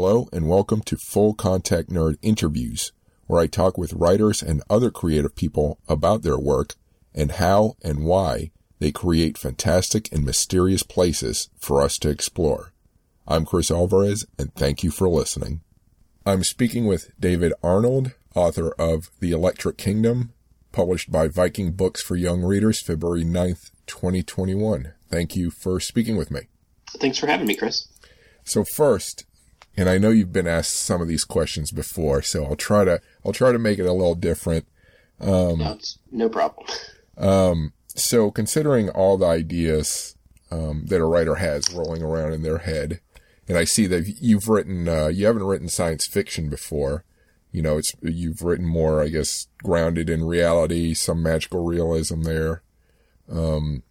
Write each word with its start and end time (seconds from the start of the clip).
Hello 0.00 0.28
and 0.32 0.48
welcome 0.48 0.80
to 0.82 0.96
Full 0.96 1.34
Contact 1.34 1.90
Nerd 1.90 2.18
Interviews, 2.22 2.92
where 3.26 3.40
I 3.40 3.48
talk 3.48 3.76
with 3.76 3.94
writers 3.94 4.44
and 4.44 4.62
other 4.70 4.92
creative 4.92 5.34
people 5.34 5.80
about 5.88 6.22
their 6.22 6.38
work 6.38 6.76
and 7.12 7.32
how 7.32 7.74
and 7.82 8.04
why 8.04 8.52
they 8.78 8.92
create 8.92 9.36
fantastic 9.36 10.08
and 10.12 10.24
mysterious 10.24 10.84
places 10.84 11.50
for 11.58 11.82
us 11.82 11.98
to 11.98 12.10
explore. 12.10 12.72
I'm 13.26 13.44
Chris 13.44 13.72
Alvarez 13.72 14.24
and 14.38 14.54
thank 14.54 14.84
you 14.84 14.92
for 14.92 15.08
listening. 15.08 15.62
I'm 16.24 16.44
speaking 16.44 16.86
with 16.86 17.10
David 17.18 17.52
Arnold, 17.60 18.12
author 18.36 18.70
of 18.78 19.10
The 19.18 19.32
Electric 19.32 19.78
Kingdom, 19.78 20.32
published 20.70 21.10
by 21.10 21.26
Viking 21.26 21.72
Books 21.72 22.00
for 22.00 22.14
Young 22.14 22.44
Readers, 22.44 22.80
February 22.80 23.24
9th, 23.24 23.72
2021. 23.88 24.92
Thank 25.10 25.34
you 25.34 25.50
for 25.50 25.80
speaking 25.80 26.16
with 26.16 26.30
me. 26.30 26.42
Thanks 27.00 27.18
for 27.18 27.26
having 27.26 27.48
me, 27.48 27.56
Chris. 27.56 27.88
So 28.44 28.62
first, 28.62 29.24
and 29.78 29.88
I 29.88 29.96
know 29.96 30.10
you've 30.10 30.32
been 30.32 30.48
asked 30.48 30.74
some 30.74 31.00
of 31.00 31.06
these 31.06 31.24
questions 31.24 31.70
before, 31.70 32.20
so 32.20 32.44
I'll 32.44 32.56
try 32.56 32.84
to 32.84 33.00
I'll 33.24 33.32
try 33.32 33.52
to 33.52 33.60
make 33.60 33.78
it 33.78 33.86
a 33.86 33.92
little 33.92 34.16
different. 34.16 34.66
Um, 35.20 35.58
no, 35.58 35.78
no 36.10 36.28
problem. 36.28 36.66
Um, 37.16 37.72
so 37.86 38.32
considering 38.32 38.90
all 38.90 39.16
the 39.16 39.26
ideas 39.26 40.16
um, 40.50 40.86
that 40.86 41.00
a 41.00 41.04
writer 41.04 41.36
has 41.36 41.72
rolling 41.72 42.02
around 42.02 42.32
in 42.32 42.42
their 42.42 42.58
head, 42.58 43.00
and 43.46 43.56
I 43.56 43.64
see 43.64 43.86
that 43.86 44.16
you've 44.20 44.48
written 44.48 44.88
uh, 44.88 45.08
you 45.08 45.26
haven't 45.26 45.44
written 45.44 45.68
science 45.68 46.06
fiction 46.06 46.50
before. 46.50 47.04
You 47.52 47.62
know, 47.62 47.78
it's 47.78 47.94
you've 48.02 48.42
written 48.42 48.66
more, 48.66 49.00
I 49.00 49.08
guess, 49.08 49.46
grounded 49.62 50.10
in 50.10 50.24
reality, 50.24 50.92
some 50.92 51.22
magical 51.22 51.64
realism 51.64 52.22
there. 52.22 52.62
Um, 53.30 53.84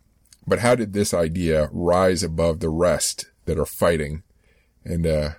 but 0.45 0.59
how 0.59 0.75
did 0.75 0.91
this 0.91 1.13
idea 1.13 1.69
rise 1.71 2.23
above 2.23 2.59
the 2.59 2.69
rest 2.69 3.31
that 3.45 3.57
are 3.57 3.65
fighting? 3.65 4.23
And 4.83 5.07
uh, 5.07 5.29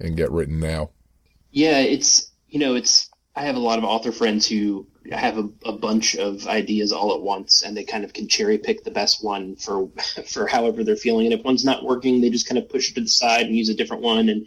and 0.00 0.16
get 0.16 0.30
written 0.30 0.60
now? 0.60 0.90
Yeah, 1.50 1.78
it's 1.78 2.30
you 2.48 2.58
know 2.58 2.74
it's 2.74 3.10
I 3.34 3.42
have 3.42 3.56
a 3.56 3.60
lot 3.60 3.78
of 3.78 3.84
author 3.84 4.12
friends 4.12 4.48
who 4.48 4.86
have 5.12 5.38
a, 5.38 5.48
a, 5.64 5.72
bunch 5.72 6.16
of 6.16 6.46
ideas 6.48 6.90
all 6.90 7.14
at 7.14 7.20
once, 7.20 7.62
and 7.62 7.76
they 7.76 7.84
kind 7.84 8.02
of 8.02 8.12
can 8.12 8.26
cherry 8.26 8.58
pick 8.58 8.82
the 8.82 8.90
best 8.90 9.22
one 9.22 9.56
for 9.56 9.88
for 10.26 10.46
however 10.46 10.82
they're 10.82 10.96
feeling. 10.96 11.26
And 11.26 11.34
if 11.34 11.44
one's 11.44 11.64
not 11.64 11.84
working, 11.84 12.20
they 12.20 12.30
just 12.30 12.48
kind 12.48 12.58
of 12.58 12.68
push 12.68 12.90
it 12.90 12.94
to 12.94 13.02
the 13.02 13.08
side 13.08 13.46
and 13.46 13.54
use 13.54 13.68
a 13.68 13.74
different 13.74 14.02
one. 14.02 14.28
And 14.28 14.46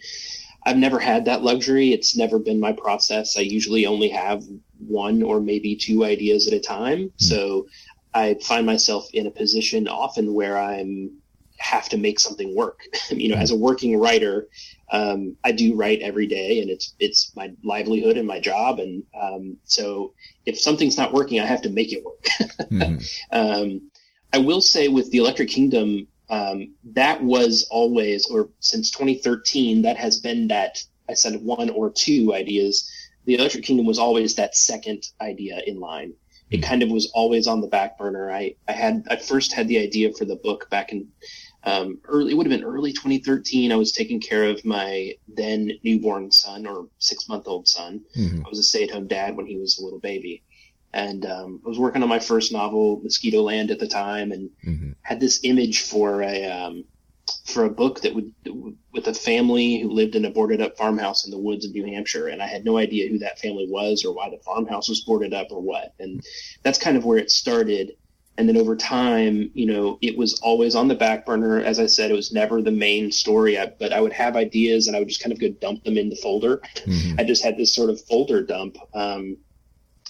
I've 0.66 0.78
never 0.78 1.00
had 1.00 1.26
that 1.26 1.44
luxury. 1.44 1.94
It's 1.94 2.18
never 2.18 2.40
been 2.40 2.60
my 2.60 2.73
process. 2.73 3.38
I 3.38 3.42
usually 3.42 3.86
only 3.86 4.10
have 4.10 4.44
one 4.80 5.23
or 5.23 5.40
maybe 5.40 5.76
two 5.76 6.04
ideas 6.04 6.48
at 6.48 6.54
a 6.54 6.60
time. 6.60 7.00
Mm-hmm. 7.00 7.23
So 7.23 7.68
I 8.14 8.36
find 8.42 8.66
myself 8.66 9.08
in 9.14 9.28
a 9.28 9.32
position 9.32 9.88
often 9.88 10.34
where 10.34 10.58
I'm 10.58 11.12
have 11.58 11.90
to 11.90 11.98
make 11.98 12.20
something 12.20 12.56
work. 12.56 12.82
you 13.10 13.30
know, 13.30 13.36
mm-hmm. 13.36 13.44
as 13.44 13.52
a 13.52 13.56
working 13.56 14.00
writer, 14.00 14.48
um, 14.92 15.36
I 15.44 15.52
do 15.52 15.76
write 15.76 16.02
every 16.02 16.28
day, 16.28 16.62
and 16.62 16.70
it's 16.70 16.95
it's 17.00 17.36
my 17.36 17.52
livelihood 17.64 18.18
and 18.18 18.28
my 18.28 18.40
job. 18.40 18.80
And 18.80 19.04
um, 19.20 19.58
so, 19.64 20.14
if 20.45 20.59
something's 20.59 20.98
not 20.98 21.14
working, 21.14 21.40
I 21.40 21.45
have 21.45 21.62
to 21.64 21.70
make 21.70 21.94
it 21.94 22.04
work. 22.04 22.26
mm-hmm. 22.72 22.98
um, 23.32 23.90
I 24.34 24.40
will 24.40 24.62
say 24.62 24.88
with 24.88 25.12
the 25.12 25.20
Electric 25.20 25.50
Kingdom, 25.50 26.08
um, 26.30 26.73
that 26.94 27.23
was 27.23 27.67
always, 27.72 28.28
or 28.28 28.50
since 28.60 28.92
2013, 28.92 29.84
that 29.84 29.98
has 29.98 30.20
been 30.20 30.48
that 30.48 30.84
I 31.08 31.14
said 31.14 31.42
one 31.42 31.70
or 31.70 31.92
two 31.92 32.34
ideas. 32.34 32.90
The 33.26 33.36
Electric 33.36 33.64
Kingdom 33.64 33.86
was 33.86 34.00
always 34.00 34.36
that 34.36 34.56
second 34.56 35.04
idea 35.22 35.62
in 35.66 35.80
line. 35.80 36.14
It 36.50 36.58
mm-hmm. 36.58 36.70
kind 36.70 36.84
of 36.84 36.90
was 36.90 37.12
always 37.14 37.48
on 37.48 37.62
the 37.62 37.67
back 37.67 37.98
burner. 37.98 38.32
I, 38.32 38.56
I 38.67 38.72
had 38.72 39.06
I 39.10 39.17
first 39.17 39.54
had 39.54 39.67
the 39.67 39.80
idea 39.80 40.14
for 40.14 40.26
the 40.26 40.36
book 40.36 40.70
back 40.70 40.92
in 40.92 41.10
um, 41.64 42.00
early, 42.06 42.32
it 42.32 42.36
would 42.36 42.50
have 42.50 42.58
been 42.58 42.68
early 42.68 42.94
2013. 42.94 43.72
I 43.72 43.76
was 43.76 43.92
taking 43.92 44.22
care 44.22 44.46
of 44.46 44.64
my 44.64 45.16
then 45.28 45.72
newborn 45.84 46.32
son 46.32 46.66
or 46.66 46.88
six 47.00 47.28
month 47.28 47.48
old 47.48 47.68
son. 47.68 48.02
Mm-hmm. 48.18 48.46
I 48.46 48.50
was 48.50 48.60
a 48.60 48.64
stay 48.64 48.84
at 48.84 48.92
home 48.92 49.08
dad 49.08 49.36
when 49.36 49.46
he 49.46 49.58
was 49.58 49.78
a 49.78 49.84
little 49.84 50.00
baby. 50.00 50.44
And 50.94 51.26
um, 51.26 51.62
I 51.66 51.70
was 51.70 51.78
working 51.78 52.02
on 52.02 52.10
my 52.10 52.20
first 52.20 52.52
novel, 52.52 53.02
Mosquito 53.04 53.42
Land, 53.42 53.72
at 53.72 53.80
the 53.80 53.88
time, 53.88 54.32
and 54.32 54.50
mm-hmm. 54.66 54.92
had 55.02 55.20
this 55.20 55.42
image 55.44 55.83
for 55.83 56.23
a 56.23 56.45
um, 56.45 56.86
for 57.45 57.66
a 57.66 57.70
book 57.70 58.02
that 58.02 58.16
would 58.16 58.33
with 58.92 59.08
a 59.08 59.14
family 59.14 59.80
who 59.80 59.89
lived 59.92 60.16
in 60.16 60.26
a 60.26 60.32
boarded 60.32 60.62
up 60.62 60.78
farmhouse 60.78 61.26
in 61.26 61.32
the 61.32 61.38
woods 61.38 61.64
of 61.64 61.73
New 61.73 61.86
Hampshire, 61.86 62.30
and 62.30 62.42
I 62.42 62.48
had 62.48 62.66
no 62.66 62.78
idea 62.78 63.08
who 63.08 63.20
that 63.20 63.38
family 63.38 63.67
was 63.70 64.04
or 64.04 64.16
why 64.16 64.32
the 64.32 64.39
farmhouse 64.39 64.89
was 64.89 65.02
boarded 65.02 65.33
up 65.33 65.48
or 65.52 65.62
what. 65.62 65.94
And 66.00 66.23
that's 66.64 66.80
kind 66.80 66.98
of 66.98 67.06
where 67.06 67.20
it 67.20 67.30
started 67.30 67.92
and 68.39 68.48
then 68.48 68.58
over 68.58 68.76
time 68.76 69.52
you 69.54 69.66
know 69.66 70.00
it 70.02 70.17
was 70.17 70.39
always 70.39 70.73
on 70.73 70.88
the 70.88 70.95
back 70.95 71.26
burner. 71.26 71.60
As 71.60 71.80
i 71.80 71.86
said 71.86 72.10
it 72.10 72.16
was 72.16 72.32
never 72.32 72.61
the 72.61 72.72
main 72.72 73.11
story. 73.11 73.60
I, 73.60 73.72
but 73.77 73.92
i 73.92 74.00
would 74.00 74.14
have 74.14 74.36
ideas 74.36 74.88
and 74.88 74.95
i 74.95 75.00
would 75.00 75.10
just 75.10 75.22
kind 75.22 75.33
of 75.33 75.39
go 75.39 75.50
dump 75.50 75.83
them 75.83 75.98
in 75.98 76.10
the 76.10 76.16
folder. 76.16 76.61
Mm-hmm. 76.86 77.20
i 77.20 77.23
just 77.23 77.44
had 77.44 77.58
this 77.58 77.76
sort 77.76 77.89
of 77.89 78.02
folder 78.05 78.42
dump 78.42 78.77
um, 78.95 79.38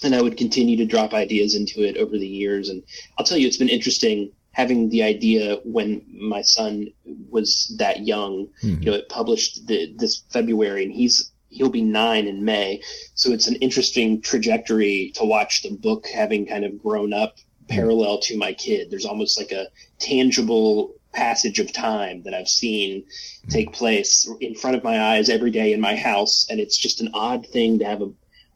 and 0.04 0.14
i 0.14 0.22
would 0.22 0.36
continue 0.36 0.76
to 0.76 0.86
drop 0.86 1.12
ideas 1.12 1.54
into 1.56 1.82
it 1.82 1.96
over 1.98 2.16
the 2.16 2.26
years. 2.26 2.68
And 2.68 2.82
i'll 3.18 3.26
tell 3.26 3.36
you 3.36 3.48
it's 3.48 3.56
been 3.56 3.68
interesting 3.68 4.30
having 4.52 4.88
the 4.88 5.02
idea 5.02 5.56
when 5.64 6.02
my 6.12 6.42
son 6.42 6.88
was 7.28 7.74
that 7.78 8.06
young. 8.06 8.48
Mm-hmm. 8.62 8.82
you 8.82 8.90
know 8.90 8.96
it 8.96 9.08
published 9.08 9.66
the, 9.66 9.92
this 9.96 10.22
february 10.30 10.84
and 10.84 10.92
he's 10.92 11.32
he'll 11.52 11.68
be 11.68 11.82
nine 11.82 12.28
in 12.28 12.44
may. 12.44 12.80
So 13.14 13.32
it's 13.32 13.48
an 13.48 13.56
interesting 13.56 14.22
trajectory 14.22 15.10
to 15.16 15.24
watch 15.24 15.62
the 15.62 15.70
book 15.70 16.06
having 16.06 16.46
kind 16.46 16.64
of 16.64 16.80
grown 16.80 17.12
up 17.12 17.38
parallel 17.70 18.18
to 18.20 18.36
my 18.36 18.52
kid. 18.52 18.90
There's 18.90 19.06
almost 19.06 19.38
like 19.38 19.52
a 19.52 19.68
tangible 19.98 20.94
passage 21.12 21.58
of 21.58 21.72
time 21.72 22.22
that 22.22 22.34
I've 22.34 22.48
seen 22.48 23.04
take 23.48 23.72
place 23.72 24.30
in 24.40 24.54
front 24.54 24.76
of 24.76 24.84
my 24.84 25.00
eyes 25.00 25.28
every 25.28 25.50
day 25.50 25.72
in 25.72 25.80
my 25.80 25.96
house, 25.96 26.46
and 26.50 26.60
it's 26.60 26.76
just 26.76 27.00
an 27.00 27.10
odd 27.14 27.46
thing 27.46 27.78
to 27.78 27.84
have 27.84 28.02
a 28.02 28.10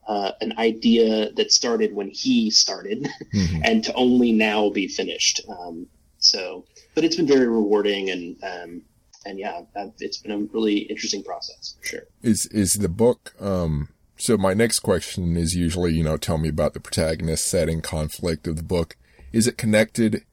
uh, 0.07 0.33
an 0.43 0.53
idea 0.59 1.33
that 1.33 1.51
started 1.51 1.95
when 1.95 2.11
he 2.11 2.51
started, 2.51 3.09
mm-hmm. 3.35 3.61
and 3.65 3.83
to 3.85 3.95
only 3.95 4.33
now 4.33 4.69
be 4.69 4.87
finished. 4.87 5.41
Um, 5.49 5.87
so, 6.19 6.67
but 6.95 7.05
it's 7.05 7.17
been 7.17 7.27
very 7.27 7.49
rewarding, 7.49 8.11
and 8.11 8.37
um, 8.45 8.83
and 9.25 9.39
yeah, 9.39 9.63
it's 10.01 10.19
been 10.19 10.33
a 10.33 10.39
really 10.53 10.79
interesting 10.79 11.23
process 11.23 11.77
for 11.81 11.87
sure. 11.87 12.03
Is 12.23 12.45
is 12.47 12.75
the 12.75 12.91
book 12.91 13.35
um, 13.41 13.89
so 14.17 14.37
my 14.37 14.55
next 14.55 14.81
question 14.81 15.37
is 15.37 15.57
usually, 15.57 15.93
you 15.93 16.05
know, 16.05 16.17
tell 16.17 16.39
me 16.39 16.49
about 16.49 16.73
the 16.75 16.81
protagonist 16.81 17.47
setting 17.47 17.81
conflict 17.81 18.47
of 18.47 18.57
the 18.57 18.63
book. 18.63 18.97
Is 19.35 19.49
it 19.49 19.59
connected 19.59 20.25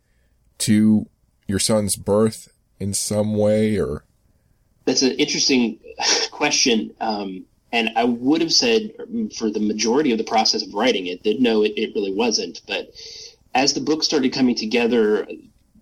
to 0.59 1.07
your 1.47 1.57
son's 1.57 1.95
birth 1.95 2.49
in 2.79 2.93
some 2.93 3.33
way 3.35 3.79
or? 3.79 4.05
That's 4.85 5.01
an 5.01 5.13
interesting 5.13 5.79
question. 6.31 6.93
Um, 7.01 7.45
and 7.71 7.89
I 7.95 8.03
would 8.03 8.41
have 8.41 8.53
said 8.53 8.91
for 9.35 9.49
the 9.49 9.59
majority 9.59 10.11
of 10.11 10.19
the 10.19 10.23
process 10.23 10.61
of 10.61 10.75
writing 10.75 11.07
it 11.07 11.23
that 11.23 11.39
no, 11.39 11.63
it, 11.63 11.73
it 11.75 11.95
really 11.95 12.13
wasn't. 12.13 12.61
But 12.67 12.91
as 13.55 13.73
the 13.73 13.81
book 13.81 14.03
started 14.03 14.33
coming 14.33 14.53
together, 14.53 15.25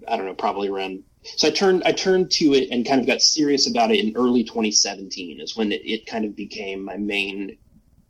I 0.07 0.15
don't 0.15 0.25
know, 0.25 0.33
probably 0.33 0.69
around 0.69 1.03
so 1.23 1.49
I 1.49 1.51
turned 1.51 1.83
I 1.83 1.91
turned 1.91 2.31
to 2.31 2.53
it 2.53 2.69
and 2.71 2.87
kind 2.87 3.01
of 3.01 3.05
got 3.05 3.21
serious 3.21 3.69
about 3.69 3.91
it 3.91 3.99
in 3.99 4.15
early 4.15 4.45
2017 4.45 5.41
is 5.41 5.57
when 5.57 5.73
it, 5.73 5.81
it, 5.83 6.05
kind 6.05 6.23
of 6.23 6.33
became 6.33 6.85
my 6.85 6.95
main 6.95 7.57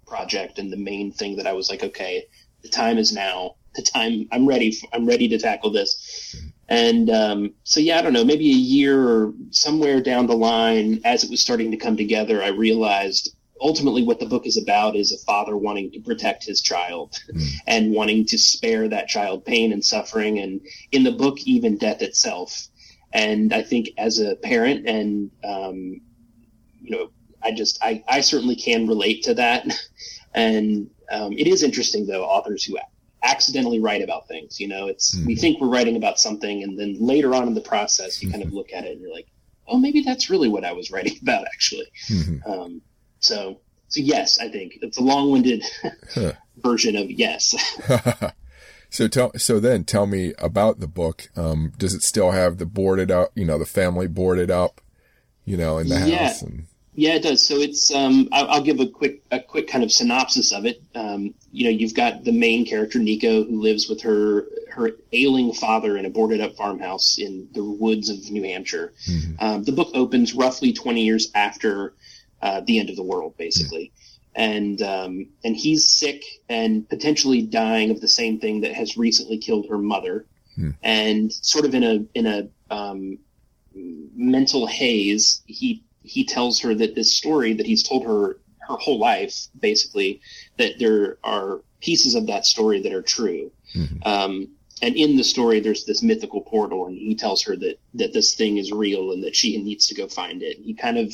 project 0.05 0.59
and 0.59 0.71
the 0.71 0.77
main 0.77 1.11
thing 1.11 1.35
that 1.37 1.47
I 1.47 1.53
was 1.53 1.71
like, 1.71 1.83
okay, 1.83 2.25
the 2.61 2.69
time 2.69 2.99
is 2.99 3.11
now 3.11 3.55
the 3.75 3.81
time 3.81 4.27
I'm 4.31 4.47
ready. 4.47 4.71
For, 4.71 4.87
I'm 4.93 5.05
ready 5.05 5.27
to 5.29 5.39
tackle 5.39 5.71
this. 5.71 6.35
And 6.67 7.09
um, 7.09 7.53
so, 7.63 7.79
yeah, 7.79 7.97
I 7.97 8.01
don't 8.01 8.13
know, 8.13 8.23
maybe 8.23 8.49
a 8.49 8.53
year 8.53 9.01
or 9.01 9.33
somewhere 9.49 10.01
down 10.01 10.27
the 10.27 10.35
line, 10.35 11.01
as 11.03 11.23
it 11.23 11.29
was 11.29 11.41
starting 11.41 11.71
to 11.71 11.77
come 11.77 11.97
together, 11.97 12.43
I 12.43 12.49
realized 12.49 13.35
ultimately 13.61 14.03
what 14.03 14.19
the 14.19 14.25
book 14.25 14.45
is 14.45 14.57
about 14.57 14.95
is 14.95 15.11
a 15.11 15.17
father 15.25 15.57
wanting 15.57 15.91
to 15.91 15.99
protect 15.99 16.45
his 16.45 16.61
child 16.61 17.19
mm. 17.33 17.51
and 17.67 17.93
wanting 17.93 18.25
to 18.25 18.37
spare 18.37 18.87
that 18.87 19.07
child 19.07 19.45
pain 19.45 19.73
and 19.73 19.83
suffering, 19.83 20.39
and 20.39 20.61
in 20.91 21.03
the 21.03 21.11
book, 21.11 21.39
even 21.45 21.77
death 21.77 22.01
itself. 22.01 22.67
And 23.11 23.53
I 23.53 23.63
think 23.63 23.89
as 23.97 24.19
a 24.19 24.35
parent, 24.35 24.87
and 24.87 25.31
um, 25.43 26.01
you 26.81 26.91
know, 26.91 27.11
I 27.41 27.51
just 27.51 27.79
I, 27.83 28.03
I 28.07 28.21
certainly 28.21 28.55
can 28.55 28.87
relate 28.87 29.23
to 29.23 29.33
that. 29.35 29.67
And 30.35 30.91
um, 31.11 31.33
it 31.33 31.47
is 31.47 31.63
interesting 31.63 32.05
though, 32.05 32.23
authors 32.23 32.63
who 32.63 32.77
accidentally 33.23 33.79
write 33.79 34.01
about 34.01 34.27
things. 34.27 34.59
You 34.59 34.67
know, 34.67 34.87
it's 34.87 35.15
mm-hmm. 35.15 35.27
we 35.27 35.35
think 35.35 35.59
we're 35.59 35.67
writing 35.69 35.95
about 35.95 36.19
something, 36.19 36.63
and 36.63 36.79
then 36.79 36.97
later 36.99 37.33
on 37.33 37.47
in 37.47 37.53
the 37.53 37.61
process, 37.61 38.21
you 38.21 38.31
kind 38.31 38.43
of 38.43 38.53
look 38.53 38.73
at 38.73 38.85
it 38.85 38.93
and 38.93 39.01
you're 39.01 39.13
like, 39.13 39.27
oh, 39.69 39.77
maybe 39.77 40.01
that's 40.01 40.29
really 40.29 40.49
what 40.49 40.65
I 40.65 40.73
was 40.73 40.91
writing 40.91 41.17
about, 41.21 41.45
actually. 41.45 41.87
Mm-hmm. 42.09 42.51
Um, 42.51 42.81
so, 43.19 43.59
so 43.87 44.01
yes, 44.01 44.39
I 44.39 44.49
think 44.49 44.79
it's 44.81 44.97
a 44.97 45.03
long-winded 45.03 45.63
version 46.57 46.95
of 46.95 47.09
yes. 47.09 47.55
so 48.89 49.07
tell, 49.07 49.31
so 49.37 49.59
then 49.59 49.83
tell 49.83 50.05
me 50.05 50.33
about 50.39 50.79
the 50.79 50.87
book. 50.87 51.29
Um, 51.35 51.73
does 51.77 51.93
it 51.93 52.03
still 52.03 52.31
have 52.31 52.57
the 52.57 52.65
boarded 52.65 53.11
up, 53.11 53.31
you 53.35 53.45
know, 53.45 53.57
the 53.57 53.65
family 53.65 54.07
boarded 54.07 54.51
up, 54.51 54.81
you 55.45 55.57
know, 55.57 55.77
in 55.77 55.87
the 55.87 56.07
yeah. 56.07 56.27
house? 56.27 56.41
And... 56.41 56.65
Yeah, 56.93 57.15
it 57.15 57.23
does. 57.23 57.45
So 57.45 57.55
it's 57.57 57.93
um, 57.93 58.27
I'll, 58.31 58.47
I'll, 58.49 58.63
give 58.63 58.79
a 58.79 58.87
quick 58.87 59.23
a 59.31 59.39
quick 59.39 59.67
kind 59.67 59.83
of 59.83 59.91
synopsis 59.91 60.51
of 60.51 60.65
it. 60.65 60.81
Um, 60.95 61.33
you 61.51 61.65
know, 61.65 61.69
you've 61.69 61.93
got 61.93 62.23
the 62.23 62.31
main 62.31 62.65
character 62.65 62.99
Nico 62.99 63.43
who 63.43 63.61
lives 63.61 63.87
with 63.87 64.01
her 64.01 64.45
her 64.71 64.91
ailing 65.13 65.53
father 65.53 65.97
in 65.97 66.05
a 66.05 66.09
boarded 66.09 66.41
up 66.41 66.55
farmhouse 66.55 67.17
in 67.17 67.47
the 67.53 67.63
woods 67.63 68.09
of 68.09 68.29
New 68.31 68.43
Hampshire. 68.43 68.93
Mm-hmm. 69.07 69.33
Um, 69.39 69.63
the 69.63 69.71
book 69.71 69.91
opens 69.93 70.33
roughly 70.33 70.73
twenty 70.73 71.05
years 71.05 71.31
after 71.35 71.93
uh, 72.41 72.61
the 72.61 72.79
end 72.79 72.89
of 72.89 72.95
the 72.95 73.03
world, 73.03 73.35
basically. 73.37 73.91
And 74.35 74.81
um, 74.81 75.27
and 75.43 75.55
he's 75.55 75.87
sick 75.87 76.23
and 76.49 76.87
potentially 76.87 77.43
dying 77.43 77.91
of 77.91 78.01
the 78.01 78.07
same 78.07 78.39
thing 78.39 78.61
that 78.61 78.73
has 78.73 78.97
recently 78.97 79.37
killed 79.37 79.67
her 79.69 79.77
mother, 79.77 80.25
Hmm. 80.55 80.71
and 80.83 81.31
sort 81.31 81.65
of 81.65 81.73
in 81.73 81.83
a 81.83 82.05
in 82.13 82.25
a 82.25 82.49
um, 82.69 83.19
mental 83.73 84.67
haze, 84.67 85.41
he 85.45 85.83
he 86.09 86.23
tells 86.25 86.59
her 86.61 86.73
that 86.73 86.95
this 86.95 87.15
story 87.15 87.53
that 87.53 87.65
he's 87.65 87.83
told 87.83 88.03
her 88.03 88.39
her 88.67 88.77
whole 88.77 88.99
life, 88.99 89.47
basically, 89.59 90.21
that 90.57 90.79
there 90.79 91.17
are 91.23 91.61
pieces 91.81 92.15
of 92.15 92.27
that 92.27 92.45
story 92.45 92.81
that 92.81 92.93
are 92.93 93.01
true. 93.01 93.51
Mhm. 93.75 94.05
Um, 94.05 94.47
and 94.81 94.95
in 94.95 95.17
the 95.17 95.23
story, 95.23 95.59
there's 95.59 95.85
this 95.85 96.01
mythical 96.01 96.41
portal, 96.41 96.87
and 96.87 96.97
he 96.97 97.15
tells 97.15 97.43
her 97.43 97.55
that 97.57 97.79
that 97.95 98.13
this 98.13 98.35
thing 98.35 98.57
is 98.57 98.71
real 98.71 99.11
and 99.11 99.23
that 99.23 99.35
she 99.35 99.57
needs 99.61 99.87
to 99.87 99.95
go 99.95 100.07
find 100.07 100.41
it. 100.41 100.57
He 100.57 100.73
kind 100.73 100.97
of 100.97 101.13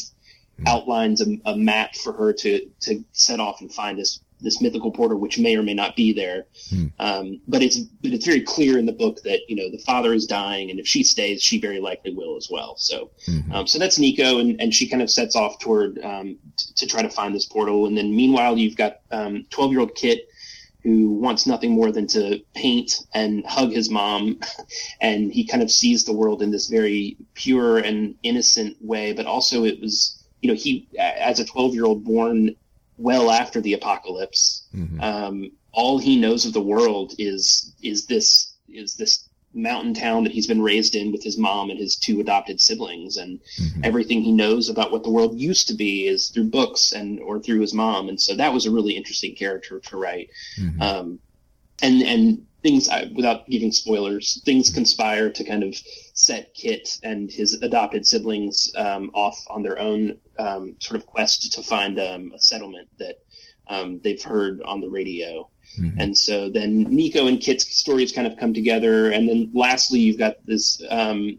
outlines 0.66 1.22
a, 1.22 1.38
a 1.46 1.56
map 1.58 1.96
for 1.96 2.14
her 2.14 2.32
to 2.32 2.70
to 2.82 3.04
set 3.12 3.40
off 3.40 3.62
and 3.62 3.74
find 3.74 3.98
this 4.00 4.22
this 4.46 4.62
mythical 4.62 4.92
portal, 4.92 5.20
which 5.20 5.38
may 5.38 5.58
or 5.58 5.64
may 5.64 5.74
not 5.74 5.96
be 5.98 6.14
there. 6.14 6.46
Hmm. 6.70 6.86
Um, 7.00 7.42
but 7.50 7.62
it's 7.62 7.78
but 7.78 8.12
it's 8.14 8.26
very 8.26 8.42
clear 8.42 8.78
in 8.78 8.86
the 8.86 8.94
book 8.94 9.22
that 9.24 9.42
you 9.50 9.56
know 9.58 9.70
the 9.70 9.84
father 9.86 10.14
is 10.14 10.26
dying, 10.26 10.70
and 10.72 10.80
if 10.80 10.88
she 10.88 11.04
stays, 11.04 11.44
she 11.44 11.60
very 11.60 11.82
likely 11.82 12.14
will 12.14 12.38
as 12.38 12.48
well. 12.50 12.76
So 12.78 13.12
Mhm. 13.28 13.52
um, 13.54 13.68
so 13.68 13.78
that's 13.80 14.00
Nico, 14.00 14.40
and, 14.40 14.62
and 14.62 14.74
she 14.74 14.88
kind 14.88 15.02
of 15.02 15.10
sets 15.12 15.36
off 15.36 15.60
toward 15.60 16.00
um, 16.04 16.38
t- 16.58 16.72
to 16.78 16.86
try 16.88 17.02
to 17.02 17.10
find 17.10 17.36
this 17.36 17.46
portal. 17.46 17.88
And 17.88 17.98
then 17.98 18.16
meanwhile, 18.16 18.58
you've 18.58 18.78
got 18.78 19.00
twelve 19.50 19.72
year 19.72 19.82
old 19.82 19.96
Kit 19.96 20.30
who 20.84 21.10
wants 21.10 21.48
nothing 21.48 21.72
more 21.72 21.92
than 21.92 22.06
to 22.06 22.40
paint 22.54 23.08
and 23.16 23.44
hug 23.48 23.72
his 23.72 23.90
mom, 23.90 24.40
and 25.02 25.34
he 25.34 25.44
kind 25.44 25.64
of 25.64 25.72
sees 25.72 26.06
the 26.06 26.14
world 26.14 26.44
in 26.44 26.52
this 26.52 26.68
very 26.68 27.18
pure 27.34 27.80
and 27.80 28.14
innocent 28.22 28.78
way. 28.80 29.12
But 29.12 29.26
also, 29.26 29.64
it 29.66 29.82
was 29.82 30.24
you 30.42 30.50
know 30.50 30.56
he 30.56 30.88
as 31.00 31.40
a 31.40 31.46
twelve 31.46 31.74
year 31.74 31.86
old 31.86 32.04
born 32.04 32.56
well 32.98 33.30
after 33.32 33.62
the 33.62 33.74
apocalypse 33.74 34.64
Mhm. 34.74 35.02
um, 35.02 35.52
all 35.74 35.98
he 35.98 36.16
knows 36.18 36.46
of 36.46 36.54
the 36.54 36.62
world 36.62 37.14
is 37.18 37.74
is 37.82 38.06
this 38.06 38.54
is 38.70 38.96
this 38.96 39.28
mountain 39.54 39.94
town 39.94 40.24
that 40.24 40.34
he's 40.34 40.48
been 40.48 40.62
raised 40.62 40.96
in 40.96 41.12
with 41.14 41.24
his 41.24 41.38
mom 41.38 41.70
and 41.70 41.80
his 41.80 41.96
two 41.96 42.20
adopted 42.20 42.60
siblings 42.60 43.16
and 43.16 43.40
Mhm. 43.58 43.86
everything 43.86 44.22
he 44.22 44.32
knows 44.34 44.68
about 44.68 44.92
what 44.92 45.04
the 45.04 45.10
world 45.10 45.40
used 45.40 45.68
to 45.70 45.74
be 45.74 46.08
is 46.08 46.28
through 46.30 46.50
books 46.50 46.92
and 46.92 47.20
or 47.22 47.40
through 47.40 47.62
his 47.62 47.74
mom 47.74 48.10
and 48.10 48.20
so 48.20 48.36
that 48.36 48.54
was 48.54 48.66
a 48.66 48.72
really 48.72 48.96
interesting 48.98 49.34
character 49.36 49.80
to 49.80 49.98
write 49.98 50.30
Mhm. 50.60 50.82
um, 50.82 51.20
and 51.82 52.02
and 52.02 52.45
things 52.66 52.84
I- 52.90 53.10
without 53.20 53.40
giving 53.54 53.72
spoilers 53.82 54.26
things 54.50 54.66
conspire 54.80 55.28
to 55.38 55.44
kind 55.52 55.64
of 55.68 55.74
set 56.28 56.44
kit 56.62 56.86
and 57.10 57.20
his 57.40 57.50
adopted 57.68 58.04
siblings 58.12 58.58
um, 58.86 59.04
off 59.14 59.38
on 59.56 59.60
their 59.66 59.78
own 59.90 60.02
um, 60.46 60.64
sort 60.86 60.98
of 61.00 61.04
quest 61.16 61.54
to 61.56 61.62
find 61.74 61.94
um, 62.10 62.32
a 62.38 62.40
settlement 62.52 62.88
that 63.04 63.16
um, 63.74 63.90
they've 64.04 64.26
heard 64.34 64.56
on 64.72 64.78
the 64.82 64.90
radio 65.02 65.34
Mhm. 65.80 65.96
and 66.02 66.12
so 66.18 66.50
then 66.58 66.72
Nico 67.00 67.22
and 67.28 67.40
Kit's 67.46 67.66
stories 67.84 68.12
kind 68.18 68.28
of 68.30 68.38
come 68.42 68.54
together. 68.54 68.96
And 69.16 69.28
then 69.30 69.40
lastly, 69.54 70.00
you've 70.00 70.22
got 70.26 70.36
this 70.52 70.82
um, 70.90 71.38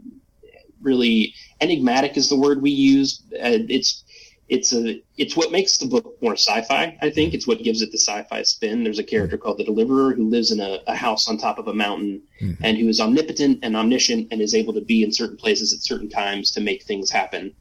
really 0.82 1.32
enigmatic 1.60 2.16
is 2.20 2.28
the 2.28 2.36
word 2.36 2.60
we 2.60 2.70
use. 2.70 3.22
Uh, 3.32 3.64
it's 3.76 4.04
it's 4.48 4.72
a 4.72 5.02
it's 5.16 5.36
what 5.36 5.50
makes 5.50 5.78
the 5.78 5.86
book 5.86 6.16
more 6.22 6.34
sci-fi. 6.34 6.96
I 7.02 7.10
think 7.10 7.34
it's 7.34 7.46
what 7.46 7.62
gives 7.62 7.82
it 7.82 7.90
the 7.90 7.98
sci-fi 7.98 8.42
spin. 8.42 8.84
There's 8.84 8.98
a 9.00 9.04
character 9.04 9.36
called 9.36 9.58
the 9.58 9.64
Deliverer 9.64 10.14
who 10.14 10.28
lives 10.28 10.52
in 10.52 10.60
a, 10.60 10.78
a 10.86 10.94
house 10.94 11.28
on 11.28 11.36
top 11.36 11.58
of 11.58 11.68
a 11.68 11.74
mountain 11.74 12.22
Mhm. 12.40 12.56
and 12.62 12.76
who 12.78 12.86
is 12.88 13.00
omnipotent 13.00 13.60
and 13.62 13.74
omniscient 13.76 14.28
and 14.30 14.40
is 14.42 14.54
able 14.54 14.74
to 14.74 14.80
be 14.82 15.02
in 15.02 15.10
certain 15.10 15.36
places 15.38 15.72
at 15.72 15.82
certain 15.82 16.08
times 16.10 16.50
to 16.52 16.60
make 16.60 16.82
things 16.84 17.10
happen. 17.10 17.54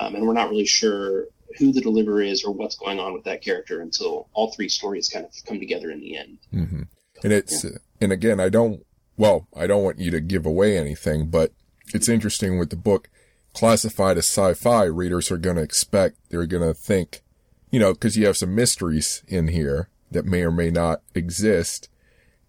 Um, 0.00 0.14
and 0.14 0.26
we're 0.26 0.32
not 0.32 0.50
really 0.50 0.64
sure 0.66 1.28
who 1.58 1.72
the 1.72 1.80
Deliverer 1.80 2.22
is 2.22 2.42
or 2.42 2.50
what's 2.52 2.76
going 2.76 2.98
on 2.98 3.12
with 3.12 3.24
that 3.24 3.42
character 3.42 3.80
until 3.80 4.28
all 4.32 4.50
three 4.52 4.68
stories 4.68 5.08
kind 5.08 5.24
of 5.24 5.32
come 5.46 5.60
together 5.60 5.90
in 5.90 6.00
the 6.00 6.16
end. 6.16 6.38
hmm 6.50 6.82
And 7.22 7.32
it's, 7.32 7.64
and 8.00 8.10
again, 8.12 8.40
I 8.40 8.48
don't, 8.48 8.84
well, 9.16 9.46
I 9.54 9.66
don't 9.68 9.84
want 9.84 10.00
you 10.00 10.10
to 10.10 10.20
give 10.20 10.46
away 10.46 10.76
anything, 10.76 11.26
but 11.28 11.52
it's 11.92 12.08
interesting 12.08 12.58
with 12.58 12.70
the 12.70 12.76
book 12.76 13.08
classified 13.54 14.18
as 14.18 14.26
sci-fi, 14.26 14.84
readers 14.84 15.30
are 15.30 15.38
going 15.38 15.56
to 15.56 15.62
expect, 15.62 16.16
they're 16.28 16.46
going 16.46 16.66
to 16.66 16.74
think, 16.74 17.22
you 17.70 17.78
know, 17.78 17.94
cause 17.94 18.16
you 18.16 18.26
have 18.26 18.36
some 18.36 18.54
mysteries 18.54 19.22
in 19.28 19.48
here 19.48 19.88
that 20.10 20.26
may 20.26 20.42
or 20.42 20.50
may 20.50 20.70
not 20.70 21.02
exist. 21.14 21.88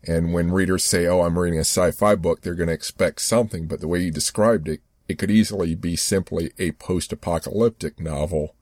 And 0.08 0.34
when 0.34 0.52
readers 0.52 0.86
say, 0.86 1.08
oh, 1.08 1.22
I'm 1.22 1.40
reading 1.40 1.60
a 1.60 1.62
sci-fi 1.62 2.16
book, 2.16 2.42
they're 2.42 2.54
going 2.54 2.68
to 2.68 2.74
expect 2.74 3.22
something, 3.22 3.68
but 3.68 3.80
the 3.80 3.88
way 3.88 4.02
you 4.02 4.12
described 4.12 4.68
it, 4.68 4.82
it 5.08 5.18
could 5.18 5.32
easily 5.32 5.76
be 5.76 5.96
simply 5.96 6.52
a 6.60 6.72
post-apocalyptic 6.74 8.00
novel 8.00 8.56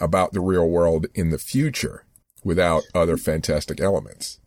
about 0.00 0.32
the 0.32 0.40
real 0.40 0.68
world 0.68 1.06
in 1.14 1.30
the 1.30 1.38
future 1.38 2.04
without 2.44 2.82
other 2.94 3.16
fantastic 3.16 3.80
elements. 3.80 4.40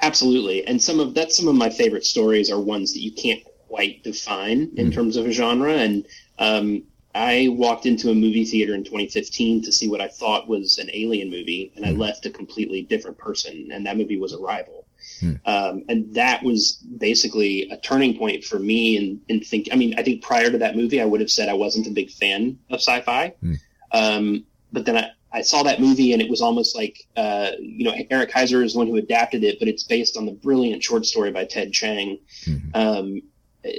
Absolutely, 0.00 0.66
and 0.66 0.82
some 0.82 0.98
of 0.98 1.14
that's 1.14 1.36
some 1.36 1.46
of 1.46 1.54
my 1.54 1.70
favorite 1.70 2.04
stories 2.04 2.50
are 2.50 2.58
ones 2.58 2.92
that 2.92 3.02
you 3.02 3.12
can't 3.12 3.42
quite 3.68 4.02
define 4.02 4.70
in 4.76 4.86
hmm. 4.86 4.92
terms 4.92 5.16
of 5.16 5.26
a 5.26 5.32
genre. 5.32 5.72
And 5.72 6.06
um, 6.38 6.84
I 7.14 7.48
walked 7.50 7.84
into 7.84 8.10
a 8.10 8.14
movie 8.14 8.44
theater 8.44 8.74
in 8.74 8.84
2015 8.84 9.64
to 9.64 9.72
see 9.72 9.88
what 9.88 10.00
I 10.00 10.08
thought 10.08 10.48
was 10.48 10.78
an 10.78 10.88
alien 10.92 11.30
movie, 11.30 11.72
and 11.76 11.84
I 11.84 11.90
left 11.90 12.24
a 12.24 12.30
completely 12.30 12.82
different 12.82 13.18
person. 13.18 13.70
And 13.70 13.86
that 13.86 13.98
movie 13.98 14.18
was 14.18 14.32
Arrival. 14.32 14.86
Hmm. 15.20 15.32
Um, 15.44 15.84
and 15.88 16.14
that 16.14 16.42
was 16.42 16.76
basically 16.98 17.68
a 17.70 17.76
turning 17.76 18.16
point 18.16 18.44
for 18.44 18.58
me. 18.58 18.96
And 18.96 19.20
in, 19.28 19.38
in 19.38 19.44
think, 19.44 19.68
I 19.72 19.76
mean, 19.76 19.94
I 19.98 20.02
think 20.02 20.22
prior 20.22 20.50
to 20.50 20.58
that 20.58 20.74
movie, 20.74 21.00
I 21.00 21.04
would 21.04 21.20
have 21.20 21.30
said 21.30 21.48
I 21.48 21.54
wasn't 21.54 21.86
a 21.86 21.90
big 21.90 22.10
fan 22.10 22.58
of 22.70 22.80
sci-fi. 22.80 23.34
Hmm. 23.40 23.54
Um, 23.92 24.44
but 24.72 24.86
then 24.86 24.96
I, 24.96 25.10
I 25.32 25.42
saw 25.42 25.62
that 25.64 25.80
movie 25.80 26.12
and 26.12 26.22
it 26.22 26.30
was 26.30 26.40
almost 26.40 26.74
like, 26.74 27.06
uh, 27.16 27.50
you 27.60 27.84
know, 27.84 27.94
Eric 28.10 28.32
Heisserer 28.32 28.64
is 28.64 28.72
the 28.72 28.78
one 28.78 28.86
who 28.86 28.96
adapted 28.96 29.44
it, 29.44 29.58
but 29.58 29.68
it's 29.68 29.84
based 29.84 30.16
on 30.16 30.24
the 30.24 30.32
brilliant 30.32 30.82
short 30.82 31.04
story 31.04 31.30
by 31.30 31.44
Ted 31.44 31.72
Chiang. 31.72 32.18
Mhm. 32.44 32.70
Um, 32.74 33.22
uh, 33.64 33.70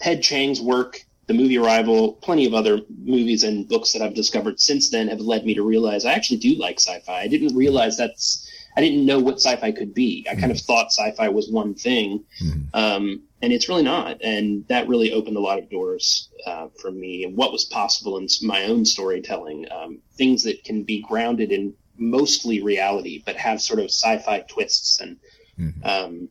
Ted 0.00 0.22
Chiang's 0.22 0.60
work, 0.60 1.04
the 1.26 1.34
movie 1.34 1.58
Arrival, 1.58 2.14
plenty 2.14 2.46
of 2.46 2.54
other 2.54 2.80
movies 3.02 3.44
and 3.44 3.68
books 3.68 3.92
that 3.92 4.02
I've 4.02 4.14
discovered 4.14 4.60
since 4.60 4.90
then 4.90 5.08
have 5.08 5.20
led 5.20 5.44
me 5.46 5.54
to 5.54 5.62
realize 5.62 6.04
I 6.04 6.12
actually 6.12 6.38
do 6.38 6.54
like 6.56 6.78
sci-fi. 6.78 7.20
I 7.20 7.28
didn't 7.28 7.56
realize 7.56 7.96
that's, 7.96 8.46
I 8.76 8.80
didn't 8.80 9.06
know 9.06 9.18
what 9.20 9.36
sci-fi 9.36 9.72
could 9.72 9.94
be. 9.94 10.26
I 10.30 10.34
kind 10.34 10.52
of 10.52 10.60
thought 10.60 10.92
sci-fi 10.92 11.28
was 11.28 11.48
one 11.50 11.74
thing, 11.74 12.24
Mhm. 12.42 12.68
um, 12.74 13.22
and 13.40 13.52
it's 13.52 13.68
really 13.68 13.82
not. 13.82 14.22
And 14.22 14.66
that 14.68 14.88
really 14.88 15.12
opened 15.12 15.36
a 15.36 15.40
lot 15.40 15.58
of 15.58 15.70
doors 15.70 16.28
uh, 16.46 16.68
for 16.80 16.90
me 16.90 17.24
and 17.24 17.36
what 17.36 17.52
was 17.52 17.64
possible 17.64 18.18
in 18.18 18.26
my 18.42 18.64
own 18.64 18.84
storytelling. 18.84 19.66
Um, 19.70 20.00
things 20.16 20.42
that 20.44 20.64
can 20.64 20.82
be 20.82 21.00
grounded 21.00 21.52
in 21.52 21.74
mostly 21.96 22.62
reality, 22.62 23.22
but 23.24 23.36
have 23.36 23.62
sort 23.62 23.78
of 23.78 23.86
sci-fi 23.86 24.40
twists. 24.48 25.00
And 25.00 25.16
Mhm. 25.58 25.86
um, 25.86 26.28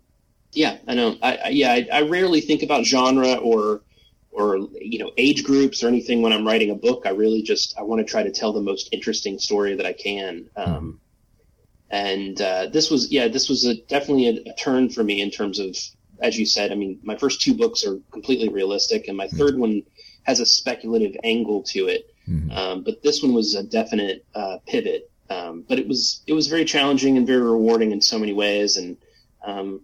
yeah, 0.52 0.78
I 0.88 0.94
know. 0.94 1.18
I, 1.22 1.38
I 1.38 1.50
yeah, 1.50 1.72
I, 1.72 1.88
I 1.92 2.02
rarely 2.02 2.42
think 2.42 2.62
about 2.62 2.86
genre 2.86 3.36
or 3.36 3.82
or 4.34 4.58
you 4.80 5.00
know 5.00 5.12
age 5.18 5.44
groups 5.44 5.84
or 5.84 5.88
anything 5.88 6.22
when 6.22 6.34
I'm 6.34 6.46
writing 6.46 6.72
a 6.72 6.76
book. 6.76 7.04
I 7.06 7.10
really 7.10 7.42
just 7.42 7.78
I 7.78 7.84
want 7.84 8.06
to 8.06 8.12
try 8.12 8.24
to 8.24 8.32
tell 8.32 8.54
the 8.54 8.62
most 8.62 8.90
interesting 8.92 9.40
story 9.40 9.76
that 9.76 9.86
I 9.86 9.94
can. 9.94 10.50
Um, 10.56 11.00
and 11.90 12.42
uh, 12.42 12.68
this 12.68 12.90
was 12.90 13.12
yeah, 13.12 13.28
this 13.28 13.50
was 13.50 13.66
a, 13.66 13.76
definitely 13.76 14.28
a, 14.28 14.52
a 14.52 14.56
turn 14.56 14.90
for 14.90 15.04
me 15.04 15.22
in 15.22 15.30
terms 15.32 15.60
of 15.60 15.76
as 16.20 16.38
you 16.38 16.46
said. 16.46 16.72
I 16.72 16.76
mean, 16.76 17.00
my 17.04 17.18
first 17.18 17.42
two 17.42 17.54
books 17.54 17.86
are 17.86 18.00
completely 18.12 18.50
realistic, 18.50 19.08
and 19.08 19.18
my 19.18 19.28
third 19.28 19.58
one 19.58 19.84
has 20.24 20.40
a 20.40 20.46
speculative 20.46 21.16
angle 21.24 21.64
to 21.64 21.88
it. 21.88 22.10
Mhm. 22.28 22.56
Um, 22.56 22.84
but 22.84 23.04
this 23.04 23.22
one 23.22 23.34
was 23.34 23.56
a 23.56 23.64
definite 23.64 24.26
uh, 24.34 24.58
pivot. 24.66 25.10
Um, 25.30 25.64
but 25.68 25.80
it 25.80 25.88
was 25.88 26.22
it 26.28 26.34
was 26.34 26.48
very 26.48 26.66
challenging 26.66 27.18
and 27.18 27.26
very 27.26 27.42
rewarding 27.42 27.92
in 27.92 28.02
so 28.02 28.20
many 28.20 28.34
ways, 28.34 28.78
and 28.78 28.98
um, 29.44 29.82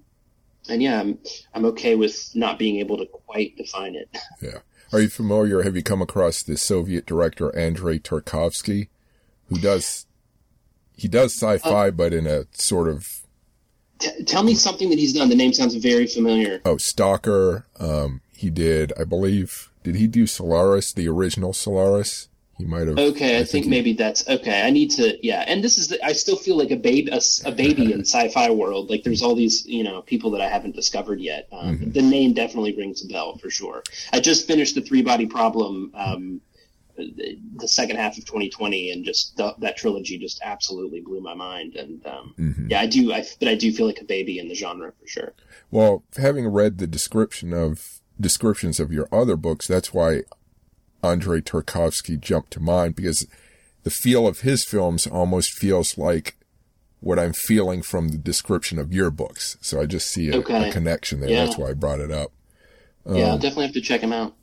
and 0.69 0.81
yeah, 0.81 0.99
I'm 0.99 1.17
I'm 1.53 1.65
okay 1.65 1.95
with 1.95 2.31
not 2.35 2.59
being 2.59 2.77
able 2.79 2.97
to 2.97 3.05
quite 3.05 3.55
define 3.57 3.95
it. 3.95 4.09
Yeah. 4.41 4.59
Are 4.91 5.01
you 5.01 5.09
familiar? 5.09 5.61
Have 5.61 5.75
you 5.75 5.83
come 5.83 6.01
across 6.01 6.41
the 6.41 6.57
Soviet 6.57 7.05
director 7.05 7.55
Andrei 7.55 7.99
Tarkovsky, 7.99 8.87
who 9.47 9.57
does 9.59 10.05
he 10.95 11.07
does 11.07 11.33
sci-fi, 11.35 11.91
but 11.91 12.13
in 12.13 12.25
a 12.25 12.45
sort 12.51 12.87
of 12.87 13.07
T- 13.99 14.23
tell 14.23 14.43
me 14.43 14.55
something 14.55 14.89
that 14.89 14.97
he's 14.97 15.13
done. 15.13 15.27
The 15.29 15.35
name 15.35 15.51
sounds 15.53 15.75
very 15.75 16.07
familiar. 16.07 16.61
oh 16.65 16.77
Stalker. 16.77 17.65
Um, 17.79 18.21
he 18.33 18.49
did, 18.49 18.93
I 18.97 19.03
believe, 19.03 19.71
did 19.83 19.95
he 19.95 20.07
do 20.07 20.25
Solaris, 20.25 20.93
the 20.93 21.07
original 21.09 21.51
Solaris? 21.51 22.28
He 22.59 22.65
might 22.65 22.87
have. 22.87 22.99
Okay, 22.99 23.39
I, 23.39 23.43
think, 23.45 23.63
he- 23.65 23.71
maybe 23.71 23.93
that's 23.93 24.27
okay. 24.27 24.61
I 24.63 24.69
need 24.69 24.91
to, 24.91 25.17
yeah. 25.25 25.45
And 25.47 25.63
this 25.63 25.77
is, 25.77 25.87
the, 25.87 26.05
I 26.05 26.11
still 26.11 26.35
feel 26.35 26.57
like 26.57 26.69
a 26.71 26.75
baby, 26.75 27.09
a 27.45 27.51
baby 27.51 27.93
in 27.93 28.01
sci-fi 28.05 28.51
world. 28.51 28.89
Like 28.89 29.03
there's 29.03 29.21
all 29.21 29.33
these, 29.33 29.65
you 29.65 29.81
know, 29.83 30.01
people 30.01 30.29
that 30.31 30.41
I 30.41 30.49
haven't 30.49 30.75
discovered 30.75 31.21
yet. 31.21 31.47
Um, 31.53 31.77
Mhm. 31.79 31.93
The 31.93 32.01
name 32.01 32.33
definitely 32.33 32.75
rings 32.75 33.03
a 33.03 33.07
bell 33.07 33.37
for 33.37 33.49
sure. 33.49 33.81
I 34.13 34.19
just 34.19 34.45
finished 34.45 34.75
the 34.75 34.81
Three 34.81 35.01
Body 35.01 35.25
Problem, 35.25 35.91
um, 35.95 36.41
the, 36.97 37.39
the 37.55 37.67
second 37.69 37.95
half 37.95 38.17
of 38.17 38.25
2020, 38.25 38.91
and 38.91 39.05
just 39.05 39.37
the, 39.37 39.55
that 39.59 39.77
trilogy 39.77 40.17
just 40.17 40.41
absolutely 40.43 40.99
blew 40.99 41.21
my 41.21 41.33
mind. 41.33 41.75
And 41.77 42.05
um, 42.05 42.33
Mhm. 42.37 42.69
yeah, 42.69 42.81
I 42.81 42.87
do, 42.87 43.13
I, 43.13 43.23
but 43.39 43.47
I 43.47 43.55
do 43.55 43.71
feel 43.71 43.85
like 43.87 44.01
a 44.01 44.05
baby 44.05 44.37
in 44.37 44.49
the 44.49 44.55
genre 44.55 44.91
for 44.99 45.07
sure. 45.07 45.33
Well, 45.71 46.03
having 46.17 46.45
read 46.47 46.77
the 46.77 46.87
description 46.87 47.53
of 47.53 48.01
descriptions 48.19 48.81
of 48.81 48.91
your 48.91 49.07
other 49.13 49.37
books, 49.37 49.65
that's 49.65 49.93
why 49.93 50.23
Andrei 51.03 51.41
Tarkovsky 51.41 52.19
jumped 52.19 52.51
to 52.51 52.59
mind 52.59 52.95
because 52.95 53.25
the 53.83 53.89
feel 53.89 54.27
of 54.27 54.41
his 54.41 54.65
films 54.65 55.07
almost 55.07 55.53
feels 55.53 55.97
like 55.97 56.35
what 56.99 57.17
I'm 57.17 57.33
feeling 57.33 57.81
from 57.81 58.09
the 58.09 58.17
description 58.17 58.77
of 58.77 58.93
your 58.93 59.09
books. 59.09 59.57
So 59.61 59.79
I 59.81 59.85
just 59.85 60.09
see 60.09 60.29
a, 60.29 60.35
Okay. 60.37 60.69
a 60.69 60.71
connection 60.71 61.21
there. 61.21 61.29
Yeah. 61.29 61.45
That's 61.45 61.57
why 61.57 61.69
I 61.69 61.73
brought 61.73 62.01
it 62.01 62.11
up. 62.11 62.31
yeah, 63.09 63.27
I'll 63.27 63.33
Um, 63.35 63.39
definitely 63.39 63.65
have 63.67 63.73
to 63.75 63.81
check 63.81 64.01
him 64.01 64.11
out. 64.13 64.35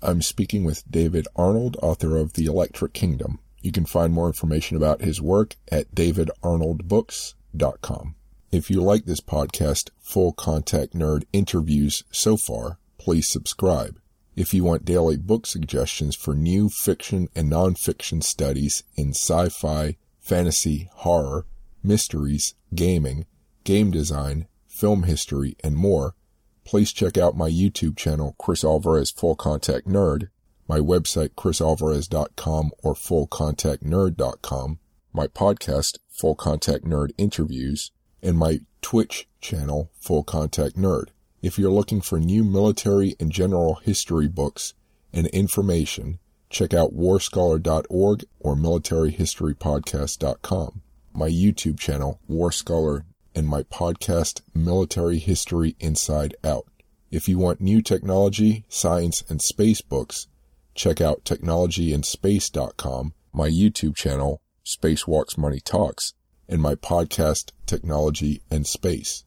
I'm 0.00 0.22
speaking 0.22 0.62
with 0.64 0.88
David 0.90 1.26
Arnold, 1.34 1.76
author 1.82 2.16
of 2.16 2.34
The 2.34 2.44
Electric 2.44 2.92
Kingdom. 2.92 3.40
You 3.62 3.72
can 3.72 3.84
find 3.86 4.12
more 4.12 4.26
information 4.28 4.76
about 4.76 5.00
his 5.02 5.20
work 5.20 5.56
at 5.72 5.92
davidarnoldbooks.com. 5.94 8.14
If 8.52 8.70
you 8.70 8.80
like 8.82 9.06
this 9.06 9.20
podcast, 9.20 9.90
Full 10.00 10.32
Contact 10.34 10.92
Nerd 10.94 11.24
interviews 11.32 12.04
so 12.12 12.36
far, 12.36 12.78
please 12.98 13.28
subscribe. 13.30 13.98
If 14.36 14.52
you 14.52 14.64
want 14.64 14.84
daily 14.84 15.16
book 15.16 15.46
suggestions 15.46 16.16
for 16.16 16.34
new 16.34 16.68
fiction 16.68 17.28
and 17.36 17.52
nonfiction 17.52 18.20
studies 18.20 18.82
in 18.96 19.10
sci-fi, 19.10 19.96
fantasy, 20.20 20.90
horror, 20.92 21.46
mysteries, 21.84 22.56
gaming, 22.74 23.26
game 23.62 23.92
design, 23.92 24.48
film 24.66 25.04
history, 25.04 25.56
and 25.62 25.76
more, 25.76 26.16
please 26.64 26.92
check 26.92 27.16
out 27.16 27.36
my 27.36 27.48
YouTube 27.48 27.96
channel, 27.96 28.34
Chris 28.36 28.64
Alvarez 28.64 29.12
Full 29.12 29.36
Contact 29.36 29.86
Nerd, 29.86 30.30
my 30.66 30.80
website, 30.80 31.34
chrisalvarez.com 31.34 32.72
or 32.82 32.94
fullcontactnerd.com, 32.94 34.78
my 35.12 35.28
podcast, 35.28 35.98
Full 36.10 36.34
Contact 36.34 36.84
Nerd 36.84 37.10
Interviews, 37.16 37.92
and 38.20 38.36
my 38.36 38.60
Twitch 38.82 39.28
channel, 39.40 39.92
Full 40.00 40.24
Contact 40.24 40.74
Nerd. 40.76 41.10
If 41.44 41.58
you're 41.58 41.70
looking 41.70 42.00
for 42.00 42.18
new 42.18 42.42
military 42.42 43.14
and 43.20 43.30
general 43.30 43.74
history 43.74 44.28
books 44.28 44.72
and 45.12 45.26
information, 45.26 46.18
check 46.48 46.72
out 46.72 46.96
warscholar.org 46.96 48.24
or 48.40 48.56
militaryhistorypodcast.com. 48.56 50.80
My 51.12 51.28
YouTube 51.28 51.78
channel, 51.78 52.18
War 52.26 52.50
Scholar, 52.50 53.04
and 53.34 53.46
my 53.46 53.62
podcast, 53.64 54.40
Military 54.54 55.18
History 55.18 55.76
Inside 55.80 56.34
Out. 56.42 56.64
If 57.10 57.28
you 57.28 57.36
want 57.36 57.60
new 57.60 57.82
technology, 57.82 58.64
science, 58.70 59.22
and 59.28 59.42
space 59.42 59.82
books, 59.82 60.28
check 60.74 61.02
out 61.02 61.26
technologyandspace.com, 61.26 63.12
my 63.34 63.50
YouTube 63.50 63.96
channel, 63.96 64.40
Spacewalks 64.64 65.36
Money 65.36 65.60
Talks, 65.60 66.14
and 66.48 66.62
my 66.62 66.74
podcast, 66.74 67.52
Technology 67.66 68.40
and 68.50 68.66
Space. 68.66 69.24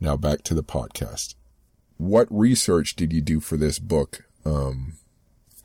Now 0.00 0.16
back 0.16 0.42
to 0.42 0.54
the 0.54 0.64
podcast. 0.64 1.36
What 2.00 2.28
research 2.30 2.96
did 2.96 3.12
you 3.12 3.20
do 3.20 3.40
for 3.40 3.58
this 3.58 3.78
book 3.78 4.24
um, 4.46 4.94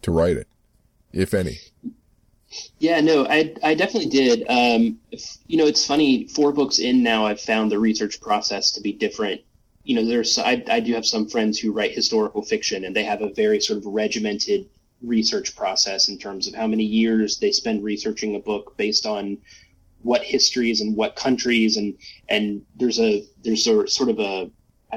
to 0.01 0.12
write 0.12 0.36
it, 0.36 0.50
if 1.13 1.34
any? 1.34 1.60
Yeah, 2.77 3.00
no, 3.00 3.25
I 3.25 3.56
I 3.63 3.74
definitely 3.74 4.10
did. 4.10 4.44
Um, 4.50 5.00
you 5.48 5.56
know, 5.56 5.65
it's 5.65 5.88
funny. 5.88 6.27
Four 6.27 6.51
books 6.51 6.77
in 6.77 7.01
now, 7.01 7.25
I've 7.25 7.39
found 7.39 7.72
the 7.72 7.80
research 7.80 8.20
process 8.20 8.72
to 8.72 8.82
be 8.82 8.92
different. 8.92 9.39
You 9.86 9.96
know, 9.96 10.06
there's 10.06 10.38
I 10.38 10.62
I 10.70 10.82
do 10.82 10.94
have 10.94 11.06
some 11.06 11.30
friends 11.30 11.58
who 11.58 11.72
write 11.72 11.94
historical 11.94 12.42
fiction, 12.42 12.84
and 12.84 12.94
they 12.94 13.06
have 13.06 13.22
a 13.22 13.34
very 13.34 13.62
sort 13.62 13.80
of 13.80 13.86
regimented 13.86 14.68
research 15.01 15.56
process 15.56 16.10
in 16.10 16.18
terms 16.18 16.50
of 16.50 16.54
how 16.54 16.68
many 16.68 16.84
years 16.84 17.38
they 17.39 17.54
spend 17.54 17.82
researching 17.82 18.36
a 18.36 18.39
book 18.39 18.75
based 18.75 19.06
on 19.06 19.38
what 20.01 20.22
histories 20.22 20.82
and 20.82 20.98
what 20.98 21.15
countries 21.15 21.77
and 21.77 21.98
and 22.27 22.62
there's 22.75 23.00
a 23.00 23.25
there's 23.42 23.65
a 23.68 23.88
sort 23.88 24.10
of 24.10 24.20
a 24.20 24.51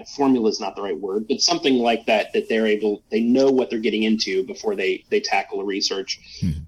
formula 0.06 0.48
is 0.48 0.60
not 0.60 0.76
the 0.76 0.82
right 0.82 0.98
word, 0.98 1.26
but 1.28 1.40
something 1.40 1.74
like 1.74 2.06
that 2.06 2.32
that 2.34 2.48
they're 2.48 2.66
able 2.66 3.02
they 3.10 3.20
know 3.20 3.50
what 3.50 3.70
they're 3.70 3.78
getting 3.78 4.04
into 4.04 4.44
before 4.44 4.76
they 4.76 5.04
they 5.10 5.20
tackle 5.20 5.60
a 5.60 5.64
research. 5.64 6.20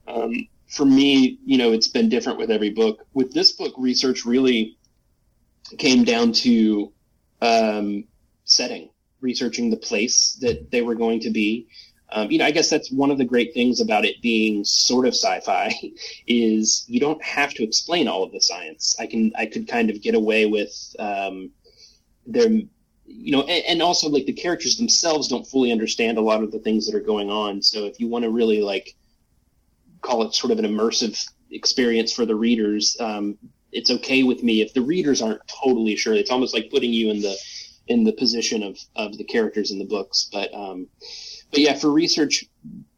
Um, 0.08 0.48
for 0.68 0.84
me, 0.84 1.38
you 1.44 1.58
know, 1.58 1.72
it's 1.72 1.88
been 1.88 2.08
different 2.08 2.38
with 2.38 2.50
every 2.50 2.70
book. 2.70 3.06
With 3.12 3.32
this 3.32 3.52
book, 3.52 3.74
research 3.76 4.24
really 4.24 4.78
came 5.78 6.04
down 6.04 6.32
to 6.32 6.92
um, 7.42 8.04
setting, 8.44 8.90
researching 9.20 9.70
the 9.70 9.76
place 9.76 10.38
that 10.40 10.70
they 10.70 10.82
were 10.82 10.94
going 10.94 11.20
to 11.20 11.30
be. 11.30 11.68
Um, 12.12 12.30
you 12.30 12.38
know, 12.38 12.44
I 12.44 12.50
guess 12.50 12.68
that's 12.68 12.90
one 12.90 13.10
of 13.10 13.18
the 13.18 13.24
great 13.24 13.54
things 13.54 13.80
about 13.80 14.04
it 14.04 14.20
being 14.20 14.64
sort 14.64 15.06
of 15.06 15.14
sci-fi 15.14 15.72
is 16.26 16.84
you 16.88 16.98
don't 16.98 17.22
have 17.22 17.54
to 17.54 17.62
explain 17.62 18.08
all 18.08 18.24
of 18.24 18.32
the 18.32 18.40
science. 18.40 18.96
I 18.98 19.06
can, 19.06 19.32
I 19.36 19.46
could 19.46 19.68
kind 19.68 19.90
of 19.90 20.02
get 20.02 20.14
away 20.14 20.46
with 20.46 20.74
um, 20.98 21.50
them, 22.26 22.70
you 23.12 23.32
know, 23.32 23.42
and, 23.42 23.64
and 23.66 23.82
also 23.82 24.08
like 24.08 24.26
the 24.26 24.32
characters 24.32 24.76
themselves 24.76 25.28
don't 25.28 25.46
fully 25.46 25.72
understand 25.72 26.16
a 26.16 26.22
lot 26.22 26.42
of 26.42 26.52
the 26.52 26.60
things 26.60 26.86
that 26.86 26.96
are 26.96 27.04
going 27.04 27.28
on. 27.28 27.62
So 27.62 27.84
if 27.86 27.98
you 27.98 28.08
want 28.08 28.24
to 28.24 28.30
really 28.30 28.62
like 28.62 28.94
call 30.00 30.22
it 30.22 30.34
sort 30.34 30.52
of 30.52 30.58
an 30.58 30.64
immersive 30.64 31.20
experience 31.50 32.12
for 32.12 32.24
the 32.24 32.34
readers, 32.34 32.96
um, 33.00 33.36
it's 33.72 33.90
okay 33.90 34.22
with 34.22 34.42
me 34.42 34.62
if 34.62 34.72
the 34.74 34.82
readers 34.82 35.20
aren't 35.20 35.42
totally 35.46 35.96
sure. 35.96 36.14
It's 36.14 36.30
almost 36.30 36.54
like 36.54 36.70
putting 36.70 36.92
you 36.92 37.10
in 37.10 37.20
the 37.20 37.36
in 37.88 38.04
the 38.04 38.12
position 38.12 38.62
of 38.62 38.78
of 38.94 39.18
the 39.18 39.24
characters 39.24 39.70
in 39.70 39.78
the 39.78 39.84
books. 39.84 40.28
But 40.32 40.54
um, 40.54 40.86
but 41.50 41.60
yeah, 41.60 41.74
for 41.74 41.90
research 41.90 42.44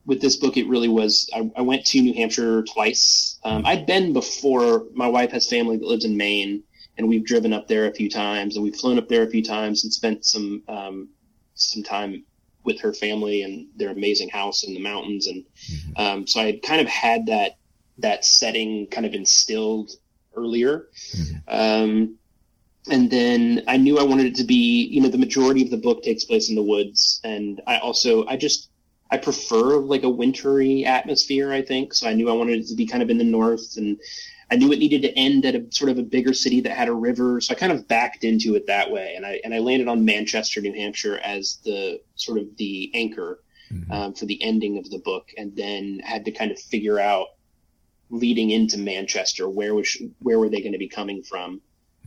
with 0.04 0.20
this 0.20 0.36
book, 0.36 0.56
it 0.56 0.68
really 0.68 0.88
was. 0.88 1.28
I, 1.34 1.50
I 1.56 1.62
went 1.62 1.86
to 1.86 2.00
New 2.00 2.14
Hampshire 2.14 2.62
twice. 2.62 3.38
Um, 3.44 3.64
I'd 3.64 3.86
been 3.86 4.12
before. 4.12 4.84
My 4.92 5.08
wife 5.08 5.32
has 5.32 5.48
family 5.48 5.78
that 5.78 5.86
lives 5.86 6.04
in 6.04 6.16
Maine, 6.16 6.64
and 6.98 7.08
we've 7.08 7.24
driven 7.24 7.52
up 7.52 7.68
there 7.68 7.86
a 7.86 7.94
few 7.94 8.08
times, 8.10 8.56
and 8.56 8.64
we've 8.64 8.76
flown 8.76 8.98
up 8.98 9.08
there 9.08 9.22
a 9.22 9.30
few 9.30 9.42
times 9.42 9.84
and 9.84 9.92
spent 9.92 10.24
some 10.24 10.62
um, 10.68 11.08
some 11.54 11.82
time 11.82 12.24
with 12.64 12.80
her 12.80 12.92
family 12.92 13.42
and 13.42 13.66
their 13.76 13.90
amazing 13.90 14.28
house 14.28 14.62
in 14.64 14.74
the 14.74 14.80
mountains. 14.80 15.26
And 15.26 15.44
um, 15.96 16.26
so 16.26 16.40
I 16.40 16.46
had 16.46 16.62
kind 16.62 16.80
of 16.80 16.88
had 16.88 17.26
that 17.26 17.56
that 17.98 18.24
setting 18.24 18.86
kind 18.86 19.06
of 19.06 19.14
instilled 19.14 19.90
earlier. 20.34 20.88
Um, 21.48 22.16
and 22.90 23.10
then 23.10 23.62
I 23.68 23.76
knew 23.76 23.98
I 23.98 24.02
wanted 24.02 24.26
it 24.26 24.34
to 24.36 24.44
be, 24.44 24.88
you 24.90 25.00
know, 25.00 25.08
the 25.08 25.18
majority 25.18 25.62
of 25.62 25.70
the 25.70 25.76
book 25.76 26.02
takes 26.02 26.24
place 26.24 26.48
in 26.48 26.56
the 26.56 26.62
woods, 26.62 27.20
and 27.22 27.60
I 27.66 27.78
also 27.78 28.26
I 28.26 28.36
just 28.36 28.70
I 29.12 29.18
prefer 29.18 29.76
like 29.76 30.04
a 30.04 30.08
wintry 30.08 30.86
atmosphere. 30.86 31.52
I 31.52 31.60
think 31.60 31.92
so. 31.92 32.08
I 32.08 32.14
knew 32.14 32.30
I 32.30 32.32
wanted 32.32 32.60
it 32.60 32.68
to 32.68 32.74
be 32.74 32.86
kind 32.86 33.02
of 33.02 33.10
in 33.10 33.18
the 33.18 33.24
north, 33.24 33.76
and 33.76 34.00
I 34.50 34.56
knew 34.56 34.72
it 34.72 34.78
needed 34.78 35.02
to 35.02 35.12
end 35.18 35.44
at 35.44 35.54
a 35.54 35.66
sort 35.70 35.90
of 35.90 35.98
a 35.98 36.02
bigger 36.02 36.32
city 36.32 36.62
that 36.62 36.74
had 36.74 36.88
a 36.88 36.94
river. 36.94 37.38
So 37.42 37.54
I 37.54 37.58
kind 37.58 37.72
of 37.72 37.86
backed 37.86 38.24
into 38.24 38.54
it 38.54 38.66
that 38.68 38.90
way, 38.90 39.12
and 39.14 39.26
I 39.26 39.38
and 39.44 39.52
I 39.52 39.58
landed 39.58 39.86
on 39.86 40.06
Manchester, 40.06 40.62
New 40.62 40.72
Hampshire, 40.72 41.18
as 41.18 41.58
the 41.62 42.00
sort 42.14 42.38
of 42.38 42.56
the 42.56 42.90
anchor 42.94 43.40
um, 43.90 44.14
for 44.14 44.24
the 44.24 44.42
ending 44.42 44.78
of 44.78 44.88
the 44.90 44.98
book, 44.98 45.28
and 45.36 45.54
then 45.54 46.00
had 46.02 46.24
to 46.24 46.32
kind 46.32 46.50
of 46.50 46.58
figure 46.58 46.98
out 46.98 47.28
leading 48.08 48.50
into 48.50 48.78
Manchester 48.78 49.46
where 49.46 49.74
was 49.74 49.94
where 50.20 50.38
were 50.38 50.48
they 50.48 50.62
going 50.62 50.72
to 50.72 50.78
be 50.78 50.88
coming 50.88 51.22
from. 51.22 51.60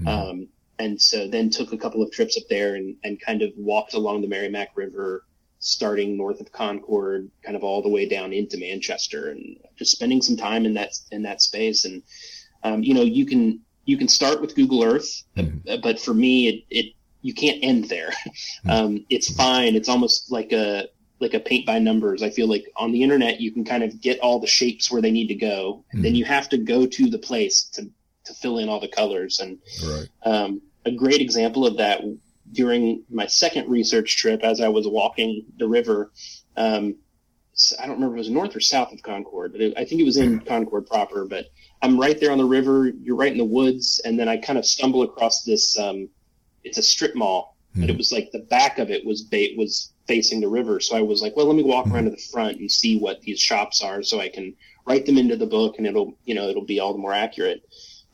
Um, 0.07 0.47
and 0.79 0.99
so 0.99 1.27
then 1.27 1.51
took 1.51 1.71
a 1.71 1.77
couple 1.77 2.01
of 2.01 2.11
trips 2.11 2.35
up 2.35 2.43
there 2.49 2.75
and, 2.75 2.95
and 3.03 3.21
kind 3.21 3.41
of 3.43 3.51
walked 3.55 3.93
along 3.93 4.21
the 4.21 4.27
Merrimack 4.27 4.75
River, 4.75 5.23
starting 5.65 6.15
north 6.15 6.39
of 6.39 6.51
Concord, 6.51 7.29
kind 7.43 7.55
of 7.55 7.63
all 7.63 7.81
the 7.81 7.89
way 7.89 8.07
down 8.07 8.31
into 8.33 8.57
Manchester, 8.57 9.29
and 9.31 9.57
just 9.77 9.91
spending 9.91 10.21
some 10.21 10.37
time 10.37 10.65
in 10.65 10.73
that 10.75 10.91
in 11.11 11.23
that 11.23 11.41
space. 11.41 11.85
And 11.85 12.03
um, 12.63 12.83
you 12.83 12.93
know, 12.93 13.01
you 13.03 13.25
can 13.25 13.61
you 13.85 13.97
can 13.97 14.07
start 14.07 14.41
with 14.41 14.55
Google 14.55 14.83
Earth, 14.83 15.23
uh, 15.37 15.77
but 15.77 15.99
for 15.99 16.13
me, 16.13 16.47
it, 16.47 16.63
it 16.69 16.85
you 17.21 17.33
can't 17.33 17.59
end 17.63 17.85
there. 17.89 18.11
um, 18.69 19.05
it's 19.09 19.33
fine. 19.35 19.75
It's 19.75 19.89
almost 19.89 20.31
like 20.31 20.51
a 20.51 20.87
like 21.19 21.33
a 21.33 21.39
paint 21.39 21.65
by 21.65 21.79
numbers. 21.79 22.21
I 22.21 22.29
feel 22.29 22.47
like 22.47 22.65
on 22.77 22.91
the 22.91 23.01
internet 23.01 23.39
you 23.39 23.51
can 23.51 23.63
kind 23.65 23.83
of 23.83 23.99
get 24.01 24.19
all 24.19 24.39
the 24.39 24.47
shapes 24.47 24.91
where 24.91 25.01
they 25.01 25.11
need 25.11 25.27
to 25.27 25.35
go. 25.35 25.83
and 25.91 26.03
Then 26.03 26.13
you 26.15 26.25
have 26.25 26.49
to 26.49 26.57
go 26.57 26.85
to 26.85 27.09
the 27.09 27.19
place 27.19 27.63
to 27.73 27.89
to 28.25 28.33
fill 28.33 28.57
in 28.59 28.69
all 28.69 28.79
the 28.79 28.87
colors. 28.87 29.39
And 29.39 29.59
Right. 29.87 30.07
um, 30.23 30.61
a 30.85 30.91
great 30.91 31.21
example 31.21 31.65
of 31.65 31.77
that 31.77 32.01
during 32.51 33.03
my 33.09 33.27
second 33.27 33.69
research 33.69 34.17
trip, 34.17 34.43
as 34.43 34.61
I 34.61 34.67
was 34.67 34.87
walking 34.87 35.45
the 35.57 35.67
river. 35.67 36.11
Um, 36.55 36.95
I 37.79 37.85
don't 37.85 37.95
remember 37.95 38.15
if 38.15 38.19
it 38.19 38.27
was 38.27 38.29
north 38.29 38.55
or 38.55 38.59
south 38.59 38.91
of 38.91 39.01
Concord, 39.01 39.53
but 39.53 39.61
it, 39.61 39.73
I 39.77 39.85
think 39.85 40.01
it 40.01 40.05
was 40.05 40.17
in 40.17 40.39
Concord 40.41 40.87
proper. 40.87 41.25
But 41.25 41.47
I'm 41.81 41.99
right 41.99 42.19
there 42.19 42.31
on 42.31 42.37
the 42.37 42.45
river. 42.45 42.87
You're 42.87 43.15
right 43.15 43.31
in 43.31 43.37
the 43.37 43.45
woods, 43.45 44.01
and 44.03 44.19
then 44.19 44.27
I 44.27 44.37
kind 44.37 44.59
of 44.59 44.65
stumble 44.65 45.03
across 45.03 45.43
this. 45.43 45.77
Um, 45.79 46.09
it's 46.63 46.77
a 46.77 46.83
strip 46.83 47.15
mall, 47.15 47.55
but 47.75 47.89
it 47.89 47.97
was 47.97 48.11
like 48.11 48.31
the 48.31 48.39
back 48.39 48.79
of 48.79 48.89
it 48.89 49.05
was 49.05 49.21
ba- 49.21 49.55
was 49.57 49.93
facing 50.07 50.41
the 50.41 50.47
river. 50.47 50.79
So 50.79 50.97
I 50.97 51.01
was 51.01 51.21
like, 51.21 51.35
well, 51.35 51.45
let 51.45 51.55
me 51.55 51.63
walk 51.63 51.87
around 51.87 52.05
to 52.05 52.11
the 52.11 52.17
front 52.17 52.59
and 52.59 52.71
see 52.71 52.97
what 52.97 53.21
these 53.21 53.39
shops 53.39 53.81
are, 53.81 54.03
so 54.03 54.19
I 54.19 54.29
can 54.29 54.55
write 54.85 55.05
them 55.05 55.17
into 55.17 55.35
the 55.35 55.47
book, 55.47 55.75
and 55.77 55.87
it'll 55.87 56.17
you 56.25 56.35
know 56.35 56.49
it'll 56.49 56.65
be 56.65 56.79
all 56.79 56.93
the 56.93 56.99
more 56.99 57.13
accurate. 57.13 57.63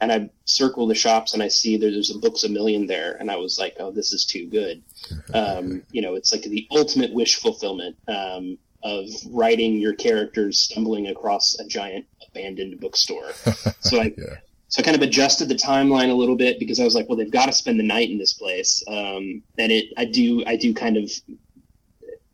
And 0.01 0.11
I 0.11 0.29
circle 0.45 0.87
the 0.87 0.95
shops, 0.95 1.33
and 1.33 1.43
I 1.43 1.47
see 1.47 1.77
there, 1.77 1.91
there's 1.91 2.13
a 2.13 2.17
Books 2.17 2.43
a 2.43 2.49
Million 2.49 2.87
there, 2.87 3.15
and 3.19 3.29
I 3.29 3.35
was 3.35 3.59
like, 3.59 3.75
oh, 3.79 3.91
this 3.91 4.11
is 4.11 4.25
too 4.25 4.47
good. 4.47 4.81
Um, 5.33 5.83
you 5.91 6.01
know, 6.01 6.15
it's 6.15 6.31
like 6.31 6.43
the 6.43 6.67
ultimate 6.71 7.13
wish 7.13 7.35
fulfillment 7.37 7.95
um, 8.07 8.57
of 8.83 9.05
writing 9.29 9.79
your 9.79 9.93
characters 9.93 10.59
stumbling 10.59 11.07
across 11.07 11.57
a 11.59 11.65
giant 11.65 12.05
abandoned 12.27 12.79
bookstore. 12.79 13.31
So 13.81 13.99
I 13.99 14.13
Yeah. 14.17 14.37
so 14.67 14.79
I 14.79 14.83
kind 14.83 14.95
of 14.95 15.01
adjusted 15.01 15.49
the 15.49 15.55
timeline 15.55 16.09
a 16.09 16.13
little 16.13 16.35
bit 16.35 16.59
because 16.59 16.79
I 16.79 16.83
was 16.83 16.95
like, 16.95 17.09
well, 17.09 17.17
they've 17.17 17.31
got 17.31 17.47
to 17.47 17.53
spend 17.53 17.79
the 17.79 17.83
night 17.83 18.09
in 18.09 18.17
this 18.17 18.33
place. 18.33 18.83
Um, 18.87 19.43
and 19.57 19.71
it, 19.71 19.85
I 19.97 20.05
do, 20.05 20.43
I 20.45 20.55
do 20.55 20.73
kind 20.73 20.97
of 20.97 21.11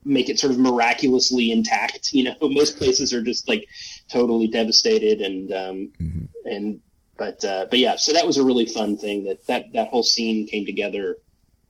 make 0.07 0.29
it 0.29 0.39
sort 0.39 0.51
of 0.51 0.59
miraculously 0.59 1.51
intact. 1.51 2.13
You 2.13 2.25
know, 2.25 2.35
most 2.41 2.77
places 2.77 3.13
are 3.13 3.21
just 3.21 3.47
like 3.47 3.67
totally 4.09 4.47
devastated 4.47 5.21
and 5.21 5.51
um, 5.51 5.91
mm-hmm. 5.99 6.25
and 6.45 6.81
but 7.17 7.43
uh, 7.43 7.67
but 7.69 7.79
yeah, 7.79 7.95
so 7.95 8.13
that 8.13 8.25
was 8.25 8.37
a 8.37 8.43
really 8.43 8.65
fun 8.65 8.97
thing 8.97 9.25
that 9.25 9.45
that 9.47 9.73
that 9.73 9.89
whole 9.89 10.03
scene 10.03 10.47
came 10.47 10.65
together 10.65 11.17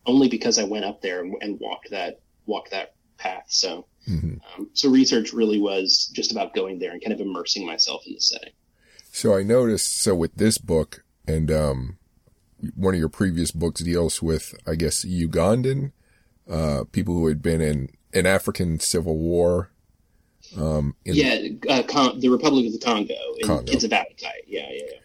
only 0.06 0.30
because 0.30 0.58
I 0.60 0.64
went 0.64 0.86
up 0.86 1.02
there 1.02 1.22
and, 1.22 1.36
and 1.42 1.60
walked 1.60 1.92
that 1.92 2.20
walked 2.46 2.72
that 2.72 2.94
path. 3.18 3.46
So 3.48 3.88
mm-hmm. 4.08 4.36
um, 4.56 4.70
so 4.74 4.90
research 4.90 5.34
really 5.34 5.60
was 5.60 6.12
just 6.14 6.32
about 6.32 6.54
going 6.54 6.80
there 6.80 6.92
and 6.92 7.02
kind 7.02 7.14
of 7.14 7.20
immersing 7.20 7.66
myself 7.66 8.04
in 8.08 8.14
the 8.14 8.22
setting. 8.22 8.54
So 9.12 9.36
I 9.36 9.44
noticed. 9.44 10.00
So 10.02 10.16
with 10.16 10.36
this 10.36 10.58
book 10.58 11.04
and 11.28 11.52
um, 11.52 11.98
one 12.76 12.94
of 12.94 13.00
your 13.00 13.10
previous 13.10 13.52
books 13.52 13.82
deals 13.82 14.22
with, 14.22 14.54
I 14.68 14.76
guess, 14.76 15.06
Ugandan 15.06 15.92
uh, 16.50 16.84
people 16.92 17.14
who 17.14 17.28
had 17.28 17.42
been 17.42 17.62
in 17.62 17.90
an 18.14 18.26
African 18.26 18.80
civil 18.80 19.18
war. 19.18 19.72
Um, 20.58 20.96
yeah, 21.04 21.50
uh, 21.70 21.84
Con- 21.84 22.20
the 22.20 22.30
Republic 22.30 22.68
of 22.68 22.74
the 22.74 22.80
Congo, 22.80 23.14
Congo. 23.44 23.64
Kids 23.64 23.84
of 23.84 23.92
Appetite. 23.92 24.46
Yeah, 24.48 24.68
yeah, 24.70 24.84
yeah. 24.92 24.98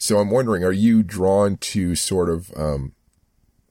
So 0.00 0.18
I'm 0.18 0.30
wondering, 0.30 0.64
are 0.64 0.72
you 0.72 1.02
drawn 1.02 1.58
to 1.58 1.94
sort 1.94 2.30
of 2.30 2.50
um, 2.56 2.94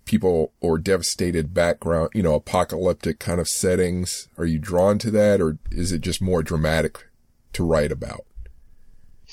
people 0.06 0.54
or 0.62 0.78
devastated 0.78 1.56
background, 1.56 2.12
you 2.14 2.22
know, 2.22 2.36
apocalyptic 2.36 3.18
kind 3.18 3.42
of 3.42 3.50
settings? 3.50 4.28
Are 4.38 4.46
you 4.46 4.60
drawn 4.60 5.00
to 5.00 5.10
that, 5.10 5.42
or 5.42 5.58
is 5.72 5.92
it 5.92 6.02
just 6.02 6.22
more 6.22 6.44
dramatic 6.44 7.08
to 7.54 7.66
write 7.66 7.92
about? 7.92 8.26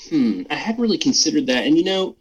Hmm, 0.09 0.41
I 0.49 0.55
hadn't 0.55 0.81
really 0.81 0.97
considered 0.97 1.45
that, 1.45 1.67
and 1.67 1.77
you 1.77 1.83
know, 1.83 2.15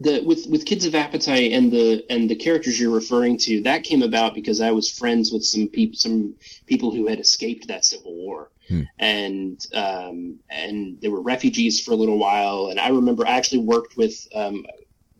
the 0.00 0.22
with 0.24 0.46
with 0.48 0.64
Kids 0.64 0.86
of 0.86 0.94
Appetite 0.94 1.52
and 1.52 1.70
the 1.70 2.04
and 2.08 2.28
the 2.28 2.34
characters 2.34 2.80
you're 2.80 2.90
referring 2.90 3.36
to, 3.38 3.62
that 3.62 3.84
came 3.84 4.02
about 4.02 4.34
because 4.34 4.60
I 4.60 4.70
was 4.70 4.90
friends 4.90 5.30
with 5.30 5.44
some 5.44 5.68
people 5.68 5.96
some 5.96 6.34
people 6.66 6.90
who 6.90 7.06
had 7.06 7.20
escaped 7.20 7.68
that 7.68 7.84
civil 7.84 8.14
war, 8.14 8.50
hmm. 8.66 8.82
and 8.98 9.64
um, 9.74 10.38
and 10.48 10.98
they 11.02 11.08
were 11.08 11.20
refugees 11.20 11.80
for 11.80 11.92
a 11.92 11.96
little 11.96 12.18
while. 12.18 12.68
And 12.70 12.80
I 12.80 12.88
remember 12.88 13.26
I 13.26 13.32
actually 13.32 13.60
worked 13.60 13.98
with 13.98 14.26
um, 14.34 14.64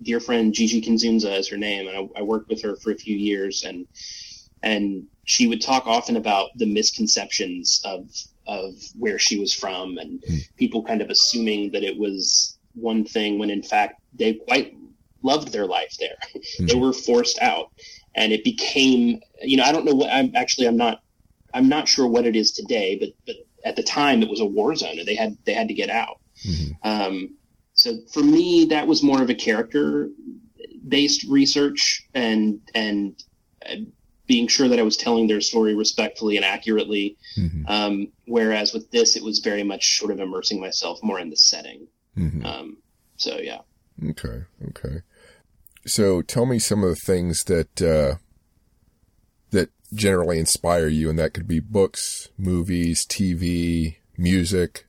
dear 0.03 0.19
friend 0.19 0.55
Gigi 0.55 0.81
Kinzunza 0.81 1.39
is 1.39 1.49
her 1.49 1.59
name, 1.59 1.87
and 1.87 1.97
I, 1.97 2.21
I 2.21 2.23
worked 2.23 2.49
with 2.49 2.63
her 2.63 2.77
for 2.77 2.91
a 2.91 2.97
few 2.97 3.17
years, 3.17 3.65
and 3.65 3.87
and 4.63 5.07
she 5.25 5.47
would 5.47 5.61
talk 5.61 5.87
often 5.87 6.17
about 6.17 6.51
the 6.57 6.67
misconceptions 6.67 7.83
of 7.85 8.09
of 8.47 8.73
where 8.99 9.19
she 9.19 9.39
was 9.39 9.53
from 9.53 9.99
and 9.99 10.25
hmm. 10.27 10.37
people 10.57 10.83
kind 10.83 11.03
of 11.03 11.11
assuming 11.11 11.71
that 11.73 11.85
it 11.85 11.99
was 11.99 12.57
one 12.75 13.05
thing 13.05 13.39
when 13.39 13.51
in 13.51 13.63
fact 13.63 14.00
they 14.15 14.35
quite 14.35 14.77
loved 15.23 15.53
their 15.53 15.67
life 15.67 15.97
there. 15.99 16.17
Mm-hmm. 16.35 16.67
they 16.67 16.75
were 16.75 16.93
forced 16.93 17.39
out, 17.41 17.71
and 18.15 18.33
it 18.33 18.45
became 18.45 19.21
you 19.43 19.57
know 19.57 19.65
I 19.65 19.73
don't 19.73 19.85
know 19.85 19.95
what 19.95 20.11
I'm 20.13 20.35
actually 20.35 20.67
I'm 20.67 20.77
not 20.77 21.03
I'm 21.55 21.69
not 21.69 21.89
sure 21.89 22.07
what 22.07 22.27
it 22.27 22.37
is 22.37 22.53
today, 22.53 22.97
but 22.99 23.11
but 23.27 23.37
at 23.65 23.77
the 23.77 23.83
time 23.83 24.23
it 24.23 24.29
was 24.29 24.41
a 24.41 24.45
war 24.45 24.75
zone 24.75 24.99
and 24.99 25.07
they 25.07 25.15
had 25.15 25.37
they 25.45 25.55
had 25.55 25.69
to 25.69 25.75
get 25.75 25.91
out. 25.91 26.21
Mm-hmm. 26.47 26.89
Um, 26.89 27.35
so 27.75 27.99
for 28.13 28.23
me, 28.23 28.67
that 28.67 28.87
was 28.87 29.03
more 29.03 29.23
of 29.23 29.31
a 29.31 29.35
character 29.35 30.11
based 30.87 31.25
research 31.29 32.07
and 32.15 32.61
and 32.75 33.23
uh, 33.69 33.77
being 34.27 34.47
sure 34.47 34.69
that 34.69 34.79
I 34.79 34.83
was 34.83 34.97
telling 34.97 35.27
their 35.27 35.41
story 35.41 35.75
respectfully 35.75 36.37
and 36.37 36.45
accurately. 36.45 37.17
Mm-hmm. 37.37 37.67
Um, 37.67 38.09
whereas 38.27 38.73
with 38.73 38.89
this, 38.93 39.17
it 39.17 39.25
was 39.25 39.41
very 39.41 39.65
much 39.65 39.99
sort 39.99 40.13
of 40.13 40.21
immersing 40.21 40.61
myself 40.61 41.01
more 41.03 41.19
in 41.19 41.31
the 41.31 41.37
setting. 41.37 41.89
Mm-hmm. 42.17 42.47
Um, 42.47 42.77
so 43.17 43.39
yeah. 43.39 43.61
Okay. 44.09 44.45
Okay. 44.69 45.03
So 45.87 46.23
tell 46.23 46.47
me 46.47 46.59
some 46.59 46.83
of 46.83 46.91
the 46.91 46.97
things 46.97 47.45
that, 47.45 47.83
uh, 47.83 48.17
that 49.51 49.71
generally 49.93 50.39
inspire 50.39 50.89
you, 50.89 51.11
and 51.11 51.19
that 51.19 51.35
could 51.35 51.49
be 51.49 51.61
books, 51.61 52.29
movies, 52.37 53.07
TV, 53.07 53.97
music. 54.17 54.87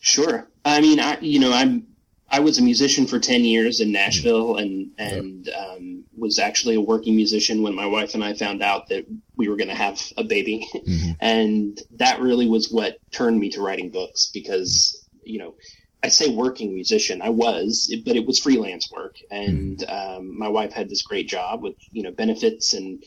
Sure. 0.00 0.48
I 0.64 0.80
mean, 0.80 1.00
I, 1.00 1.18
you 1.20 1.38
know, 1.38 1.52
I'm, 1.52 1.86
I 2.30 2.40
was 2.40 2.58
a 2.58 2.62
musician 2.62 3.06
for 3.06 3.18
10 3.18 3.44
years 3.44 3.80
in 3.80 3.92
Nashville 3.92 4.56
and, 4.56 4.90
and, 4.98 5.48
um, 5.48 6.04
was 6.16 6.38
actually 6.38 6.74
a 6.74 6.80
working 6.80 7.16
musician 7.16 7.62
when 7.62 7.74
my 7.74 7.86
wife 7.86 8.14
and 8.14 8.24
I 8.24 8.34
found 8.34 8.62
out 8.62 8.88
that 8.88 9.06
we 9.36 9.48
were 9.48 9.56
going 9.56 9.68
to 9.68 9.74
have 9.74 10.02
a 10.16 10.24
baby. 10.24 10.68
Mm-hmm. 10.74 11.12
And 11.20 11.80
that 11.96 12.20
really 12.20 12.48
was 12.48 12.70
what 12.70 12.98
turned 13.12 13.38
me 13.38 13.50
to 13.50 13.62
writing 13.62 13.90
books 13.90 14.30
because 14.32 15.08
you 15.28 15.38
know, 15.38 15.54
I 16.02 16.08
say 16.08 16.28
working 16.28 16.74
musician. 16.74 17.20
I 17.22 17.30
was, 17.30 17.92
but 18.04 18.16
it 18.16 18.26
was 18.26 18.38
freelance 18.38 18.90
work, 18.90 19.16
and 19.30 19.78
mm. 19.78 19.92
um, 19.92 20.38
my 20.38 20.48
wife 20.48 20.72
had 20.72 20.88
this 20.88 21.02
great 21.02 21.28
job 21.28 21.62
with 21.62 21.74
you 21.90 22.02
know 22.02 22.12
benefits, 22.12 22.74
and 22.74 23.02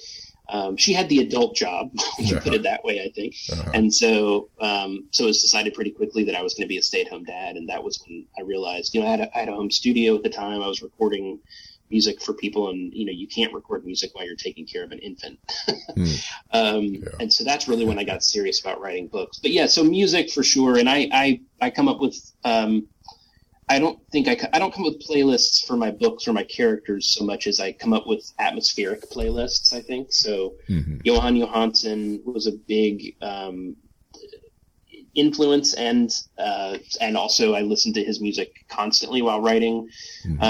um, 0.49 0.75
she 0.75 0.91
had 0.91 1.07
the 1.07 1.19
adult 1.19 1.55
job. 1.55 1.91
you 2.19 2.35
uh-huh. 2.35 2.43
put 2.43 2.53
it 2.53 2.63
that 2.63 2.83
way, 2.83 3.01
I 3.01 3.09
think. 3.09 3.35
Uh-huh. 3.51 3.71
And 3.73 3.93
so, 3.93 4.49
um, 4.59 5.05
so 5.11 5.23
it 5.23 5.27
was 5.27 5.41
decided 5.41 5.73
pretty 5.73 5.91
quickly 5.91 6.25
that 6.25 6.35
I 6.35 6.41
was 6.41 6.53
going 6.53 6.65
to 6.65 6.69
be 6.69 6.77
a 6.77 6.81
stay-at-home 6.81 7.23
dad, 7.23 7.55
and 7.55 7.69
that 7.69 7.83
was 7.83 8.03
when 8.05 8.25
I 8.37 8.41
realized, 8.41 8.93
you 8.93 9.01
know, 9.01 9.07
I 9.07 9.11
had, 9.11 9.19
a, 9.21 9.37
I 9.37 9.39
had 9.39 9.49
a 9.49 9.55
home 9.55 9.71
studio 9.71 10.15
at 10.15 10.23
the 10.23 10.29
time. 10.29 10.61
I 10.61 10.67
was 10.67 10.81
recording 10.81 11.39
music 11.91 12.21
for 12.21 12.33
people 12.33 12.69
and 12.69 12.93
you 12.93 13.05
know 13.05 13.11
you 13.11 13.27
can't 13.27 13.53
record 13.53 13.85
music 13.85 14.11
while 14.13 14.25
you're 14.25 14.35
taking 14.35 14.65
care 14.65 14.83
of 14.83 14.91
an 14.91 14.99
infant 14.99 15.39
mm. 15.97 16.31
um, 16.51 16.85
yeah. 16.85 17.09
and 17.19 17.31
so 17.31 17.43
that's 17.43 17.67
really 17.67 17.85
when 17.85 17.99
i 17.99 18.03
got 18.03 18.23
serious 18.23 18.61
about 18.61 18.79
writing 18.81 19.07
books 19.07 19.39
but 19.39 19.51
yeah 19.51 19.65
so 19.65 19.83
music 19.83 20.31
for 20.31 20.43
sure 20.43 20.77
and 20.77 20.89
i 20.89 21.07
i, 21.11 21.41
I 21.61 21.69
come 21.69 21.87
up 21.87 21.99
with 21.99 22.17
um, 22.43 22.87
i 23.69 23.77
don't 23.77 23.99
think 24.11 24.27
I, 24.27 24.37
I 24.53 24.59
don't 24.59 24.73
come 24.73 24.85
up 24.85 24.93
with 24.93 25.07
playlists 25.07 25.65
for 25.65 25.75
my 25.75 25.91
books 25.91 26.27
or 26.27 26.33
my 26.33 26.43
characters 26.43 27.13
so 27.13 27.23
much 27.23 27.45
as 27.45 27.59
i 27.59 27.71
come 27.71 27.93
up 27.93 28.07
with 28.07 28.31
atmospheric 28.39 29.09
playlists 29.09 29.73
i 29.73 29.81
think 29.81 30.11
so 30.11 30.55
mm-hmm. 30.69 30.97
Jóhann 31.05 31.37
Jóhannsson 31.45 32.23
was 32.25 32.47
a 32.47 32.53
big 32.53 33.15
um, 33.21 33.75
influence 35.15 35.73
and 35.73 36.11
uh, 36.37 36.77
and 36.99 37.17
also 37.17 37.53
I 37.53 37.61
listened 37.61 37.95
to 37.95 38.03
his 38.03 38.21
music 38.21 38.65
constantly 38.69 39.21
while 39.21 39.41
writing. 39.41 39.89
Mm-hmm. 40.25 40.43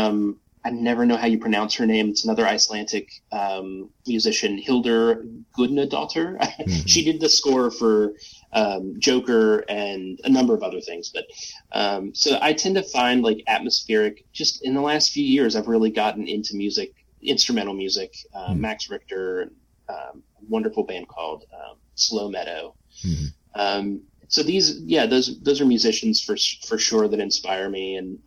I 0.64 0.70
never 0.70 1.06
know 1.06 1.18
how 1.18 1.28
you 1.28 1.40
pronounce 1.40 1.76
her 1.76 1.86
name. 1.86 2.10
It's 2.10 2.24
another 2.24 2.46
Icelandic 2.46 3.10
um, 3.32 3.90
musician, 4.06 4.58
Hildur 4.58 5.26
Gudnadottir. 5.58 6.38
Mm-hmm. 6.62 6.86
she 6.86 7.04
did 7.04 7.20
the 7.20 7.30
score 7.30 7.72
for 7.72 8.14
um, 8.54 8.96
Joker 9.00 9.60
and 9.68 10.20
a 10.24 10.30
number 10.30 10.54
of 10.54 10.62
other 10.62 10.80
things. 10.80 11.10
But 11.10 11.26
um, 11.72 12.14
so 12.14 12.38
I 12.40 12.54
tend 12.54 12.76
to 12.76 12.84
find 12.84 13.24
like 13.24 13.44
atmospheric. 13.48 14.26
Just 14.32 14.64
in 14.64 14.76
the 14.76 14.82
last 14.82 15.12
few 15.12 15.24
years, 15.24 15.56
I've 15.56 15.68
really 15.68 15.90
gotten 15.90 16.28
into 16.28 16.56
music, 16.56 16.94
instrumental 17.22 17.74
music. 17.74 18.14
Uh, 18.34 18.50
mm-hmm. 18.50 18.62
Max 18.62 18.90
Richter, 18.92 19.52
um, 19.90 20.22
wonderful 20.48 20.84
band 20.84 21.08
called 21.08 21.46
um, 21.52 21.78
Slow 21.96 22.30
Meadow. 22.30 22.76
Mm-hmm. 23.04 23.26
Um, 23.56 24.02
so 24.28 24.44
these, 24.44 24.80
yeah, 24.82 25.08
those 25.08 25.42
those 25.42 25.62
are 25.62 25.66
musicians 25.66 26.22
for 26.22 26.38
for 26.68 26.78
sure 26.78 27.08
that 27.08 27.20
inspire 27.20 27.70
me 27.70 27.96
and 27.96 28.20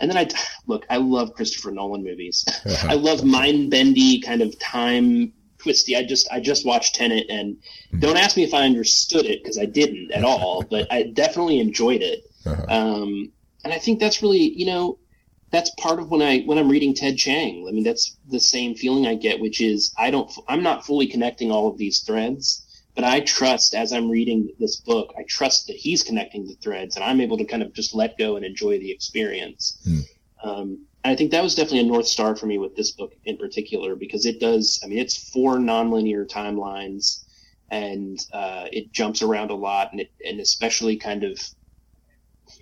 and 0.00 0.10
then 0.10 0.18
I 0.18 0.28
look, 0.66 0.86
I 0.90 0.96
love 0.96 1.34
Christopher 1.34 1.70
Nolan 1.70 2.02
movies. 2.02 2.44
Uh-huh. 2.48 2.88
I 2.90 2.94
love 2.94 3.24
mind 3.24 3.70
bendy 3.70 4.20
kind 4.20 4.42
of 4.42 4.58
time 4.58 5.32
twisty. 5.58 5.96
I 5.96 6.04
just 6.04 6.28
I 6.30 6.40
just 6.40 6.66
watched 6.66 6.94
Tenet, 6.94 7.26
and 7.28 7.56
mm-hmm. 7.56 7.98
don't 8.00 8.16
ask 8.16 8.36
me 8.36 8.44
if 8.44 8.54
I 8.54 8.64
understood 8.64 9.26
it 9.26 9.42
because 9.42 9.58
I 9.58 9.64
didn't 9.64 10.12
at 10.12 10.24
all, 10.24 10.62
but 10.62 10.86
I 10.92 11.04
definitely 11.04 11.58
enjoyed 11.58 12.02
it. 12.02 12.24
Uh-huh. 12.46 12.64
Um, 12.68 13.32
and 13.64 13.72
I 13.72 13.78
think 13.78 13.98
that's 13.98 14.22
really 14.22 14.52
you 14.56 14.66
know 14.66 14.98
that's 15.50 15.70
part 15.78 15.98
of 15.98 16.10
when 16.10 16.22
I 16.22 16.40
when 16.42 16.58
I'm 16.58 16.68
reading 16.68 16.94
Ted 16.94 17.16
Chiang. 17.16 17.66
I 17.68 17.72
mean 17.72 17.84
that's 17.84 18.16
the 18.28 18.40
same 18.40 18.74
feeling 18.74 19.06
I 19.06 19.14
get, 19.14 19.40
which 19.40 19.60
is 19.60 19.92
I 19.98 20.10
don't 20.10 20.30
I'm 20.48 20.62
not 20.62 20.86
fully 20.86 21.06
connecting 21.06 21.50
all 21.50 21.68
of 21.68 21.78
these 21.78 22.00
threads. 22.00 22.63
But 22.94 23.04
I 23.04 23.20
trust 23.20 23.74
as 23.74 23.92
I'm 23.92 24.08
reading 24.08 24.50
this 24.58 24.76
book, 24.76 25.14
I 25.18 25.24
trust 25.28 25.66
that 25.66 25.76
he's 25.76 26.02
connecting 26.02 26.46
the 26.46 26.54
threads 26.54 26.94
and 26.94 27.04
I'm 27.04 27.20
able 27.20 27.38
to 27.38 27.44
kind 27.44 27.62
of 27.62 27.72
just 27.72 27.94
let 27.94 28.16
go 28.16 28.36
and 28.36 28.44
enjoy 28.44 28.78
the 28.78 28.90
experience. 28.90 29.78
Mm. 29.86 30.02
Um, 30.42 30.86
and 31.02 31.12
I 31.12 31.16
think 31.16 31.32
that 31.32 31.42
was 31.42 31.54
definitely 31.54 31.80
a 31.80 31.84
North 31.84 32.06
Star 32.06 32.36
for 32.36 32.46
me 32.46 32.58
with 32.58 32.76
this 32.76 32.92
book 32.92 33.14
in 33.24 33.36
particular 33.36 33.96
because 33.96 34.26
it 34.26 34.40
does, 34.40 34.80
I 34.84 34.86
mean, 34.86 34.98
it's 34.98 35.30
four 35.30 35.56
nonlinear 35.56 36.28
timelines 36.28 37.24
and 37.70 38.18
uh, 38.32 38.66
it 38.70 38.92
jumps 38.92 39.22
around 39.22 39.50
a 39.50 39.54
lot 39.54 39.90
and, 39.90 40.00
it, 40.00 40.12
and 40.24 40.38
especially 40.38 40.96
kind 40.96 41.24
of 41.24 41.38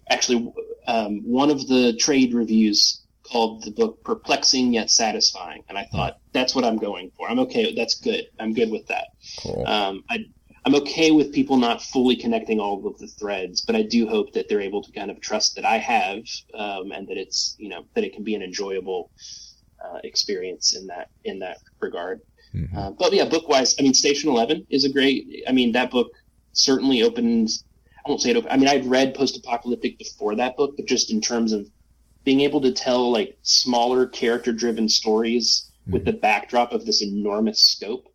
actually 0.08 0.52
um, 0.86 1.20
one 1.24 1.50
of 1.50 1.66
the 1.68 1.94
trade 1.96 2.32
reviews 2.32 3.01
called 3.32 3.64
the 3.64 3.70
book 3.70 4.04
perplexing 4.04 4.74
yet 4.74 4.90
satisfying 4.90 5.64
and 5.68 5.78
i 5.78 5.84
thought 5.90 6.18
that's 6.32 6.54
what 6.54 6.64
i'm 6.64 6.76
going 6.76 7.10
for 7.16 7.28
i'm 7.30 7.38
okay 7.38 7.74
that's 7.74 7.94
good 7.94 8.26
i'm 8.38 8.52
good 8.52 8.70
with 8.70 8.86
that 8.88 9.08
cool. 9.42 9.66
um, 9.66 10.04
I, 10.10 10.26
i'm 10.66 10.74
okay 10.74 11.10
with 11.12 11.32
people 11.32 11.56
not 11.56 11.82
fully 11.82 12.14
connecting 12.14 12.60
all 12.60 12.86
of 12.86 12.98
the 12.98 13.06
threads 13.06 13.62
but 13.62 13.74
i 13.74 13.82
do 13.82 14.06
hope 14.06 14.34
that 14.34 14.48
they're 14.48 14.60
able 14.60 14.82
to 14.82 14.92
kind 14.92 15.10
of 15.10 15.18
trust 15.20 15.56
that 15.56 15.64
i 15.64 15.78
have 15.78 16.18
um, 16.52 16.92
and 16.92 17.08
that 17.08 17.16
it's 17.16 17.56
you 17.58 17.70
know 17.70 17.86
that 17.94 18.04
it 18.04 18.12
can 18.12 18.22
be 18.22 18.34
an 18.34 18.42
enjoyable 18.42 19.10
uh, 19.82 19.98
experience 20.04 20.76
in 20.76 20.86
that 20.86 21.08
in 21.24 21.38
that 21.38 21.56
regard 21.80 22.20
mm-hmm. 22.54 22.76
uh, 22.76 22.90
but 22.90 23.14
yeah 23.14 23.24
book 23.24 23.48
wise 23.48 23.74
i 23.78 23.82
mean 23.82 23.94
station 23.94 24.28
11 24.28 24.66
is 24.68 24.84
a 24.84 24.92
great 24.92 25.42
i 25.48 25.52
mean 25.52 25.72
that 25.72 25.90
book 25.90 26.10
certainly 26.52 27.02
opens 27.02 27.64
I 28.04 28.08
won't 28.08 28.20
say 28.20 28.32
it. 28.32 28.46
I 28.50 28.56
mean, 28.56 28.66
I've 28.66 28.86
read 28.86 29.14
post-apocalyptic 29.14 29.96
before 29.96 30.34
that 30.34 30.56
book, 30.56 30.74
but 30.76 30.86
just 30.86 31.12
in 31.12 31.20
terms 31.20 31.52
of 31.52 31.68
being 32.24 32.40
able 32.40 32.60
to 32.60 32.72
tell 32.72 33.10
like 33.10 33.38
smaller 33.42 34.06
character 34.06 34.52
driven 34.52 34.88
stories 34.88 35.70
mm-hmm. 35.82 35.92
with 35.92 36.04
the 36.04 36.12
backdrop 36.12 36.72
of 36.72 36.86
this 36.86 37.02
enormous 37.02 37.60
scope 37.60 38.08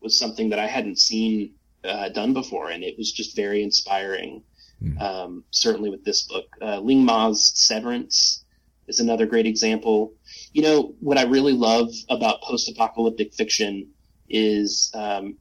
was 0.00 0.18
something 0.18 0.50
that 0.50 0.58
I 0.58 0.66
hadn't 0.66 0.98
seen 0.98 1.54
uh, 1.82 2.08
done 2.10 2.32
before, 2.32 2.70
and 2.70 2.84
it 2.84 2.96
was 2.96 3.12
just 3.12 3.36
very 3.36 3.62
inspiring. 3.62 4.42
Mm. 4.82 5.00
Um, 5.00 5.44
certainly 5.50 5.90
with 5.90 6.04
this 6.04 6.22
book, 6.22 6.44
uh, 6.60 6.80
Ling 6.80 7.04
Ma's 7.04 7.52
Severance 7.54 8.44
is 8.86 9.00
another 9.00 9.26
great 9.26 9.46
example. 9.46 10.12
You 10.52 10.62
know 10.62 10.94
what 11.00 11.18
I 11.18 11.22
really 11.22 11.52
love 11.52 11.90
about 12.10 12.42
post-apocalyptic 12.42 13.32
fiction 13.34 13.88
is, 14.28 14.90
um, 14.94 15.36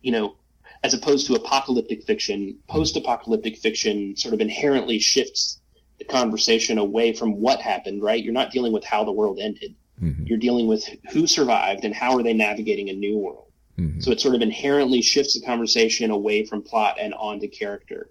you 0.00 0.12
know, 0.12 0.36
as 0.82 0.94
opposed 0.94 1.26
to 1.26 1.34
apocalyptic 1.34 2.04
fiction, 2.04 2.58
post-apocalyptic 2.68 3.56
fiction 3.56 4.16
sort 4.16 4.34
of 4.34 4.40
inherently 4.40 4.98
shifts 4.98 5.60
the 5.98 6.04
conversation 6.04 6.78
away 6.78 7.12
from 7.12 7.40
what 7.40 7.60
happened. 7.60 8.02
Right? 8.02 8.22
You're 8.22 8.32
not 8.32 8.50
dealing 8.50 8.72
with 8.72 8.84
how 8.84 9.04
the 9.04 9.12
world 9.12 9.38
ended. 9.40 9.74
Mm-hmm. 10.02 10.24
You're 10.26 10.38
dealing 10.38 10.66
with 10.66 10.88
who 11.10 11.26
survived 11.26 11.84
and 11.84 11.94
how 11.94 12.16
are 12.16 12.22
they 12.22 12.34
navigating 12.34 12.90
a 12.90 12.92
new 12.92 13.18
world. 13.18 13.52
Mm-hmm. 13.78 14.00
So 14.00 14.10
it 14.10 14.20
sort 14.20 14.34
of 14.34 14.42
inherently 14.42 15.02
shifts 15.02 15.38
the 15.38 15.44
conversation 15.44 16.10
away 16.10 16.44
from 16.44 16.62
plot 16.62 16.96
and 17.00 17.14
onto 17.14 17.48
character. 17.48 18.10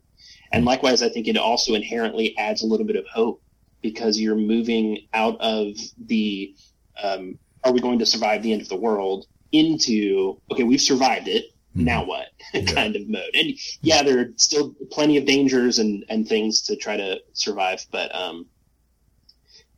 And 0.52 0.66
likewise, 0.66 1.02
I 1.02 1.10
think 1.10 1.28
it 1.28 1.38
also 1.38 1.74
inherently 1.74 2.38
adds 2.38 2.64
a 2.64 2.68
little 2.68 2.86
bit 2.86 2.96
of 2.96 3.06
hope 3.08 3.42
because 3.82 4.20
you're 4.20 4.36
moving 4.36 5.08
out 5.14 5.40
of 5.42 5.76
the 6.06 6.56
um, 7.02 7.40
are 7.64 7.74
we 7.74 7.80
going 7.80 8.00
to 8.00 8.06
survive 8.06 8.44
the 8.44 8.54
end 8.54 8.62
of 8.62 8.70
the 8.70 8.76
world 8.76 9.26
into 9.52 10.40
okay, 10.52 10.64
we've 10.64 10.82
survived 10.82 11.28
it. 11.28 11.46
Mm-hmm. 11.76 11.86
Now 11.86 12.06
what 12.06 12.28
yeah. 12.54 12.66
kind 12.66 12.96
of 12.96 13.08
mode? 13.08 13.32
And 13.34 13.54
yeah, 13.82 14.04
there 14.04 14.20
are 14.20 14.34
still 14.38 14.76
plenty 14.92 15.18
of 15.18 15.26
dangers 15.26 15.80
and, 15.80 16.06
and 16.10 16.28
things 16.28 16.62
to 16.64 16.76
try 16.76 16.98
to 16.98 17.20
survive, 17.34 17.86
but 17.92 18.14
um, 18.16 18.48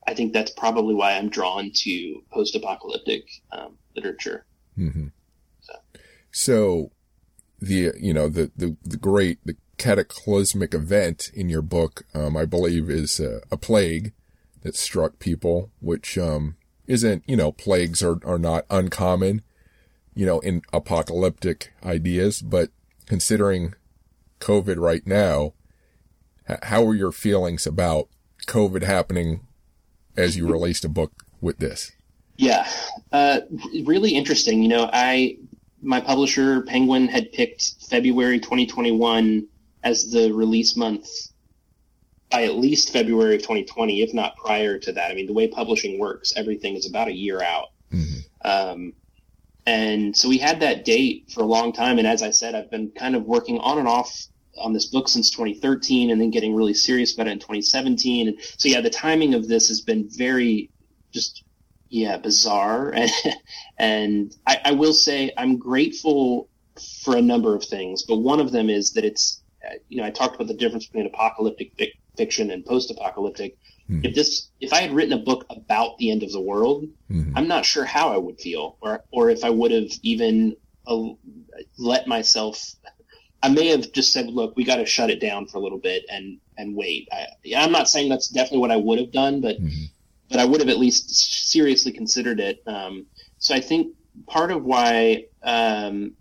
I 0.08 0.13
think 0.13 0.34
that's 0.34 0.51
probably 0.51 0.93
why 0.93 1.13
I'm 1.13 1.29
drawn 1.29 1.71
to 1.73 2.23
post-apocalyptic 2.31 3.27
um, 3.51 3.77
literature. 3.95 4.45
Mm-hmm. 4.77 5.08
So. 5.62 5.73
so. 6.31 6.91
the 7.60 7.93
you 7.99 8.13
know 8.13 8.27
the, 8.29 8.51
the 8.55 8.75
the 8.84 8.97
great 8.97 9.39
the 9.45 9.55
cataclysmic 9.77 10.73
event 10.73 11.29
in 11.34 11.49
your 11.49 11.62
book, 11.62 12.05
um, 12.13 12.38
I 12.38 12.45
believe, 12.45 12.89
is 12.89 13.19
a, 13.19 13.41
a, 13.51 13.58
plague 13.58 14.13
that 14.62 14.75
struck 14.75 15.19
people, 15.19 15.71
which 15.79 16.17
um, 16.17 16.55
isn't 16.88 17.23
you 17.27 17.36
know 17.36 17.51
plagues 17.51 18.03
are 18.03 18.19
are 18.25 18.39
not 18.39 18.65
uncommon, 18.69 19.41
you 20.15 20.25
know, 20.25 20.39
in 20.39 20.62
apocalyptic 20.73 21.73
ideas, 21.84 22.41
but 22.41 22.69
considering 23.06 23.75
COVID 24.39 24.78
right 24.78 25.06
now, 25.06 25.54
how 26.63 26.86
are 26.86 26.95
your 26.95 27.12
feelings 27.12 27.67
about 27.67 28.08
COVID 28.47 28.84
happening 28.84 29.41
as 30.17 30.38
you 30.38 30.47
released 30.47 30.86
a 30.86 30.89
book 30.89 31.25
with 31.41 31.58
this. 31.58 31.91
Yeah, 32.38 32.67
uh, 33.12 33.41
really 33.84 34.12
interesting. 34.12 34.62
You 34.62 34.69
know, 34.69 34.89
I 34.91 35.38
my 35.82 36.01
publisher 36.01 36.62
Penguin 36.62 37.08
had 37.08 37.32
picked 37.32 37.75
February 37.89 38.39
2021 38.39 39.47
as 39.84 40.12
the 40.12 40.32
release 40.32 40.75
month 40.75 41.08
by 42.32 42.43
at 42.43 42.56
least 42.56 42.91
February 42.91 43.36
of 43.36 43.41
2020, 43.41 44.01
if 44.01 44.13
not 44.13 44.36
prior 44.36 44.80
to 44.80 44.91
that. 44.91 45.12
I 45.12 45.13
mean, 45.13 45.28
the 45.28 45.34
way 45.34 45.47
publishing 45.47 45.99
works, 45.99 46.34
everything 46.36 46.75
is 46.75 46.89
about 46.89 47.08
a 47.08 47.13
year 47.13 47.41
out. 47.41 47.67
Mm-hmm. 47.93 48.19
Um, 48.43 48.93
and 49.65 50.15
so 50.15 50.30
we 50.30 50.38
had 50.38 50.60
that 50.60 50.86
date 50.86 51.32
for 51.34 51.41
a 51.41 51.45
long 51.45 51.73
time. 51.73 51.97
And 51.97 52.08
as 52.08 52.21
I 52.21 52.30
said, 52.30 52.54
I've 52.54 52.69
been 52.69 52.91
kind 52.91 53.15
of 53.15 53.23
working 53.23 53.60
on 53.60 53.80
and 53.80 53.88
off 53.88 54.28
on 54.58 54.73
this 54.73 54.86
book 54.86 55.08
since 55.08 55.30
2013 55.32 56.12
and 56.12 56.21
then 56.21 56.30
getting 56.30 56.56
really 56.56 56.73
serious 56.73 57.13
about 57.13 57.28
it 57.28 57.32
in 57.32 57.39
2017 57.39 58.30
and 58.30 58.38
so 58.58 58.69
yeah 58.69 58.80
the 58.80 58.89
timing 58.89 59.34
of 59.34 59.47
this 59.47 59.67
has 59.67 59.82
been 59.82 60.08
very 60.10 60.69
just 61.12 61.43
yeah 61.89 62.17
bizarre. 62.17 62.93
And 62.95 63.12
and 63.78 64.36
I, 64.47 64.62
I, 64.65 64.71
will 64.71 64.93
say 64.93 65.32
i'm 65.38 65.58
grateful 65.58 66.49
for 67.04 67.17
a 67.17 67.21
number 67.21 67.56
of 67.56 67.63
things 67.65 68.04
but 68.04 68.17
one 68.17 68.39
of 68.39 68.51
them 68.51 68.69
is 68.69 68.93
that 68.93 69.04
it's 69.04 69.41
uh, 69.65 69.75
you 69.89 69.97
know 69.97 70.08
i 70.08 70.10
talked 70.10 70.36
about 70.36 70.47
the 70.47 70.54
difference 70.54 70.86
between 70.86 71.06
apocalyptic 71.06 71.73
fiction 72.15 72.51
and 72.51 72.65
post-apocalyptic 72.65 73.58
mm-hmm. 73.89 74.05
if 74.05 74.15
this 74.15 74.49
if 74.59 74.73
i 74.73 74.81
had 74.81 74.91
written 74.91 75.13
a 75.13 75.17
book 75.23 75.45
about 75.49 75.97
the 75.97 76.11
end 76.11 76.23
of 76.23 76.31
the 76.31 76.41
world 76.41 76.85
mm-hmm. 77.09 77.31
i'm 77.37 77.47
not 77.47 77.65
sure 77.65 77.85
how 77.85 78.09
i 78.09 78.17
would 78.17 78.39
feel 78.39 78.77
or 78.81 79.03
or 79.11 79.29
if 79.29 79.43
i 79.43 79.49
would 79.49 79.71
have 79.71 79.89
even 80.01 80.55
uh, 80.87 81.09
let 81.77 82.07
myself 82.07 82.75
I 83.45 83.49
may 83.49 83.67
have 83.67 83.91
just 83.91 84.11
said, 84.11 84.25
look, 84.31 84.55
we 84.55 84.63
got 84.63 84.77
to 84.77 84.87
shut 84.87 85.11
it 85.11 85.21
down 85.21 85.45
for 85.45 85.59
a 85.59 85.61
little 85.61 85.77
bit 85.77 86.03
and 86.09 86.39
and 86.57 86.75
wait. 86.75 87.07
I, 87.11 87.27
am 87.53 87.71
not 87.71 87.87
saying 87.87 88.09
that's 88.09 88.27
definitely 88.27 88.57
what 88.57 88.71
I 88.71 88.77
would 88.77 88.97
have 88.97 89.11
done, 89.11 89.39
but 89.39 89.61
mm-hmm. 89.61 89.85
but 90.31 90.39
I 90.39 90.45
would 90.45 90.61
have 90.61 90.69
at 90.69 90.79
least 90.79 91.51
seriously 91.51 91.91
considered 91.91 92.39
it. 92.39 92.63
Um, 92.65 93.05
so 93.37 93.53
I 93.53 93.59
think 93.59 93.93
part 94.25 94.49
of 94.49 94.63
why 94.63 95.25
um, 95.43 96.13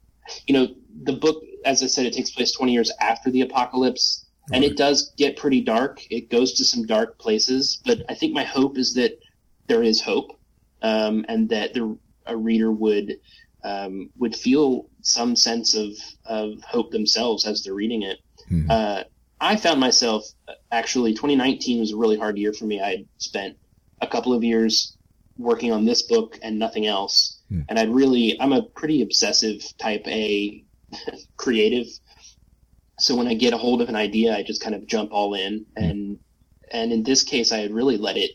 you 0.47 0.53
know 0.53 0.75
the 1.03 1.15
book, 1.15 1.43
as 1.65 1.83
I 1.83 1.87
said, 1.87 2.05
it 2.05 2.13
takes 2.13 2.31
place 2.31 2.53
20 2.53 2.73
years 2.73 2.93
after 3.01 3.31
the 3.31 3.41
apocalypse. 3.41 4.24
And 4.53 4.65
it 4.65 4.77
does 4.77 5.13
get 5.17 5.37
pretty 5.37 5.61
dark. 5.61 6.01
It 6.11 6.31
goes 6.31 6.55
to 6.55 6.65
some 6.65 6.85
dark 6.87 7.19
places, 7.19 7.81
but 7.85 8.03
I 8.09 8.15
think 8.15 8.35
my 8.35 8.45
hope 8.45 8.79
is 8.79 8.95
that 8.95 9.19
there 9.67 9.83
is 9.83 10.01
hope, 10.01 10.39
um, 10.83 11.25
and 11.29 11.49
that 11.49 11.75
the 11.75 11.97
a 12.27 12.37
reader 12.37 12.71
would 12.71 13.19
um, 13.65 14.11
would 14.19 14.37
feel 14.37 14.89
some 15.01 15.35
sense 15.37 15.75
of, 15.75 15.93
of 16.27 16.63
hope 16.63 16.91
themselves 16.91 17.47
as 17.47 17.65
they're 17.65 17.75
reading 17.75 18.03
it. 18.03 18.19
Mm-hmm. 18.51 18.71
Uh, 18.71 19.05
I 19.41 19.57
found 19.57 19.81
myself 19.81 20.25
actually 20.71 21.13
2019 21.13 21.81
was 21.81 21.93
a 21.93 21.97
really 21.97 22.19
hard 22.19 22.39
year 22.39 22.53
for 22.53 22.67
me. 22.67 22.81
I 22.81 22.91
had 22.91 23.07
spent 23.19 23.57
a 24.01 24.07
couple 24.07 24.35
of 24.35 24.45
years 24.45 24.97
working 25.39 25.73
on 25.73 25.85
this 25.85 26.03
book 26.03 26.39
and 26.43 26.59
nothing 26.59 26.87
else. 26.87 27.41
Mm. 27.51 27.65
And 27.69 27.79
I'd 27.79 27.91
really, 27.91 28.39
I'm 28.41 28.53
a 28.53 28.63
pretty 28.63 29.03
obsessive 29.03 29.63
type 29.79 30.07
A 30.07 30.65
creative. 31.37 31.87
So 32.99 33.17
when 33.17 33.27
I 33.27 33.35
get 33.35 33.53
a 33.53 33.59
hold 33.59 33.83
of 33.83 33.89
an 33.89 33.97
idea, 33.97 34.37
I 34.37 34.43
just 34.43 34.63
kind 34.63 34.75
of 34.75 34.87
jump 34.87 35.13
all 35.13 35.35
in. 35.35 35.67
Mm. 35.79 35.91
And, 35.91 36.19
and 36.71 36.93
in 36.93 37.03
this 37.03 37.23
case, 37.23 37.53
I 37.53 37.59
had 37.59 37.73
really 37.73 37.97
let 37.97 38.17
it, 38.17 38.33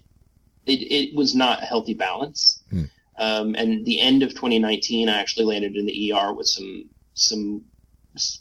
it, 0.65 0.80
it 0.91 1.15
was 1.15 1.36
not 1.36 1.63
a 1.63 1.65
healthy 1.65 1.93
balance. 1.93 2.62
Mm. 2.72 2.89
Um, 3.19 3.56
and 3.56 3.86
the 3.86 4.00
end 4.00 4.24
of 4.24 4.30
2019, 4.30 5.10
I 5.10 5.19
actually 5.19 5.45
landed 5.45 5.76
in 5.76 5.86
the 5.86 6.13
ER 6.13 6.34
with 6.34 6.48
some 6.48 6.89
some 7.13 7.62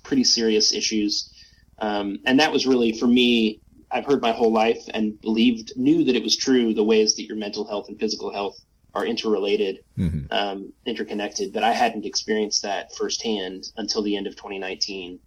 pretty 0.05 0.23
serious 0.23 0.73
issues, 0.73 1.35
um, 1.81 2.21
and 2.27 2.39
that 2.39 2.53
was 2.53 2.65
really 2.65 2.93
for 2.93 3.09
me. 3.09 3.61
I've 3.91 4.05
heard 4.05 4.23
my 4.23 4.33
whole 4.33 4.53
life 4.53 4.83
and 4.93 5.19
believed, 5.21 5.73
knew 5.77 6.05
that 6.05 6.15
it 6.15 6.23
was 6.23 6.37
true. 6.37 6.75
The 6.75 6.85
ways 6.85 7.17
that 7.17 7.25
your 7.25 7.37
mental 7.37 7.67
health 7.67 7.89
and 7.89 7.99
physical 7.99 8.31
health 8.31 8.61
are 8.95 9.07
interrelated, 9.07 9.83
mm-hmm. 9.97 10.27
um, 10.31 10.73
interconnected, 10.85 11.53
but 11.53 11.63
I 11.63 11.73
hadn't 11.73 12.05
experienced 12.05 12.63
that 12.63 12.95
firsthand 12.95 13.73
until 13.79 14.03
the 14.03 14.15
end 14.17 14.27
of 14.27 14.37
2019, 14.37 15.19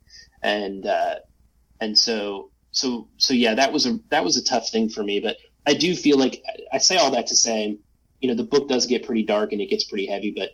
and 0.41 0.85
uh, 0.85 1.15
and 1.79 1.97
so 1.97 2.51
so 2.71 3.07
so 3.17 3.33
yeah, 3.33 3.55
that 3.55 3.73
was 3.73 3.85
a 3.85 3.99
that 4.09 4.23
was 4.23 4.37
a 4.37 4.43
tough 4.43 4.69
thing 4.69 4.89
for 4.89 5.03
me. 5.03 5.19
But 5.19 5.37
I 5.65 5.73
do 5.73 5.95
feel 5.95 6.17
like 6.17 6.41
I 6.71 6.77
say 6.77 6.97
all 6.97 7.11
that 7.11 7.27
to 7.27 7.35
say 7.35 7.77
you 8.19 8.27
know 8.29 8.35
the 8.35 8.43
book 8.43 8.69
does 8.69 8.85
get 8.85 9.05
pretty 9.05 9.23
dark 9.23 9.51
and 9.51 9.61
it 9.61 9.69
gets 9.69 9.83
pretty 9.83 10.07
heavy, 10.07 10.31
but 10.35 10.51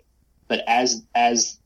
but 0.47 0.63
as 0.67 1.05
as 1.15 1.59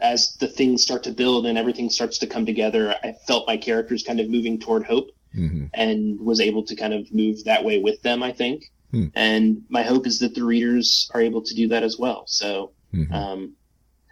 as 0.00 0.36
the 0.40 0.48
things 0.48 0.82
start 0.82 1.02
to 1.04 1.12
build 1.12 1.44
and 1.44 1.58
everything 1.58 1.90
starts 1.90 2.18
to 2.18 2.26
come 2.26 2.46
together, 2.46 2.94
I 3.02 3.12
felt 3.26 3.46
my 3.46 3.58
characters 3.58 4.02
kind 4.02 4.18
of 4.18 4.30
moving 4.30 4.58
toward 4.58 4.84
hope 4.84 5.10
mm-hmm. 5.36 5.66
and 5.74 6.18
was 6.18 6.40
able 6.40 6.64
to 6.64 6.76
kind 6.76 6.94
of 6.94 7.12
move 7.12 7.44
that 7.44 7.64
way 7.64 7.78
with 7.78 8.00
them. 8.02 8.22
I 8.22 8.32
think, 8.32 8.64
hmm 8.90 9.08
and 9.14 9.62
my 9.68 9.82
hope 9.82 10.06
is 10.06 10.20
that 10.20 10.34
the 10.34 10.44
readers 10.44 11.10
are 11.14 11.20
able 11.20 11.42
to 11.42 11.54
do 11.54 11.68
that 11.68 11.82
as 11.82 11.98
well. 11.98 12.24
So. 12.26 12.72
Mm-hmm. 12.92 13.14
Um, 13.14 13.54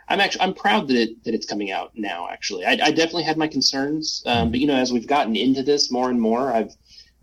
I'm 0.08 0.20
actually 0.20 0.42
I'm 0.42 0.54
proud 0.54 0.88
that 0.88 0.96
it, 0.96 1.24
that 1.24 1.34
it's 1.34 1.46
coming 1.46 1.70
out 1.70 1.92
now. 1.94 2.28
Actually, 2.30 2.64
I, 2.64 2.78
I 2.82 2.90
definitely 2.90 3.24
had 3.24 3.36
my 3.36 3.48
concerns, 3.48 4.22
um, 4.26 4.36
mm-hmm. 4.36 4.50
but 4.52 4.60
you 4.60 4.66
know, 4.66 4.76
as 4.76 4.92
we've 4.92 5.06
gotten 5.06 5.36
into 5.36 5.62
this 5.62 5.90
more 5.90 6.08
and 6.10 6.20
more, 6.20 6.50
I've 6.50 6.74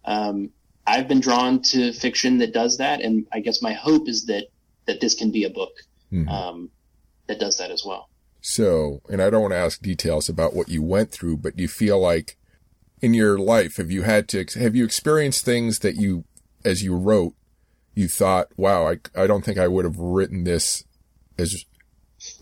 um, 0.06 0.52
I've 0.86 1.08
been 1.08 1.20
drawn 1.20 1.62
to 1.64 1.94
fiction 1.94 2.38
that 2.40 2.54
does 2.54 2.78
that, 2.78 3.02
and 3.02 3.26
I 3.32 3.40
guess 3.40 3.62
my 3.62 3.74
hope 3.74 4.08
is 4.08 4.26
that 4.28 4.46
that 4.86 5.02
this 5.02 5.16
can 5.16 5.32
be 5.32 5.46
a 5.46 5.50
book 5.50 5.74
mm-hmm. 6.12 6.30
um, 6.30 6.70
that 7.28 7.40
does 7.40 7.58
that 7.58 7.72
as 7.72 7.84
well. 7.84 8.10
So, 8.42 9.02
and 9.10 9.22
I 9.22 9.32
don't 9.32 9.42
want 9.42 9.54
to 9.54 9.58
ask 9.58 9.82
details 9.82 10.30
about 10.30 10.54
what 10.54 10.70
you 10.70 10.84
went 10.84 11.12
through, 11.12 11.38
but 11.38 11.56
do 11.56 11.64
you 11.64 11.68
feel 11.68 12.00
like 12.00 12.38
in 13.02 13.16
your 13.16 13.40
life 13.40 13.78
have 13.78 13.90
you 13.90 14.04
had 14.04 14.28
to 14.30 14.46
have 14.60 14.76
you 14.76 14.86
experienced 14.86 15.44
things 15.44 15.80
that 15.80 15.96
you, 15.96 16.26
as 16.64 16.84
you 16.84 16.96
wrote, 16.96 17.34
you 17.96 18.08
thought, 18.08 18.50
"Wow, 18.56 18.88
I 18.88 19.00
I 19.16 19.26
don't 19.26 19.44
think 19.44 19.58
I 19.58 19.68
would 19.68 19.86
have 19.86 19.98
written 19.98 20.44
this 20.44 20.84
as 21.40 21.66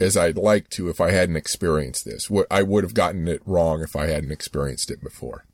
as 0.03 0.17
I'd 0.17 0.37
like 0.37 0.69
to 0.71 0.89
if 0.89 1.01
I 1.01 1.11
hadn't 1.11 1.35
experienced 1.35 2.05
this. 2.05 2.29
What 2.29 2.47
I 2.51 2.61
would 2.61 2.83
have 2.83 2.93
gotten 2.93 3.27
it 3.27 3.41
wrong 3.45 3.81
if 3.81 3.95
I 3.95 4.07
hadn't 4.07 4.31
experienced 4.31 4.91
it 4.91 5.01
before." 5.01 5.45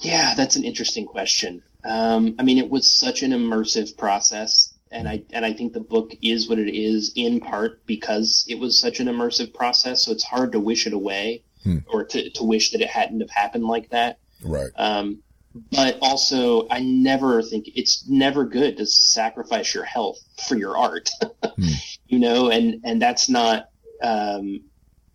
Yeah, 0.00 0.34
that's 0.36 0.56
an 0.56 0.64
interesting 0.64 1.06
question. 1.06 1.62
Um, 1.84 2.34
I 2.38 2.42
mean, 2.42 2.58
it 2.58 2.70
was 2.70 2.92
such 2.92 3.22
an 3.22 3.30
immersive 3.30 3.96
process, 3.96 4.74
and 4.90 5.08
I 5.08 5.22
and 5.30 5.44
I 5.44 5.52
think 5.52 5.72
the 5.72 5.80
book 5.80 6.12
is 6.22 6.48
what 6.48 6.58
it 6.58 6.74
is 6.74 7.12
in 7.14 7.40
part 7.40 7.86
because 7.86 8.44
it 8.48 8.58
was 8.58 8.78
such 8.78 9.00
an 9.00 9.06
immersive 9.06 9.54
process. 9.54 10.04
So 10.04 10.12
it's 10.12 10.24
hard 10.24 10.52
to 10.52 10.60
wish 10.60 10.86
it 10.86 10.92
away 10.92 11.44
hmm. 11.62 11.78
or 11.88 12.04
to, 12.04 12.30
to 12.30 12.44
wish 12.44 12.72
that 12.72 12.80
it 12.80 12.88
hadn't 12.88 13.20
have 13.20 13.30
happened 13.30 13.64
like 13.64 13.90
that. 13.90 14.18
Right. 14.42 14.70
Um, 14.76 15.22
but 15.70 15.98
also, 16.00 16.66
I 16.70 16.80
never 16.80 17.42
think 17.42 17.66
it's 17.74 18.08
never 18.08 18.44
good 18.44 18.76
to 18.78 18.86
sacrifice 18.86 19.74
your 19.74 19.84
health 19.84 20.18
for 20.46 20.56
your 20.56 20.76
art. 20.76 21.10
hmm. 21.44 21.68
You 22.06 22.18
know, 22.18 22.50
and 22.50 22.80
and 22.84 23.00
that's 23.00 23.28
not. 23.28 23.68
Um, 24.02 24.60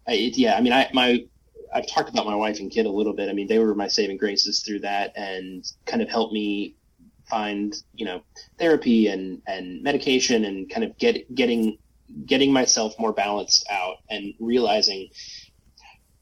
I, 0.08 0.13
it, 0.13 0.38
yeah, 0.38 0.56
I 0.56 0.62
mean, 0.62 0.73
I 0.73 0.89
my 0.93 1.26
I've 1.73 1.88
talked 1.88 2.10
about 2.10 2.26
my 2.26 2.36
wife 2.36 2.60
and 2.60 2.71
kid 2.71 2.86
a 2.86 2.91
little 2.91 3.13
bit. 3.13 3.30
I 3.30 3.34
mean, 3.34 3.47
they 3.47 3.60
were 3.60 3.76
my 3.76 3.88
saving 3.88 4.17
graces 4.17 4.63
through 4.63 4.80
that, 4.80 5.13
and 5.15 5.65
kind 5.86 6.02
of 6.02 6.10
helped 6.10 6.34
me 6.34 6.76
find 7.30 7.76
you 7.93 8.06
know 8.06 8.21
therapy 8.58 9.08
and 9.08 9.41
and 9.47 9.84
medication 9.84 10.45
and 10.45 10.69
kind 10.69 10.84
of 10.84 10.97
get 10.97 11.34
getting 11.36 11.78
getting 12.26 12.54
myself 12.54 12.93
more 13.00 13.12
balanced 13.12 13.65
out 13.69 13.97
and 14.10 14.34
realizing 14.39 15.10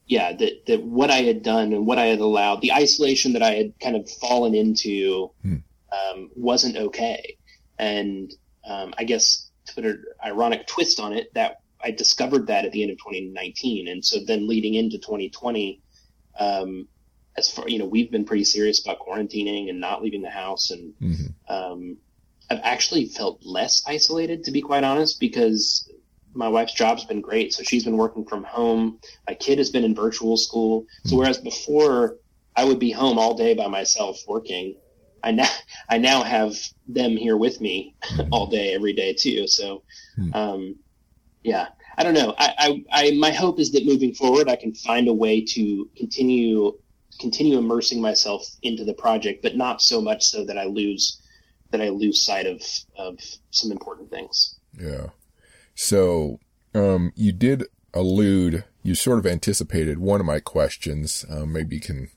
yeah 0.08 0.34
that 0.34 0.66
that 0.68 0.84
what 0.84 1.10
I 1.10 1.18
had 1.18 1.44
done 1.44 1.74
and 1.74 1.86
what 1.86 1.98
I 1.98 2.06
had 2.06 2.20
allowed 2.20 2.62
the 2.62 2.74
isolation 2.74 3.34
that 3.34 3.42
I 3.42 3.56
had 3.56 3.80
kind 3.80 3.96
of 3.96 4.10
fallen 4.10 4.54
into 4.54 5.32
hmm. 5.42 5.58
um, 5.92 6.30
wasn't 6.36 6.78
okay 6.78 7.38
and 7.80 8.34
um, 8.68 8.94
I 8.98 9.04
guess 9.04 9.50
to 9.66 9.76
put 9.76 9.86
an 9.86 10.04
ironic 10.24 10.68
twist 10.68 11.00
on 11.00 11.14
it 11.14 11.34
that 11.34 11.62
I 11.84 11.92
discovered 11.92 12.48
that 12.48 12.66
at 12.66 12.72
the 12.72 12.84
end 12.84 12.92
of 12.92 12.98
2019 12.98 13.88
and 13.88 14.04
so 14.04 14.20
then 14.26 14.48
leading 14.48 14.76
into 14.76 14.98
2020 14.98 15.82
um, 16.40 16.88
as 17.38 17.52
far 17.52 17.68
you 17.68 17.80
know 17.80 17.86
we've 17.86 18.12
been 18.12 18.26
pretty 18.26 18.46
serious 18.46 18.84
about 18.84 19.00
quarantining 19.00 19.70
and 19.70 19.80
not 19.80 20.04
leaving 20.04 20.22
the 20.22 20.30
house 20.30 20.72
and 20.72 20.94
mm-hmm. 21.02 21.54
um, 21.54 21.98
I've 22.50 22.62
actually 22.62 23.08
felt 23.08 23.44
less 23.44 23.84
isolated 23.88 24.44
to 24.44 24.52
be 24.52 24.62
quite 24.62 24.84
honest 24.84 25.20
because 25.20 25.90
my 26.36 26.48
wife's 26.48 26.74
job's 26.74 27.06
been 27.06 27.22
great 27.22 27.54
so 27.54 27.64
she's 27.64 27.84
been 27.84 27.98
working 27.98 28.26
from 28.26 28.44
home 28.44 29.00
my 29.28 29.34
kid 29.34 29.58
has 29.58 29.70
been 29.70 29.84
in 29.84 29.96
virtual 29.96 30.38
school 30.38 30.86
so 31.06 31.16
whereas 31.16 31.38
before 31.38 32.18
I 32.56 32.64
would 32.64 32.80
be 32.80 32.92
home 32.92 33.18
all 33.18 33.34
day 33.34 33.54
by 33.54 33.68
myself 33.68 34.20
working 34.28 34.76
I 35.24 35.32
now 35.32 35.50
I 35.90 35.98
now 35.98 36.24
have 36.24 36.56
them 36.88 37.18
here 37.18 37.38
with 37.38 37.62
me 37.62 37.96
all 38.32 38.48
day 38.48 38.74
every 38.74 38.94
day 38.94 39.14
too 39.14 39.48
so 39.48 39.84
mm-hmm. 40.18 40.36
um, 40.36 40.76
yeah 41.44 41.68
I 41.98 42.04
don't 42.04 42.14
know 42.14 42.36
I, 42.38 42.84
I, 42.92 43.08
I 43.08 43.12
my 43.12 43.32
hope 43.32 43.60
is 43.60 43.72
that 43.72 43.86
moving 43.86 44.14
forward 44.14 44.50
I 44.50 44.56
can 44.56 44.74
find 44.74 45.08
a 45.08 45.14
way 45.14 45.42
to 45.42 45.90
continue 45.96 46.78
continue 47.20 47.58
immersing 47.58 48.02
myself 48.02 48.46
into 48.62 48.84
the 48.84 48.94
project, 48.94 49.42
but 49.42 49.56
not 49.56 49.82
so 49.82 50.02
much 50.02 50.24
so 50.24 50.46
that 50.46 50.58
I 50.58 50.66
lose 50.66 51.22
that 51.72 51.82
I 51.82 51.90
lose 51.90 52.26
sight 52.26 52.46
of 52.46 52.62
of 52.98 53.20
some 53.52 53.72
important 53.72 54.10
things. 54.10 54.60
Yeah. 54.80 55.08
So 55.76 56.40
um, 56.74 57.12
you 57.16 57.32
did 57.32 57.66
allude, 57.94 58.64
you 58.84 58.96
sort 58.96 59.20
of 59.20 59.26
anticipated 59.26 60.00
one 60.00 60.20
of 60.20 60.26
my 60.26 60.40
questions. 60.40 61.26
Um, 61.30 61.54
maybe 61.54 61.76
you 61.76 61.82
can 61.82 62.10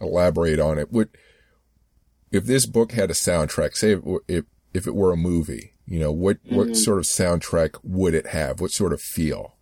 elaborate 0.00 0.60
on 0.60 0.78
it. 0.78 0.92
Would 0.92 1.10
if 2.30 2.44
this 2.44 2.66
book 2.66 2.92
had 2.92 3.10
a 3.10 3.14
soundtrack, 3.14 3.74
say 3.74 3.92
if 3.92 4.02
if, 4.28 4.44
if 4.74 4.86
it 4.86 4.94
were 4.94 5.12
a 5.12 5.16
movie, 5.16 5.72
you 5.86 5.98
know, 5.98 6.12
what 6.12 6.44
mm-hmm. 6.44 6.56
what 6.56 6.76
sort 6.76 6.98
of 6.98 7.04
soundtrack 7.04 7.78
would 7.82 8.14
it 8.14 8.28
have? 8.28 8.60
What 8.60 8.70
sort 8.70 8.92
of 8.92 9.00
feel? 9.00 9.56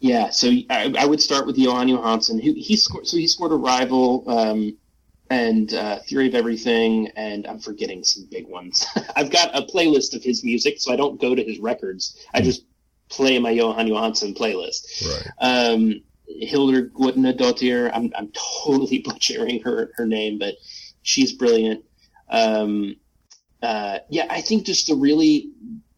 Yeah, 0.00 0.30
so 0.30 0.48
I, 0.70 0.94
I, 0.96 1.06
would 1.06 1.20
start 1.20 1.44
with 1.44 1.56
Jóhann 1.56 1.90
Jóhannsson, 1.90 2.40
He, 2.40 2.52
he 2.54 2.76
scored, 2.76 3.08
so 3.08 3.16
he 3.16 3.26
scored 3.26 3.50
Arrival 3.50 4.22
um, 4.28 4.76
and 5.30 5.72
uh, 5.74 5.98
Theory 6.00 6.28
of 6.28 6.34
Everything, 6.34 7.08
and 7.16 7.46
I'm 7.46 7.58
forgetting 7.58 8.04
some 8.04 8.26
big 8.30 8.48
ones. 8.48 8.86
I've 9.16 9.30
got 9.30 9.56
a 9.56 9.62
playlist 9.62 10.14
of 10.14 10.22
his 10.22 10.42
music, 10.42 10.80
so 10.80 10.92
I 10.92 10.96
don't 10.96 11.20
go 11.20 11.34
to 11.34 11.42
his 11.42 11.58
records. 11.58 12.26
I 12.32 12.40
just 12.40 12.64
play 13.10 13.38
my 13.38 13.52
Jóhann 13.52 13.88
Jóhannsson 13.88 14.36
playlist. 14.36 15.06
Right. 15.06 15.32
Um, 15.40 16.02
Hildur 16.28 16.88
Guðnadóttir, 16.90 17.90
I'm, 17.92 18.12
I'm 18.16 18.30
totally 18.64 18.98
butchering 19.04 19.62
her, 19.62 19.92
her 19.96 20.06
name, 20.06 20.38
but 20.38 20.54
she's 21.02 21.32
brilliant. 21.32 21.84
Um, 22.30 22.96
uh, 23.62 23.98
yeah, 24.08 24.26
I 24.30 24.40
think 24.40 24.66
just 24.66 24.90
a 24.90 24.94
really 24.94 25.50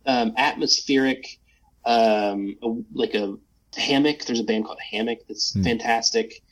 um, 0.06 0.32
atmospheric, 0.36 1.38
um, 1.84 2.56
like 2.92 3.14
a 3.14 3.36
Hammock. 3.76 4.24
There's 4.24 4.40
a 4.40 4.44
band 4.44 4.64
called 4.64 4.80
Hammock 4.90 5.20
that's 5.28 5.52
mm. 5.52 5.64
fantastic. 5.64 6.42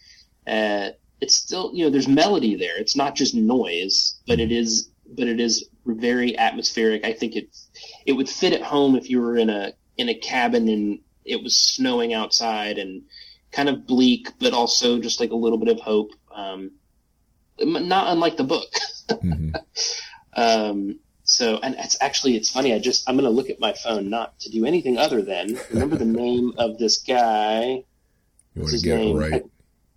Uh, 0.46 0.90
it's 1.20 1.36
still, 1.36 1.70
you 1.74 1.84
know, 1.84 1.90
there's 1.90 2.08
melody 2.08 2.54
there. 2.56 2.78
It's 2.78 2.96
not 2.96 3.14
just 3.14 3.34
noise, 3.34 4.20
but 4.26 4.40
it 4.40 4.52
is, 4.52 4.90
but 5.06 5.26
it 5.26 5.40
is 5.40 5.68
very 5.86 6.38
atmospheric. 6.38 7.04
I 7.04 7.12
think 7.12 7.36
it, 7.36 7.48
it 8.06 8.12
would 8.12 8.28
fit 8.28 8.52
at 8.52 8.62
home 8.62 8.94
if 8.96 9.10
you 9.10 9.20
were 9.20 9.36
in 9.36 9.50
a 9.50 9.72
in 9.96 10.08
a 10.08 10.14
cabin 10.14 10.68
and 10.68 11.00
it 11.24 11.42
was 11.42 11.56
snowing 11.56 12.14
outside 12.14 12.78
and 12.78 13.02
kind 13.50 13.68
of 13.68 13.86
bleak, 13.86 14.28
but 14.38 14.52
also 14.52 14.98
just 15.00 15.20
like 15.20 15.30
a 15.30 15.36
little 15.36 15.58
bit 15.58 15.68
of 15.68 15.80
hope. 15.80 16.10
Um, 16.32 16.72
not 17.60 18.12
unlike 18.12 18.36
the 18.36 18.44
book. 18.44 18.68
mm-hmm. 19.08 19.54
um, 20.40 21.00
so, 21.24 21.58
and 21.58 21.74
it's 21.78 21.98
actually 22.00 22.36
it's 22.36 22.50
funny. 22.50 22.72
I 22.72 22.78
just 22.78 23.08
I'm 23.08 23.16
going 23.16 23.24
to 23.24 23.30
look 23.30 23.50
at 23.50 23.60
my 23.60 23.72
phone 23.72 24.08
not 24.08 24.38
to 24.40 24.50
do 24.50 24.64
anything 24.64 24.96
other 24.96 25.20
than 25.20 25.58
remember 25.70 25.96
the 25.96 26.06
name 26.06 26.54
of 26.56 26.78
this 26.78 26.98
guy. 26.98 27.84
You 28.54 28.62
want 28.62 28.70
to 28.70 28.80
get 28.80 28.96
name? 28.96 29.16
right. 29.16 29.44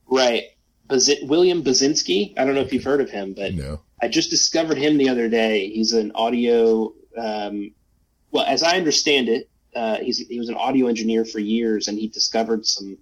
right. 0.10 0.44
Baz- 0.92 1.24
William 1.24 1.64
Basinski. 1.64 2.38
I 2.38 2.46
don't 2.46 2.54
know 2.54 2.62
if 2.62 2.72
you've 2.74 2.84
heard 2.84 3.02
of 3.02 3.10
him, 3.10 3.34
but 3.34 3.54
no. 3.54 3.82
I 4.02 4.08
just 4.08 4.30
discovered 4.30 4.78
him 4.78 4.98
the 4.98 5.10
other 5.10 5.30
day. 5.30 5.70
He's 5.70 5.94
an 5.94 6.12
audio. 6.14 6.94
Um, 7.18 7.72
well, 8.32 8.46
as 8.46 8.62
I 8.62 8.78
understand 8.78 9.30
it, 9.30 9.50
uh, 9.76 9.98
he's 9.98 10.20
he 10.20 10.38
was 10.38 10.50
an 10.50 10.56
audio 10.56 10.88
engineer 10.88 11.26
for 11.26 11.40
years, 11.40 11.88
and 11.88 11.98
he 11.98 12.08
discovered 12.08 12.66
some 12.66 12.98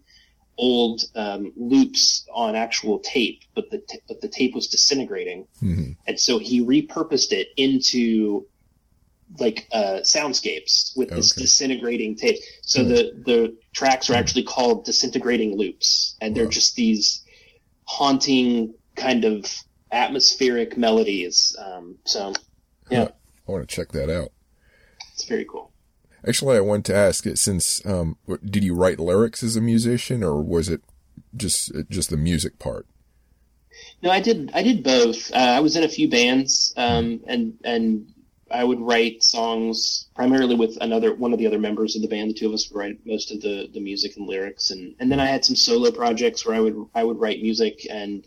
old 0.57 1.01
um, 1.15 1.51
loops 1.55 2.27
on 2.33 2.55
actual 2.55 2.99
tape, 2.99 3.41
but 3.55 3.69
the 3.71 3.79
t- 3.79 3.99
but 4.07 4.21
the 4.21 4.27
tape 4.27 4.53
was 4.53 4.67
disintegrating, 4.67 5.47
mm-hmm. 5.61 5.91
and 6.07 6.19
so 6.19 6.37
he 6.37 6.63
repurposed 6.63 7.31
it 7.31 7.47
into 7.57 8.45
like 9.39 9.67
uh, 9.71 9.99
soundscapes 10.01 10.95
with 10.97 11.09
this 11.09 11.33
disintegrating 11.33 12.15
tape. 12.15 12.37
So 12.61 12.81
mm-hmm. 12.81 12.89
the 12.89 13.23
the 13.25 13.57
tracks 13.73 14.09
are 14.09 14.15
actually 14.15 14.43
called 14.43 14.85
disintegrating 14.85 15.57
loops, 15.57 16.15
and 16.21 16.35
they're 16.35 16.45
wow. 16.45 16.51
just 16.51 16.75
these 16.75 17.23
haunting 17.89 18.71
kind 18.95 19.25
of 19.25 19.51
atmospheric 19.91 20.77
melodies. 20.77 21.55
Um, 21.59 21.97
so 22.05 22.33
yeah, 22.91 23.07
I 23.47 23.51
want 23.51 23.67
to 23.67 23.75
check 23.75 23.91
that 23.93 24.11
out. 24.11 24.31
It's 25.13 25.25
very 25.25 25.43
cool. 25.45 25.71
Actually, 26.27 26.57
I 26.57 26.61
want 26.61 26.85
to 26.85 26.95
ask 26.95 27.25
it 27.25 27.39
since 27.39 27.83
um, 27.87 28.17
did 28.45 28.63
you 28.63 28.75
write 28.75 28.99
lyrics 28.99 29.41
as 29.41 29.55
a 29.55 29.61
musician, 29.61 30.23
or 30.23 30.39
was 30.39 30.69
it 30.69 30.81
just 31.35 31.71
just 31.89 32.11
the 32.11 32.17
music 32.17 32.59
part? 32.59 32.85
No, 34.03 34.11
I 34.11 34.21
did. 34.21 34.51
I 34.53 34.61
did 34.61 34.83
both. 34.83 35.31
Uh, 35.33 35.37
I 35.37 35.59
was 35.61 35.75
in 35.75 35.83
a 35.83 35.89
few 35.89 36.09
bands, 36.09 36.73
um, 36.77 37.21
and 37.25 37.57
and 37.63 38.13
I 38.51 38.63
would 38.63 38.79
write 38.79 39.23
songs 39.23 40.07
primarily 40.15 40.55
with 40.55 40.77
another 40.81 41.13
one 41.13 41.33
of 41.33 41.39
the 41.39 41.47
other 41.47 41.59
members 41.59 41.95
of 41.95 42.01
the 42.01 42.07
band. 42.07 42.29
The 42.29 42.33
two 42.33 42.47
of 42.47 42.53
us 42.53 42.69
would 42.69 42.79
write 42.79 43.05
most 43.05 43.31
of 43.31 43.41
the 43.41 43.69
the 43.73 43.79
music 43.79 44.17
and 44.17 44.27
lyrics, 44.27 44.71
and 44.71 44.95
and 44.99 45.11
then 45.11 45.19
I 45.19 45.25
had 45.25 45.45
some 45.45 45.55
solo 45.55 45.91
projects 45.91 46.45
where 46.45 46.55
I 46.55 46.59
would 46.59 46.75
I 46.95 47.03
would 47.03 47.19
write 47.19 47.41
music 47.41 47.85
and. 47.89 48.25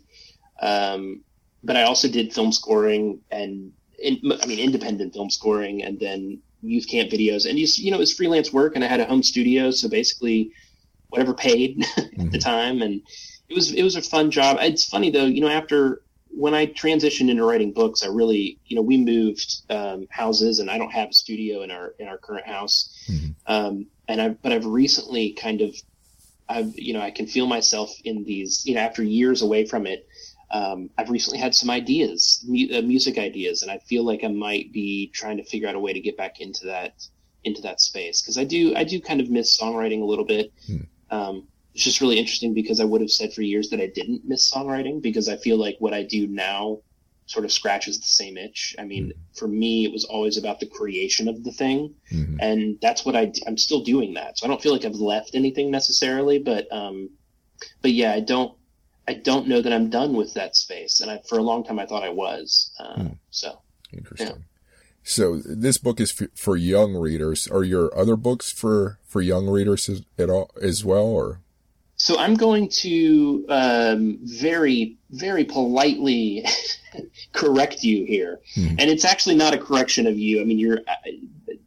Um, 0.61 1.23
but 1.63 1.77
I 1.77 1.83
also 1.83 2.07
did 2.07 2.33
film 2.33 2.51
scoring 2.51 3.21
and 3.31 3.71
in, 3.99 4.19
I 4.41 4.45
mean 4.45 4.59
independent 4.59 5.13
film 5.13 5.29
scoring, 5.29 5.83
and 5.83 5.99
then 5.99 6.39
youth 6.61 6.87
camp 6.87 7.09
videos, 7.09 7.49
and 7.49 7.57
you 7.57 7.67
you 7.77 7.91
know 7.91 7.97
it 7.97 8.01
was 8.01 8.13
freelance 8.13 8.51
work, 8.51 8.75
and 8.75 8.83
I 8.83 8.87
had 8.87 8.99
a 8.99 9.05
home 9.05 9.23
studio, 9.23 9.71
so 9.71 9.89
basically 9.89 10.51
whatever 11.09 11.33
paid 11.33 11.79
mm-hmm. 11.79 11.99
at 12.21 12.31
the 12.31 12.37
mm-hmm. 12.37 12.37
time, 12.37 12.81
and 12.81 13.01
it 13.49 13.55
was 13.55 13.71
it 13.71 13.83
was 13.83 13.95
a 13.95 14.01
fun 14.01 14.31
job. 14.31 14.57
It's 14.59 14.85
funny 14.85 15.09
though, 15.09 15.25
you 15.25 15.41
know, 15.41 15.49
after 15.49 16.02
when 16.35 16.53
I 16.53 16.67
transitioned 16.67 17.29
into 17.29 17.45
writing 17.45 17.73
books, 17.73 18.03
I 18.03 18.07
really 18.07 18.59
you 18.65 18.75
know 18.75 18.81
we 18.81 18.97
moved 18.97 19.61
um, 19.69 20.07
houses, 20.09 20.59
and 20.59 20.69
I 20.69 20.77
don't 20.77 20.91
have 20.91 21.09
a 21.09 21.13
studio 21.13 21.61
in 21.63 21.71
our 21.71 21.93
in 21.99 22.07
our 22.07 22.17
current 22.17 22.45
house, 22.45 23.05
mm-hmm. 23.09 23.31
um, 23.47 23.87
and 24.07 24.21
I've 24.21 24.41
but 24.41 24.51
I've 24.51 24.65
recently 24.65 25.33
kind 25.33 25.61
of 25.61 25.75
I've 26.49 26.73
you 26.75 26.93
know 26.93 27.01
I 27.01 27.11
can 27.11 27.27
feel 27.27 27.47
myself 27.47 27.91
in 28.03 28.23
these 28.23 28.63
you 28.65 28.75
know 28.75 28.81
after 28.81 29.03
years 29.03 29.41
away 29.41 29.65
from 29.65 29.87
it 29.87 30.07
um, 30.53 30.91
I've 30.99 31.09
recently 31.09 31.39
had 31.39 31.55
some 31.55 31.71
ideas, 31.71 32.45
mu- 32.47 32.77
uh, 32.77 32.81
music 32.83 33.17
ideas, 33.17 33.63
and 33.63 33.71
I 33.71 33.79
feel 33.79 34.05
like 34.05 34.23
I 34.23 34.27
might 34.27 34.71
be 34.71 35.09
trying 35.11 35.37
to 35.37 35.43
figure 35.43 35.67
out 35.67 35.75
a 35.75 35.79
way 35.79 35.93
to 35.93 35.99
get 35.99 36.15
back 36.15 36.39
into 36.39 36.67
that 36.67 37.07
into 37.43 37.61
that 37.63 37.81
space 37.81 38.21
because 38.21 38.37
I 38.37 38.45
do 38.45 38.73
I 38.75 38.83
do 38.83 39.01
kind 39.01 39.19
of 39.19 39.29
miss 39.29 39.59
songwriting 39.59 40.01
a 40.01 40.05
little 40.05 40.25
bit. 40.25 40.53
Hmm. 40.67 40.77
Um, 41.09 41.47
it's 41.73 41.83
just 41.83 42.01
really 42.01 42.19
interesting 42.19 42.53
because 42.53 42.79
I 42.79 42.85
would 42.85 43.01
have 43.01 43.09
said 43.09 43.33
for 43.33 43.41
years 43.41 43.69
that 43.69 43.81
I 43.81 43.87
didn't 43.87 44.25
miss 44.25 44.51
songwriting 44.51 45.01
because 45.01 45.27
I 45.27 45.37
feel 45.37 45.57
like 45.57 45.75
what 45.79 45.93
I 45.93 46.03
do 46.03 46.27
now 46.27 46.79
sort 47.25 47.45
of 47.45 47.51
scratches 47.51 47.99
the 47.99 48.09
same 48.09 48.37
itch. 48.37 48.75
I 48.77 48.83
mean, 48.83 49.07
mm 49.07 49.13
for 49.33 49.47
me, 49.47 49.83
it 49.83 49.91
was 49.91 50.05
always 50.05 50.37
about 50.37 50.59
the 50.59 50.67
creation 50.67 51.27
of 51.27 51.43
the 51.43 51.51
thing, 51.51 51.95
mm-hmm. 52.11 52.39
and 52.39 52.77
that's 52.83 53.03
what 53.03 53.15
I 53.15 53.31
I'm 53.47 53.57
still 53.57 53.81
doing 53.81 54.13
that. 54.13 54.37
So 54.37 54.45
I 54.45 54.47
don't 54.47 54.61
feel 54.61 54.71
like 54.71 54.85
I've 54.85 54.93
left 54.93 55.33
anything 55.33 55.71
necessarily, 55.71 56.37
but 56.37 56.71
um, 56.71 57.09
but 57.81 57.91
yeah, 57.91 58.13
I 58.13 58.19
don't 58.19 58.55
I 59.07 59.15
don't 59.15 59.47
know 59.47 59.59
that 59.59 59.73
I'm 59.73 59.89
done 59.89 60.13
with 60.13 60.35
that 60.35 60.55
space, 60.55 61.01
and 61.01 61.09
I, 61.09 61.19
for 61.27 61.39
a 61.39 61.41
long 61.41 61.63
time 61.63 61.79
I 61.79 61.87
thought 61.87 62.03
I 62.03 62.09
was. 62.09 62.71
Uh, 62.79 62.93
hmm. 62.93 63.07
So 63.31 63.59
interesting. 63.91 64.27
Yeah. 64.27 64.33
So 65.01 65.39
this 65.43 65.79
book 65.79 65.99
is 65.99 66.13
f- 66.21 66.29
for 66.35 66.55
young 66.55 66.93
readers. 66.93 67.47
Are 67.47 67.63
your 67.63 67.97
other 67.97 68.15
books 68.15 68.51
for 68.51 68.99
for 69.07 69.19
young 69.19 69.49
readers 69.49 69.89
as, 69.89 70.03
at 70.19 70.29
all 70.29 70.51
as 70.61 70.85
well, 70.85 71.05
or? 71.05 71.39
So 72.03 72.17
I'm 72.17 72.33
going 72.33 72.67
to 72.83 73.45
um, 73.47 74.19
very 74.23 74.97
very 75.11 75.45
politely 75.45 76.45
correct 77.31 77.81
you 77.81 78.03
here, 78.03 78.41
hmm. 78.55 78.75
and 78.77 78.89
it's 78.89 79.05
actually 79.05 79.35
not 79.35 79.53
a 79.53 79.57
correction 79.57 80.05
of 80.05 80.19
you. 80.19 80.41
I 80.41 80.43
mean, 80.43 80.59
you're. 80.59 80.79
Uh, 80.79 81.11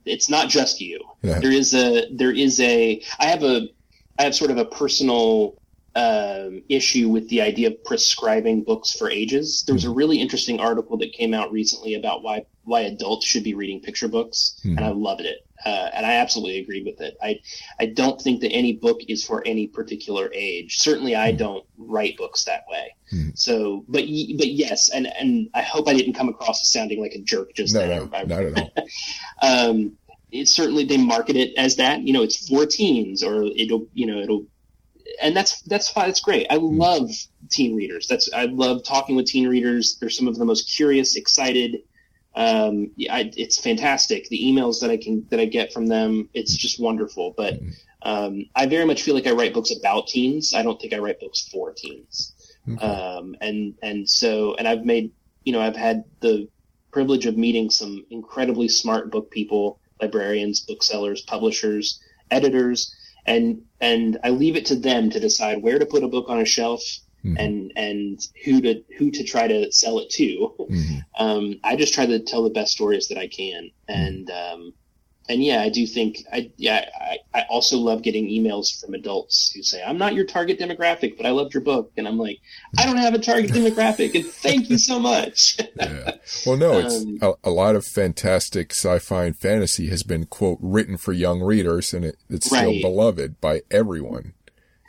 it's 0.05 0.29
not 0.29 0.51
just 0.51 0.79
you. 0.79 1.01
Yeah. 1.23 1.39
There 1.39 1.51
is 1.51 1.73
a 1.73 2.11
there 2.11 2.33
is 2.33 2.61
a. 2.61 3.03
I 3.19 3.25
have 3.29 3.45
a 3.45 3.71
I 4.19 4.25
have 4.25 4.35
sort 4.35 4.51
of 4.51 4.59
a 4.59 4.67
personal 4.67 5.55
um, 5.97 6.63
issue 6.69 7.09
with 7.09 7.29
the 7.31 7.41
idea 7.41 7.69
of 7.69 7.83
prescribing 7.85 8.63
books 8.63 8.93
for 8.93 9.11
ages. 9.11 9.65
There 9.67 9.75
was 9.75 9.85
a 9.85 9.91
really 9.91 10.21
interesting 10.21 10.61
article 10.61 10.99
that 10.99 11.13
came 11.13 11.33
out 11.35 11.51
recently 11.51 11.95
about 11.95 12.23
why 12.23 12.45
why 12.65 12.81
adults 12.81 13.25
should 13.27 13.45
be 13.45 13.55
reading 13.55 13.81
picture 13.81 14.09
books, 14.09 14.59
Hmm. 14.63 14.77
and 14.77 14.81
I 14.87 14.91
loved 14.91 15.23
it. 15.23 15.39
Uh, 15.65 15.89
and 15.95 16.05
I 16.05 16.17
absolutely 16.17 16.59
agreed 16.59 16.85
with 16.85 17.01
it. 17.01 17.17
I 17.23 17.41
I 17.81 17.87
don't 17.87 18.21
think 18.21 18.43
that 18.43 18.53
any 18.53 18.75
book 18.75 19.01
is 19.09 19.25
for 19.25 19.43
any 19.47 19.69
particular 19.69 20.31
age. 20.35 20.77
Certainly, 20.79 21.17
I 21.17 21.31
Hmm. 21.33 21.39
don't 21.39 21.65
write 21.79 22.17
books 22.19 22.45
that 22.45 22.65
way. 22.71 22.95
Hmm. 23.11 23.31
So, 23.35 23.85
but 23.89 24.03
but 24.37 24.49
yes, 24.53 24.91
and 24.91 25.07
and 25.07 25.49
I 25.55 25.63
hope 25.63 25.89
I 25.89 25.95
didn't 25.95 26.13
come 26.15 26.29
across 26.29 26.61
as 26.63 26.69
sounding 26.71 27.01
like 27.01 27.15
a 27.15 27.23
jerk 27.23 27.55
just 27.55 27.73
No, 27.75 27.81
there. 27.81 28.01
no, 28.01 28.11
I- 28.13 28.25
not 28.25 28.43
at 28.43 28.59
all. 28.59 28.73
um, 29.43 29.93
it's 30.31 30.51
certainly 30.51 30.85
they 30.85 30.99
market 30.99 31.37
it 31.37 31.55
as 31.57 31.77
that. 31.77 32.03
You 32.03 32.13
know, 32.13 32.23
it's 32.23 32.49
for 32.49 32.67
teens, 32.67 33.23
or 33.23 33.45
it'll 33.45 33.87
you 33.95 34.07
know 34.07 34.19
it'll, 34.21 34.45
and 35.21 35.37
that's 35.37 35.63
that's 35.63 35.89
fine. 35.89 36.09
It's 36.09 36.21
great. 36.21 36.47
I 36.51 36.57
love 36.57 37.11
teen 37.51 37.77
readers. 37.77 38.07
That's 38.09 38.33
I 38.33 38.47
love 38.47 38.85
talking 38.85 39.17
with 39.17 39.27
teen 39.27 39.49
readers. 39.49 39.97
They're 39.99 40.11
some 40.11 40.29
of 40.29 40.37
the 40.37 40.45
most 40.45 40.75
curious, 40.75 41.17
excited. 41.17 41.83
Um, 42.35 42.91
I, 43.11 43.31
it's 43.37 43.59
fantastic. 43.59 44.29
The 44.29 44.39
emails 44.39 44.81
that 44.81 44.91
I 44.91 44.97
can 44.97 45.27
that 45.31 45.41
I 45.41 45.47
get 45.47 45.73
from 45.73 45.87
them, 45.87 46.29
it's 46.35 46.57
just 46.57 46.81
wonderful. 46.81 47.35
But 47.37 47.61
um, 48.03 48.45
I 48.55 48.67
very 48.67 48.85
much 48.85 49.03
feel 49.03 49.15
like 49.15 49.27
I 49.27 49.33
write 49.33 49.55
books 49.55 49.73
about 49.75 50.09
teens. 50.09 50.55
I 50.55 50.63
don't 50.63 50.81
think 50.81 50.93
I 50.93 50.99
write 50.99 51.21
books 51.21 51.49
for 51.49 51.73
teens. 51.73 52.35
Okay. 52.69 52.85
Um, 52.85 53.37
and 53.41 53.75
and 53.83 54.09
so 54.09 54.55
and 54.55 54.67
I've 54.69 54.85
made 54.85 55.13
you 55.45 55.53
know 55.53 55.61
I've 55.61 55.77
had 55.77 56.05
the 56.21 56.49
privilege 56.91 57.27
of 57.27 57.37
meeting 57.37 57.71
some 57.71 58.05
incredibly 58.11 58.69
smart 58.69 59.11
book 59.11 59.31
people, 59.31 59.81
librarians, 60.01 60.61
booksellers, 60.61 61.21
publishers, 61.23 62.01
editors, 62.31 62.95
and 63.27 63.63
and 63.81 64.19
I 64.25 64.31
leave 64.31 64.57
it 64.57 64.67
to 64.67 64.77
them 64.77 65.11
to 65.11 65.21
decide 65.21 65.63
where 65.63 65.79
to 65.79 65.87
put 65.87 66.03
a 66.05 66.09
book 66.09 66.27
on 66.29 66.41
a 66.41 66.45
shelf 66.45 66.83
Mhm. 67.25 67.37
and 67.39 67.73
and 67.77 68.21
who 68.45 68.61
to 68.61 68.83
who 68.99 69.11
to 69.11 69.25
try 69.25 69.49
to 69.49 69.71
sell 69.73 69.99
it 69.99 70.11
to. 70.11 70.55
Mhm. 70.71 71.03
Um, 71.19 71.55
I 71.65 71.77
just 71.77 71.95
try 71.95 72.05
to 72.07 72.19
tell 72.21 72.43
the 72.45 72.51
best 72.51 72.73
stories 72.73 73.09
that 73.09 73.17
I 73.17 73.27
can, 73.27 73.71
and 73.89 74.31
um, 74.31 74.75
and 75.29 75.43
yeah, 75.43 75.61
I 75.63 75.69
do 75.69 75.87
think 75.87 76.25
I 76.33 76.51
yeah 76.57 76.89
I, 77.01 77.19
I 77.35 77.43
also 77.51 77.79
love 77.79 78.03
getting 78.03 78.29
emails 78.29 78.81
from 78.81 78.95
adults 78.95 79.51
who 79.55 79.63
say 79.63 79.83
I'm 79.83 79.99
not 79.99 80.15
your 80.15 80.25
target 80.25 80.59
demographic, 80.59 81.17
but 81.17 81.27
I 81.27 81.31
loved 81.31 81.55
your 81.55 81.63
book, 81.63 81.93
and 81.97 82.07
I'm 82.07 82.19
like 82.19 82.39
I 82.79 82.87
don't 82.87 82.97
have 82.99 83.15
a 83.15 83.19
target 83.19 83.51
demographic, 83.51 84.15
and 84.15 84.25
thank 84.27 84.71
you 84.71 84.79
so 84.79 84.99
much. 84.99 85.59
yeah. 85.81 86.13
Well, 86.47 86.57
no, 86.57 86.79
it's 86.79 87.03
Um, 87.03 87.19
a, 87.23 87.33
a 87.45 87.51
lot 87.51 87.77
of 87.77 87.85
fantastic 87.85 88.73
sci-fi 88.73 89.25
and 89.27 89.37
fantasy 89.37 89.89
has 89.89 90.03
been 90.03 90.27
quote 90.27 90.59
written 90.61 90.97
for 90.97 91.13
young 91.13 91.41
readers, 91.43 91.93
and 91.95 92.05
it, 92.05 92.17
it's 92.31 92.47
still 92.47 92.81
beloved 92.81 93.41
by 93.41 93.63
everyone. 93.71 94.33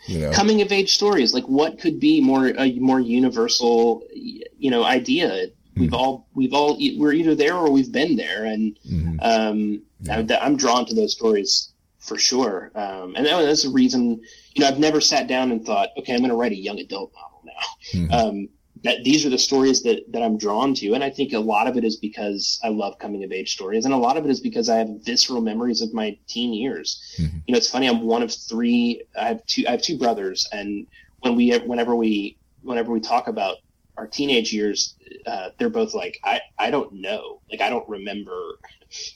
You 0.08 0.20
know, 0.20 0.32
Coming 0.32 0.62
of 0.62 0.72
age 0.72 0.94
stories, 0.94 1.34
like 1.34 1.44
what 1.46 1.80
could 1.82 2.00
be 2.00 2.22
more 2.22 2.48
a 2.58 2.80
more 2.80 3.00
universal, 3.00 4.04
you 4.14 4.72
know, 4.72 4.84
idea. 4.84 5.48
We've 5.76 5.94
all 5.94 6.28
we've 6.34 6.54
all 6.54 6.78
we're 6.98 7.12
either 7.14 7.36
there 7.36 7.54
or 7.56 7.70
we've 7.70 7.92
been 7.92 8.16
there, 8.16 8.46
and 8.46 8.80
Mhm. 8.90 9.18
um, 9.22 9.82
Yeah. 10.02 10.24
I, 10.30 10.46
I'm 10.46 10.58
drawn 10.58 10.86
to 10.86 10.96
those 10.96 11.14
stories 11.14 11.74
for 12.00 12.18
sure. 12.18 12.72
Um, 12.76 13.16
and 13.16 13.26
that, 13.26 13.42
that's 13.42 13.64
the 13.64 13.70
reason, 13.70 14.22
you 14.54 14.62
know, 14.62 14.68
I've 14.68 14.80
never 14.80 15.02
sat 15.02 15.28
down 15.28 15.52
and 15.52 15.66
thought, 15.66 15.90
okay, 15.98 16.14
I'm 16.14 16.20
going 16.20 16.30
to 16.30 16.36
write 16.36 16.52
a 16.52 16.58
young 16.58 16.80
adult 16.80 17.12
novel 17.14 17.42
now. 17.44 18.00
Mhm. 18.00 18.12
Um, 18.14 18.50
that 18.84 19.04
these 19.04 19.26
are 19.26 19.30
the 19.30 19.40
stories 19.40 19.82
that, 19.82 20.04
that 20.12 20.22
I'm 20.22 20.38
drawn 20.38 20.76
to. 20.76 20.94
And 20.94 21.04
I 21.04 21.10
think 21.10 21.34
a 21.34 21.40
lot 21.40 21.68
of 21.68 21.78
it 21.78 21.84
is 21.84 21.98
because 21.98 22.60
I 22.64 22.70
love 22.70 23.00
coming 23.00 23.24
of 23.24 23.32
age 23.32 23.52
stories. 23.54 23.86
And 23.86 23.94
a 23.94 23.98
lot 23.98 24.18
of 24.18 24.26
it 24.26 24.30
is 24.30 24.40
because 24.40 24.70
I 24.70 24.78
have 24.78 24.88
visceral 25.04 25.42
memories 25.42 25.82
of 25.82 25.94
my 25.94 26.18
teen 26.28 26.54
years. 26.54 27.02
Mhm. 27.18 27.42
You 27.48 27.52
know, 27.54 27.58
it's 27.58 27.70
funny. 27.70 27.88
I'm 27.88 28.02
one 28.02 28.22
of 28.22 28.32
three. 28.32 29.02
I 29.20 29.28
have 29.28 29.46
two, 29.48 29.66
I 29.68 29.72
have 29.72 29.82
two 29.82 29.98
brothers. 29.98 30.48
And 30.52 30.86
when 31.22 31.36
we, 31.36 31.58
whenever 31.58 31.96
we, 31.96 32.38
whenever 32.62 32.92
we 32.92 33.00
talk 33.00 33.28
about 33.28 33.58
our 33.98 34.08
teenage 34.08 34.54
years, 34.54 34.96
uh, 35.26 35.50
they're 35.58 35.70
both 35.70 35.94
like, 35.94 36.20
I, 36.24 36.40
I 36.58 36.70
don't 36.72 36.94
know. 36.94 37.42
Like, 37.50 37.62
I 37.62 37.70
don't 37.70 37.88
remember. 37.90 38.60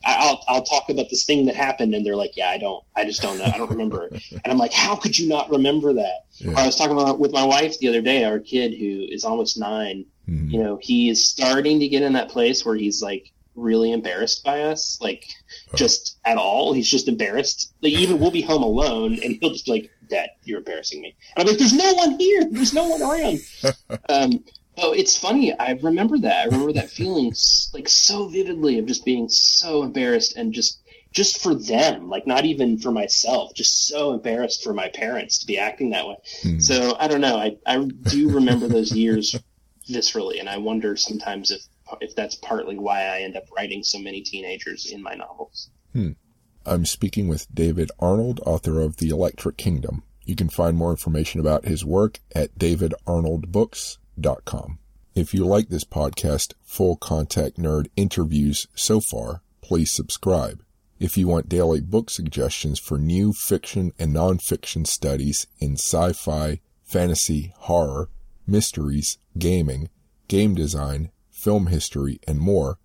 I- 0.04 0.16
I'll, 0.20 0.44
I'll 0.48 0.64
talk 0.64 0.90
about 0.90 1.10
this 1.10 1.24
thing 1.26 1.46
that 1.46 1.56
happened. 1.56 1.94
And 1.94 2.06
they're 2.06 2.16
like, 2.16 2.36
yeah, 2.36 2.50
I 2.50 2.58
don't, 2.58 2.84
I 2.96 3.06
just 3.06 3.22
don't 3.22 3.38
know. 3.38 3.46
I 3.46 3.58
don't 3.58 3.70
remember. 3.70 4.08
and 4.12 4.42
I'm 4.46 4.58
like, 4.58 4.74
how 4.74 4.96
could 4.96 5.18
you 5.18 5.30
not 5.30 5.50
remember 5.52 5.94
that? 5.94 6.26
Yeah. 6.38 6.54
I 6.58 6.66
was 6.66 6.76
talking 6.76 6.98
about 7.00 7.20
with 7.20 7.32
my 7.32 7.44
wife 7.44 7.78
the 7.80 7.88
other 7.90 8.02
day, 8.02 8.24
our 8.24 8.40
kid 8.40 8.74
who 8.78 9.06
is 9.10 9.24
almost 9.24 9.58
nine, 9.60 10.06
Mhm. 10.30 10.52
you 10.52 10.62
know, 10.64 10.78
he 10.82 11.10
is 11.10 11.28
starting 11.28 11.80
to 11.80 11.88
get 11.88 12.04
in 12.04 12.14
that 12.14 12.30
place 12.30 12.64
where 12.66 12.76
he's 12.76 13.02
like 13.02 13.32
really 13.56 13.92
embarrassed 13.92 14.44
by 14.44 14.62
us, 14.64 14.98
like 15.02 15.26
Oh. 15.74 15.78
just 15.78 16.18
at 16.26 16.38
all. 16.38 16.74
He's 16.74 16.90
just 16.90 17.08
embarrassed. 17.08 17.74
Like 17.82 17.94
even 17.94 18.20
we'll 18.20 18.32
be 18.32 18.42
home 18.42 18.64
alone 18.64 19.20
and 19.24 19.38
he'll 19.42 19.52
just 19.52 19.66
be 19.66 19.72
like, 19.72 19.92
Dad, 20.10 20.30
you're 20.44 20.60
embarrassing 20.60 21.02
me. 21.02 21.16
And 21.36 21.42
I'm 21.44 21.48
like, 21.48 21.58
There's 21.60 21.74
no 21.74 21.94
one 21.94 22.20
here. 22.20 22.44
There's 22.50 22.74
no 22.74 22.88
one 22.88 23.02
around. 23.02 23.40
um, 24.10 24.44
oh, 24.82 24.92
it's 24.94 25.18
funny. 25.18 25.58
I 25.58 25.72
remember 25.82 26.18
that. 26.20 26.42
I 26.42 26.46
remember 26.46 26.74
that 26.74 26.90
feeling 26.90 27.34
like 27.74 27.88
so 27.88 28.28
vividly 28.28 28.80
of 28.80 28.86
just 28.86 29.06
being 29.06 29.30
so 29.30 29.84
embarrassed 29.84 30.36
and 30.36 30.54
just 30.54 30.80
just 31.12 31.42
for 31.42 31.54
them, 31.54 32.10
like 32.10 32.26
not 32.26 32.46
even 32.46 32.78
for 32.78 32.92
myself, 32.92 33.54
just 33.54 33.88
so 33.88 34.14
embarrassed 34.14 34.64
for 34.64 34.74
my 34.74 34.88
parents 34.90 35.40
to 35.40 35.48
be 35.48 35.58
acting 35.58 35.90
that 35.90 36.08
way. 36.08 36.16
Mhm. 36.44 36.64
So 36.64 36.96
I 37.00 37.08
don't 37.08 37.22
know. 37.22 37.38
I, 37.38 37.58
I 37.66 37.84
do 37.84 38.30
remember 38.30 38.68
those 38.68 38.92
years 38.94 39.36
viscerally, 39.90 40.40
and 40.40 40.50
I 40.50 40.58
wonder 40.58 40.96
sometimes 40.96 41.52
if 41.52 41.62
if 42.00 42.16
that's 42.16 42.36
partly 42.36 42.78
why 42.78 43.04
I 43.04 43.22
end 43.22 43.36
up 43.36 43.52
writing 43.56 43.84
so 43.84 44.00
many 44.00 44.22
teenagers 44.22 44.90
in 44.90 45.04
my 45.04 45.14
novels. 45.16 45.70
I'm 46.66 46.86
speaking 46.86 47.28
with 47.28 47.54
David 47.54 47.92
Arnold, 48.00 48.40
author 48.46 48.80
of 48.80 48.98
The 48.98 49.10
Electric 49.10 49.58
Kingdom. 49.58 50.04
You 50.24 50.36
can 50.36 50.48
find 50.48 50.78
more 50.78 50.92
information 50.92 51.42
about 51.42 51.66
his 51.66 51.84
work 51.84 52.20
at 52.34 52.58
If 55.14 55.34
you 55.34 55.46
like 55.46 55.70
this 55.70 55.84
podcast, 55.84 56.54
Full 56.64 56.96
Contact 56.96 57.58
Nerd 57.58 57.88
interviews 57.96 58.68
so 58.76 59.02
far, 59.02 59.42
please 59.62 59.92
subscribe. 59.92 60.64
If 61.00 61.18
you 61.18 61.28
want 61.28 61.50
daily 61.50 61.82
book 61.82 62.10
suggestions 62.10 62.80
for 62.80 62.98
new 62.98 63.34
fiction 63.34 63.92
and 63.98 64.16
nonfiction 64.16 64.86
studies 64.86 65.48
in 65.60 65.74
sci-fi, 65.74 66.60
fantasy, 66.84 67.54
horror, 67.58 68.10
mysteries, 68.46 69.18
gaming, 69.38 69.90
game 70.28 70.56
design, 70.56 71.12
film 71.30 71.68
history, 71.68 72.20
and 72.28 72.40
more, 72.40 72.78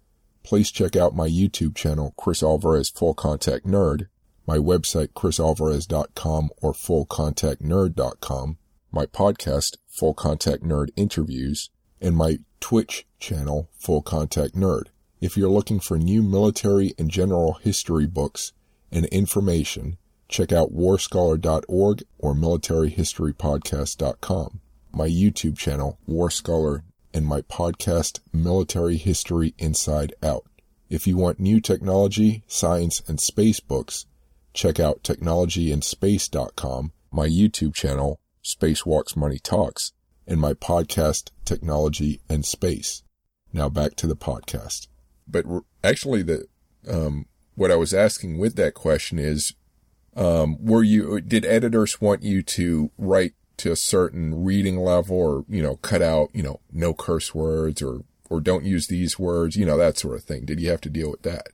please 0.42 0.70
check 0.70 0.96
out 0.96 1.14
my 1.14 1.28
YouTube 1.28 1.74
channel, 1.74 2.14
Chris 2.16 2.42
Alvarez 2.42 2.88
Full 2.88 3.14
Contact 3.14 3.66
Nerd, 3.66 4.08
my 4.46 4.56
website, 4.56 5.08
chrisalvarez.com 5.08 6.50
or 6.62 6.72
fullcontactnerd.com, 6.72 8.58
my 8.96 9.04
podcast, 9.04 9.76
Full 9.88 10.14
Contact 10.14 10.62
Nerd 10.62 10.88
Interviews, 10.96 11.68
and 12.00 12.16
my 12.16 12.38
Twitch 12.60 13.06
channel, 13.18 13.68
Full 13.78 14.00
Contact 14.00 14.54
Nerd. 14.54 14.84
If 15.20 15.36
you're 15.36 15.50
looking 15.50 15.80
for 15.80 15.98
new 15.98 16.22
military 16.22 16.94
and 16.98 17.10
general 17.10 17.58
history 17.62 18.06
books 18.06 18.54
and 18.90 19.04
information, 19.06 19.98
check 20.30 20.50
out 20.50 20.74
warscholar.org 20.74 22.04
or 22.16 22.34
militaryhistorypodcast.com. 22.34 24.60
My 24.92 25.08
YouTube 25.08 25.58
channel, 25.58 25.98
War 26.06 26.30
Scholar, 26.30 26.82
and 27.12 27.26
my 27.26 27.42
podcast, 27.42 28.20
Military 28.32 28.96
History 28.96 29.52
Inside 29.58 30.14
Out. 30.22 30.46
If 30.88 31.06
you 31.06 31.18
want 31.18 31.38
new 31.38 31.60
technology, 31.60 32.44
science, 32.46 33.02
and 33.06 33.20
space 33.20 33.60
books, 33.60 34.06
check 34.54 34.80
out 34.80 35.02
technologyandspace.com, 35.02 36.92
my 37.12 37.28
YouTube 37.28 37.74
channel, 37.74 38.18
Spacewalks 38.46 39.16
Money 39.16 39.38
Talks, 39.38 39.92
and 40.26 40.40
my 40.40 40.54
podcast, 40.54 41.30
Technology 41.44 42.20
and 42.28 42.44
Space. 42.44 43.02
Now 43.52 43.68
back 43.68 43.96
to 43.96 44.06
the 44.06 44.16
podcast. 44.16 44.88
But 45.26 45.44
actually, 45.82 46.22
the 46.22 46.46
um, 46.88 47.26
what 47.54 47.70
I 47.70 47.76
was 47.76 47.92
asking 47.92 48.38
with 48.38 48.56
that 48.56 48.74
question 48.74 49.18
is, 49.18 49.54
um, 50.14 50.56
were 50.64 50.82
you 50.82 51.20
did 51.20 51.44
editors 51.44 52.00
want 52.00 52.22
you 52.22 52.42
to 52.42 52.90
write 52.96 53.34
to 53.58 53.72
a 53.72 53.76
certain 53.76 54.44
reading 54.44 54.78
level, 54.78 55.16
or 55.16 55.44
you 55.48 55.62
know, 55.62 55.76
cut 55.76 56.02
out 56.02 56.30
you 56.32 56.42
know 56.42 56.60
no 56.72 56.94
curse 56.94 57.34
words, 57.34 57.82
or 57.82 58.02
or 58.30 58.40
don't 58.40 58.64
use 58.64 58.86
these 58.86 59.18
words, 59.18 59.56
you 59.56 59.66
know, 59.66 59.76
that 59.76 59.98
sort 59.98 60.16
of 60.16 60.24
thing? 60.24 60.44
Did 60.44 60.60
you 60.60 60.70
have 60.70 60.80
to 60.82 60.90
deal 60.90 61.10
with 61.10 61.22
that? 61.22 61.48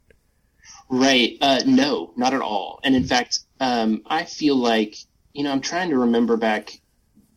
Right. 0.88 1.38
Uh, 1.40 1.60
no, 1.66 2.12
not 2.16 2.34
at 2.34 2.42
all. 2.42 2.80
And 2.84 2.94
in 2.94 3.04
fact, 3.04 3.40
um, 3.60 4.02
I 4.06 4.24
feel 4.24 4.56
like, 4.56 4.96
you 5.32 5.44
know, 5.44 5.50
I'm 5.50 5.60
trying 5.60 5.90
to 5.90 5.98
remember 5.98 6.36
back. 6.36 6.80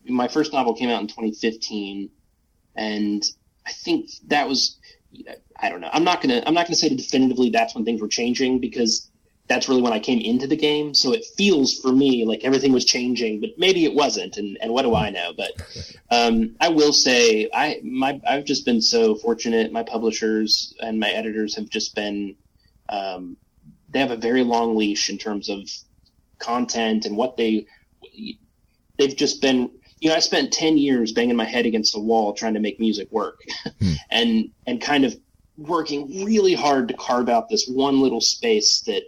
My 0.08 0.28
first 0.28 0.52
novel 0.52 0.74
came 0.74 0.90
out 0.90 1.00
in 1.00 1.08
2015, 1.08 2.10
and 2.76 3.22
I 3.66 3.72
think 3.72 4.10
that 4.28 4.48
was, 4.48 4.78
I 5.58 5.68
don't 5.68 5.80
know. 5.80 5.90
I'm 5.92 6.04
not 6.04 6.20
gonna, 6.22 6.42
I'm 6.46 6.54
not 6.54 6.66
gonna 6.66 6.76
say 6.76 6.88
definitively 6.88 7.50
that's 7.50 7.74
when 7.74 7.84
things 7.84 8.00
were 8.00 8.08
changing 8.08 8.60
because 8.60 9.10
that's 9.48 9.68
really 9.68 9.82
when 9.82 9.92
I 9.92 10.00
came 10.00 10.20
into 10.20 10.46
the 10.46 10.56
game. 10.56 10.94
So 10.94 11.12
it 11.12 11.24
feels 11.36 11.78
for 11.78 11.92
me 11.92 12.24
like 12.24 12.44
everything 12.44 12.72
was 12.72 12.84
changing, 12.84 13.40
but 13.40 13.50
maybe 13.56 13.84
it 13.84 13.94
wasn't. 13.94 14.36
And, 14.36 14.58
and 14.60 14.72
what 14.72 14.82
do 14.82 14.94
I 14.94 15.10
know? 15.10 15.32
But 15.36 15.52
um, 16.10 16.56
I 16.60 16.68
will 16.68 16.92
say 16.92 17.48
I 17.52 17.80
my 17.84 18.20
I've 18.26 18.44
just 18.44 18.64
been 18.64 18.82
so 18.82 19.14
fortunate. 19.14 19.72
My 19.72 19.84
publishers 19.84 20.74
and 20.80 20.98
my 20.98 21.10
editors 21.10 21.54
have 21.56 21.68
just 21.68 21.94
been 21.94 22.36
um, 22.88 23.36
they 23.88 24.00
have 24.00 24.10
a 24.10 24.16
very 24.16 24.42
long 24.42 24.76
leash 24.76 25.10
in 25.10 25.18
terms 25.18 25.48
of 25.48 25.60
content 26.38 27.06
and 27.06 27.16
what 27.16 27.36
they 27.36 27.66
they've 28.98 29.16
just 29.16 29.40
been 29.40 29.70
you 30.00 30.10
know, 30.10 30.16
I 30.16 30.20
spent 30.20 30.52
10 30.52 30.78
years 30.78 31.12
banging 31.12 31.36
my 31.36 31.44
head 31.44 31.66
against 31.66 31.94
the 31.94 32.00
wall 32.00 32.34
trying 32.34 32.54
to 32.54 32.60
make 32.60 32.78
music 32.78 33.10
work 33.10 33.40
hmm. 33.80 33.92
and, 34.10 34.50
and 34.66 34.80
kind 34.80 35.04
of 35.04 35.16
working 35.56 36.24
really 36.24 36.54
hard 36.54 36.88
to 36.88 36.94
carve 36.94 37.28
out 37.28 37.48
this 37.48 37.66
one 37.66 38.00
little 38.00 38.20
space 38.20 38.80
that, 38.82 39.02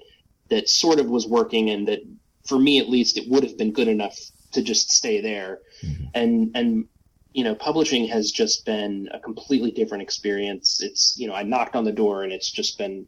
that 0.49 0.69
sort 0.69 0.99
of 0.99 1.07
was 1.11 1.27
working 1.27 1.69
and 1.71 1.89
that 1.89 2.01
for 2.49 2.59
me, 2.59 2.81
at 2.81 2.89
least, 2.89 3.19
it 3.19 3.29
would 3.29 3.43
have 3.45 3.59
been 3.59 3.73
good 3.73 3.89
enough 3.89 4.19
to 4.53 4.63
just 4.63 4.91
stay 4.91 5.21
there. 5.21 5.61
Mm-hmm. 5.83 6.05
And, 6.15 6.51
and, 6.55 6.89
you 7.33 7.45
know, 7.45 7.55
publishing 7.55 8.09
has 8.09 8.31
just 8.31 8.65
been 8.65 9.09
a 9.13 9.21
completely 9.21 9.71
different 9.71 10.03
experience. 10.03 10.81
It's, 10.83 11.15
you 11.19 11.29
know, 11.29 11.35
I 11.35 11.43
knocked 11.43 11.77
on 11.77 11.85
the 11.85 11.93
door 11.93 12.25
and 12.25 12.33
it's 12.33 12.51
just 12.51 12.79
been, 12.79 13.07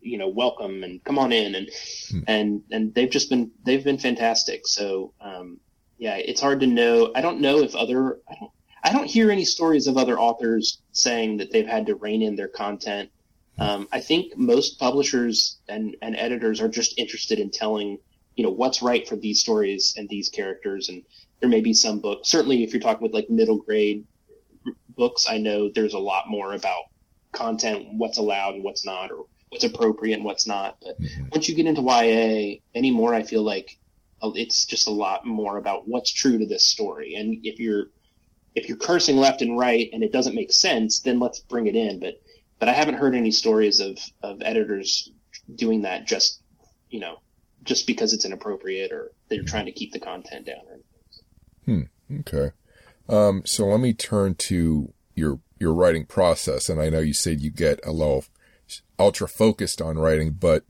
you 0.00 0.18
know, 0.18 0.28
welcome 0.28 0.82
and 0.82 1.02
come 1.04 1.18
on 1.18 1.30
in 1.30 1.54
and, 1.54 1.68
mm-hmm. 1.68 2.20
and, 2.26 2.62
and 2.72 2.92
they've 2.92 3.08
just 3.08 3.30
been, 3.30 3.52
they've 3.64 3.84
been 3.84 3.98
fantastic. 3.98 4.66
So, 4.66 5.14
um, 5.20 5.60
yeah, 6.02 6.16
it's 6.16 6.40
hard 6.40 6.58
to 6.60 6.66
know. 6.66 7.12
I 7.14 7.20
don't 7.20 7.40
know 7.40 7.60
if 7.60 7.76
other 7.76 8.18
I 8.28 8.34
don't 8.34 8.50
I 8.82 8.92
don't 8.92 9.06
hear 9.06 9.30
any 9.30 9.44
stories 9.44 9.86
of 9.86 9.96
other 9.96 10.18
authors 10.18 10.82
saying 10.90 11.36
that 11.36 11.52
they've 11.52 11.64
had 11.64 11.86
to 11.86 11.94
rein 11.94 12.22
in 12.22 12.34
their 12.34 12.48
content. 12.48 13.10
Um, 13.60 13.86
I 13.92 14.00
think 14.00 14.36
most 14.36 14.80
publishers 14.80 15.58
and, 15.68 15.96
and 16.02 16.16
editors 16.16 16.60
are 16.60 16.68
just 16.68 16.98
interested 16.98 17.38
in 17.38 17.52
telling, 17.52 17.98
you 18.34 18.42
know, 18.42 18.50
what's 18.50 18.82
right 18.82 19.06
for 19.06 19.14
these 19.14 19.38
stories 19.38 19.94
and 19.96 20.08
these 20.08 20.28
characters. 20.28 20.88
And 20.88 21.04
there 21.38 21.48
may 21.48 21.60
be 21.60 21.72
some 21.72 22.00
books, 22.00 22.28
certainly 22.28 22.64
if 22.64 22.72
you're 22.72 22.82
talking 22.82 23.04
with 23.04 23.14
like 23.14 23.30
middle 23.30 23.58
grade 23.58 24.04
books, 24.96 25.26
I 25.30 25.38
know 25.38 25.70
there's 25.72 25.94
a 25.94 26.00
lot 26.00 26.28
more 26.28 26.54
about 26.54 26.86
content, 27.30 27.86
what's 27.92 28.18
allowed 28.18 28.56
and 28.56 28.64
what's 28.64 28.84
not, 28.84 29.12
or 29.12 29.26
what's 29.50 29.62
appropriate 29.62 30.16
and 30.16 30.24
what's 30.24 30.48
not. 30.48 30.78
But 30.82 31.00
mm-hmm. 31.00 31.28
once 31.30 31.48
you 31.48 31.54
get 31.54 31.66
into 31.66 31.82
YA 31.82 32.56
anymore, 32.74 33.14
I 33.14 33.22
feel 33.22 33.44
like 33.44 33.78
it's 34.22 34.64
just 34.64 34.86
a 34.86 34.92
lot 34.92 35.26
more 35.26 35.58
about 35.58 35.88
what's 35.88 36.12
true 36.12 36.38
to 36.38 36.46
this 36.46 36.66
story. 36.66 37.14
And 37.14 37.38
if 37.44 37.58
you're 37.58 37.86
if 38.54 38.68
you're 38.68 38.76
cursing 38.76 39.16
left 39.16 39.42
and 39.42 39.58
right 39.58 39.88
and 39.92 40.02
it 40.02 40.12
doesn't 40.12 40.34
make 40.34 40.52
sense, 40.52 41.00
then 41.00 41.18
let's 41.18 41.40
bring 41.40 41.66
it 41.66 41.76
in. 41.76 42.00
But 42.00 42.20
but 42.58 42.68
I 42.68 42.72
haven't 42.72 42.94
heard 42.94 43.14
any 43.14 43.30
stories 43.30 43.80
of 43.80 43.98
of 44.22 44.42
editors 44.42 45.10
doing 45.54 45.82
that 45.82 46.06
just 46.06 46.40
you 46.90 47.00
know 47.00 47.16
just 47.64 47.86
because 47.86 48.12
it's 48.12 48.24
inappropriate 48.24 48.92
or 48.92 49.12
they're 49.28 49.42
trying 49.42 49.66
to 49.66 49.72
keep 49.72 49.92
the 49.92 50.00
content 50.00 50.46
down. 50.46 50.82
Hmm. 51.64 52.18
Okay. 52.20 52.52
Um, 53.08 53.42
so 53.44 53.66
let 53.66 53.80
me 53.80 53.92
turn 53.92 54.34
to 54.36 54.92
your 55.14 55.40
your 55.58 55.74
writing 55.74 56.06
process, 56.06 56.68
and 56.68 56.80
I 56.80 56.88
know 56.88 57.00
you 57.00 57.12
said 57.12 57.40
you 57.40 57.50
get 57.50 57.80
a 57.84 57.92
little 57.92 58.24
ultra 58.98 59.28
focused 59.28 59.80
on 59.80 59.98
writing, 59.98 60.32
but 60.32 60.64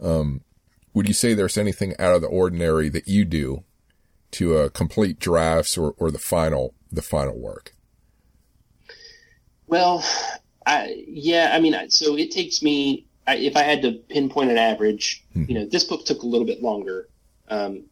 um, 0.00 0.42
would 0.98 1.06
you 1.06 1.14
say 1.14 1.32
there's 1.32 1.56
anything 1.56 1.94
out 2.00 2.12
of 2.12 2.22
the 2.22 2.26
ordinary 2.26 2.88
that 2.88 3.06
you 3.06 3.24
do 3.24 3.62
to 4.32 4.56
uh, 4.56 4.68
complete 4.70 5.20
drafts 5.20 5.78
or, 5.78 5.94
or 5.96 6.10
the 6.10 6.18
final 6.18 6.74
the 6.90 7.02
final 7.02 7.38
work? 7.38 7.72
Well, 9.68 10.04
I, 10.66 11.04
yeah, 11.06 11.52
I 11.52 11.60
mean, 11.60 11.88
so 11.88 12.18
it 12.18 12.32
takes 12.32 12.64
me 12.64 13.06
I, 13.28 13.36
if 13.36 13.56
I 13.56 13.62
had 13.62 13.82
to 13.82 13.92
pinpoint 13.92 14.50
an 14.50 14.58
average, 14.58 15.24
hmm. 15.34 15.44
you 15.46 15.54
know, 15.54 15.66
this 15.66 15.84
book 15.84 16.04
took 16.04 16.22
a 16.22 16.26
little 16.26 16.46
bit 16.46 16.64
longer 16.64 17.08
um, 17.46 17.84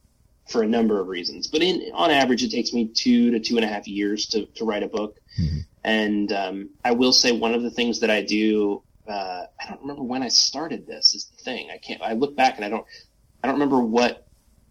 for 0.48 0.64
a 0.64 0.66
number 0.66 1.00
of 1.00 1.06
reasons, 1.06 1.46
but 1.46 1.62
in 1.62 1.92
on 1.94 2.10
average, 2.10 2.42
it 2.42 2.50
takes 2.50 2.72
me 2.72 2.88
two 2.88 3.30
to 3.30 3.38
two 3.38 3.54
and 3.54 3.64
a 3.64 3.68
half 3.68 3.86
years 3.86 4.26
to 4.30 4.46
to 4.56 4.64
write 4.64 4.82
a 4.82 4.88
book. 4.88 5.20
Hmm. 5.36 5.58
And 5.84 6.32
um, 6.32 6.70
I 6.84 6.90
will 6.90 7.12
say 7.12 7.30
one 7.30 7.54
of 7.54 7.62
the 7.62 7.70
things 7.70 8.00
that 8.00 8.10
I 8.10 8.22
do 8.22 8.82
uh, 9.08 9.46
I 9.60 9.68
don't 9.68 9.80
remember 9.80 10.02
when 10.02 10.22
I 10.22 10.28
started 10.28 10.86
this. 10.86 11.14
Is 11.14 11.26
the 11.26 11.42
thing 11.42 11.70
I 11.72 11.78
can't. 11.78 12.02
I 12.02 12.12
look 12.12 12.36
back 12.36 12.56
and 12.56 12.64
I 12.64 12.68
don't. 12.68 12.86
I 13.42 13.46
don't 13.46 13.56
remember 13.56 13.80
what. 13.80 14.26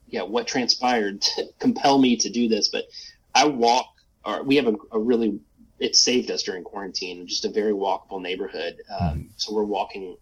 Yeah, 0.08 0.24
what 0.24 0.48
transpired 0.48 1.22
to 1.22 1.46
compel 1.60 1.98
me 1.98 2.16
to 2.18 2.30
do 2.30 2.48
this, 2.48 2.70
but 2.70 2.86
I 3.34 3.46
walk. 3.46 3.88
Or 4.24 4.44
we 4.44 4.56
have 4.58 4.68
a, 4.68 4.76
a 4.92 5.00
really. 5.00 5.40
It 5.78 5.96
saved 5.96 6.32
us 6.32 6.44
during 6.44 6.64
quarantine. 6.64 7.28
Just 7.28 7.46
a 7.46 7.50
very 7.50 7.74
walkable 7.74 8.22
neighborhood. 8.22 8.82
Um, 8.90 9.08
mm-hmm. 9.08 9.22
so 9.36 9.54
we're 9.54 9.64
walking 9.66 10.18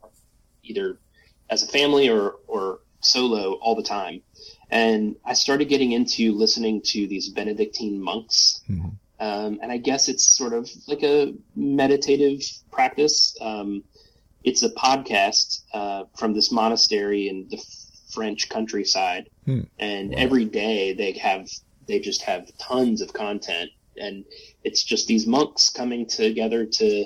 either 0.63 0.97
as 1.49 1.63
a 1.63 1.67
family 1.67 2.09
or 2.09 2.37
or 2.47 2.79
solo 3.01 3.53
all 3.53 3.75
the 3.75 3.83
time. 3.83 4.21
And 4.69 5.15
I 5.23 5.33
started 5.33 5.69
getting 5.69 5.91
into 5.91 6.33
listening 6.33 6.81
to 6.85 7.07
these 7.07 7.29
Benedictine 7.29 8.01
monks. 8.01 8.61
Mm-hmm. 8.69 8.89
Um, 9.19 9.59
and 9.61 9.71
I 9.71 9.77
guess 9.77 10.09
it's 10.09 10.25
sort 10.25 10.53
of 10.53 10.69
like 10.87 11.03
a 11.03 11.33
meditative 11.55 12.41
practice. 12.71 13.37
Um, 13.39 13.83
it's 14.43 14.63
a 14.63 14.69
podcast 14.69 15.61
uh, 15.73 16.03
from 16.17 16.33
this 16.33 16.51
monastery 16.51 17.29
in 17.29 17.47
the 17.49 17.63
French 18.11 18.49
countryside, 18.49 19.29
hmm. 19.45 19.61
and 19.79 20.11
wow. 20.11 20.17
every 20.17 20.45
day 20.45 20.93
they 20.93 21.13
have 21.13 21.47
they 21.87 21.99
just 21.99 22.21
have 22.23 22.55
tons 22.57 23.01
of 23.01 23.13
content, 23.13 23.71
and 23.97 24.25
it's 24.63 24.83
just 24.83 25.07
these 25.07 25.25
monks 25.27 25.69
coming 25.69 26.05
together 26.05 26.65
to 26.65 27.05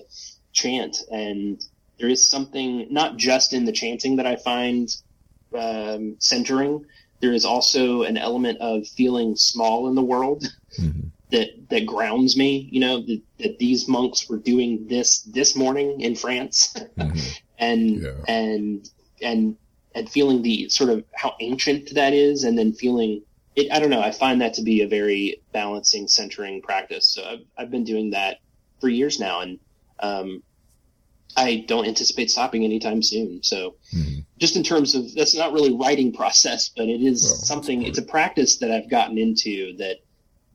chant, 0.52 0.98
and 1.12 1.64
there 2.00 2.10
is 2.10 2.28
something 2.28 2.88
not 2.92 3.18
just 3.18 3.54
in 3.54 3.66
the 3.66 3.72
chanting 3.72 4.18
that 4.18 4.28
I 4.28 4.36
find 4.36 4.90
um, 5.58 6.16
centering. 6.20 6.86
There 7.20 7.34
is 7.34 7.46
also 7.46 8.04
an 8.04 8.18
element 8.18 8.60
of 8.62 8.88
feeling 8.88 9.36
small 9.36 9.88
in 9.88 9.96
the 9.96 10.04
world. 10.04 10.46
Mm-hmm 10.80 11.08
that 11.32 11.70
that 11.70 11.86
grounds 11.86 12.38
me. 12.38 12.68
You 12.72 12.80
know 12.80 13.02
that, 13.02 13.22
that 13.40 13.60
these 13.60 13.88
monks 13.88 14.30
were 14.30 14.38
doing 14.38 14.88
this 14.88 15.20
this 15.22 15.56
morning 15.56 16.02
in 16.02 16.16
France, 16.16 16.74
mm-hmm. 16.98 17.18
and 17.60 18.02
yeah. 18.02 18.12
and 18.28 18.90
and 19.22 19.58
and 19.94 20.10
feeling 20.10 20.42
the 20.42 20.70
sort 20.70 20.90
of 20.90 21.04
how 21.14 21.36
ancient 21.40 21.94
that 21.96 22.14
is, 22.14 22.44
and 22.44 22.58
then 22.58 22.74
feeling 22.74 23.24
it. 23.56 23.72
I 23.72 23.80
don't 23.80 23.90
know. 23.90 24.02
I 24.02 24.12
find 24.12 24.42
that 24.42 24.54
to 24.56 24.62
be 24.62 24.82
a 24.82 24.88
very 24.88 25.42
balancing, 25.52 26.08
centering 26.08 26.62
practice. 26.62 27.14
So 27.14 27.24
I've 27.24 27.46
I've 27.58 27.72
been 27.72 27.84
doing 27.84 28.12
that 28.12 28.38
for 28.80 28.90
years 28.90 29.20
now, 29.20 29.42
and 29.42 29.60
um, 30.00 30.44
I 31.36 31.66
don't 31.68 31.88
anticipate 31.88 32.32
stopping 32.32 32.64
anytime 32.64 33.04
soon. 33.04 33.44
So, 33.44 33.76
mm-hmm. 33.94 34.20
just 34.38 34.56
in 34.56 34.64
terms 34.64 34.96
of 34.96 35.14
that's 35.14 35.36
not 35.36 35.54
really 35.54 35.74
writing 35.74 36.14
process, 36.14 36.70
but 36.70 36.88
it 36.88 37.02
is 37.02 37.24
well, 37.24 37.36
something. 37.36 37.84
It's 37.84 38.00
a 38.00 38.04
practice 38.04 38.58
that 38.58 38.72
I've 38.72 38.90
gotten 38.90 39.18
into 39.18 39.76
that 39.78 39.98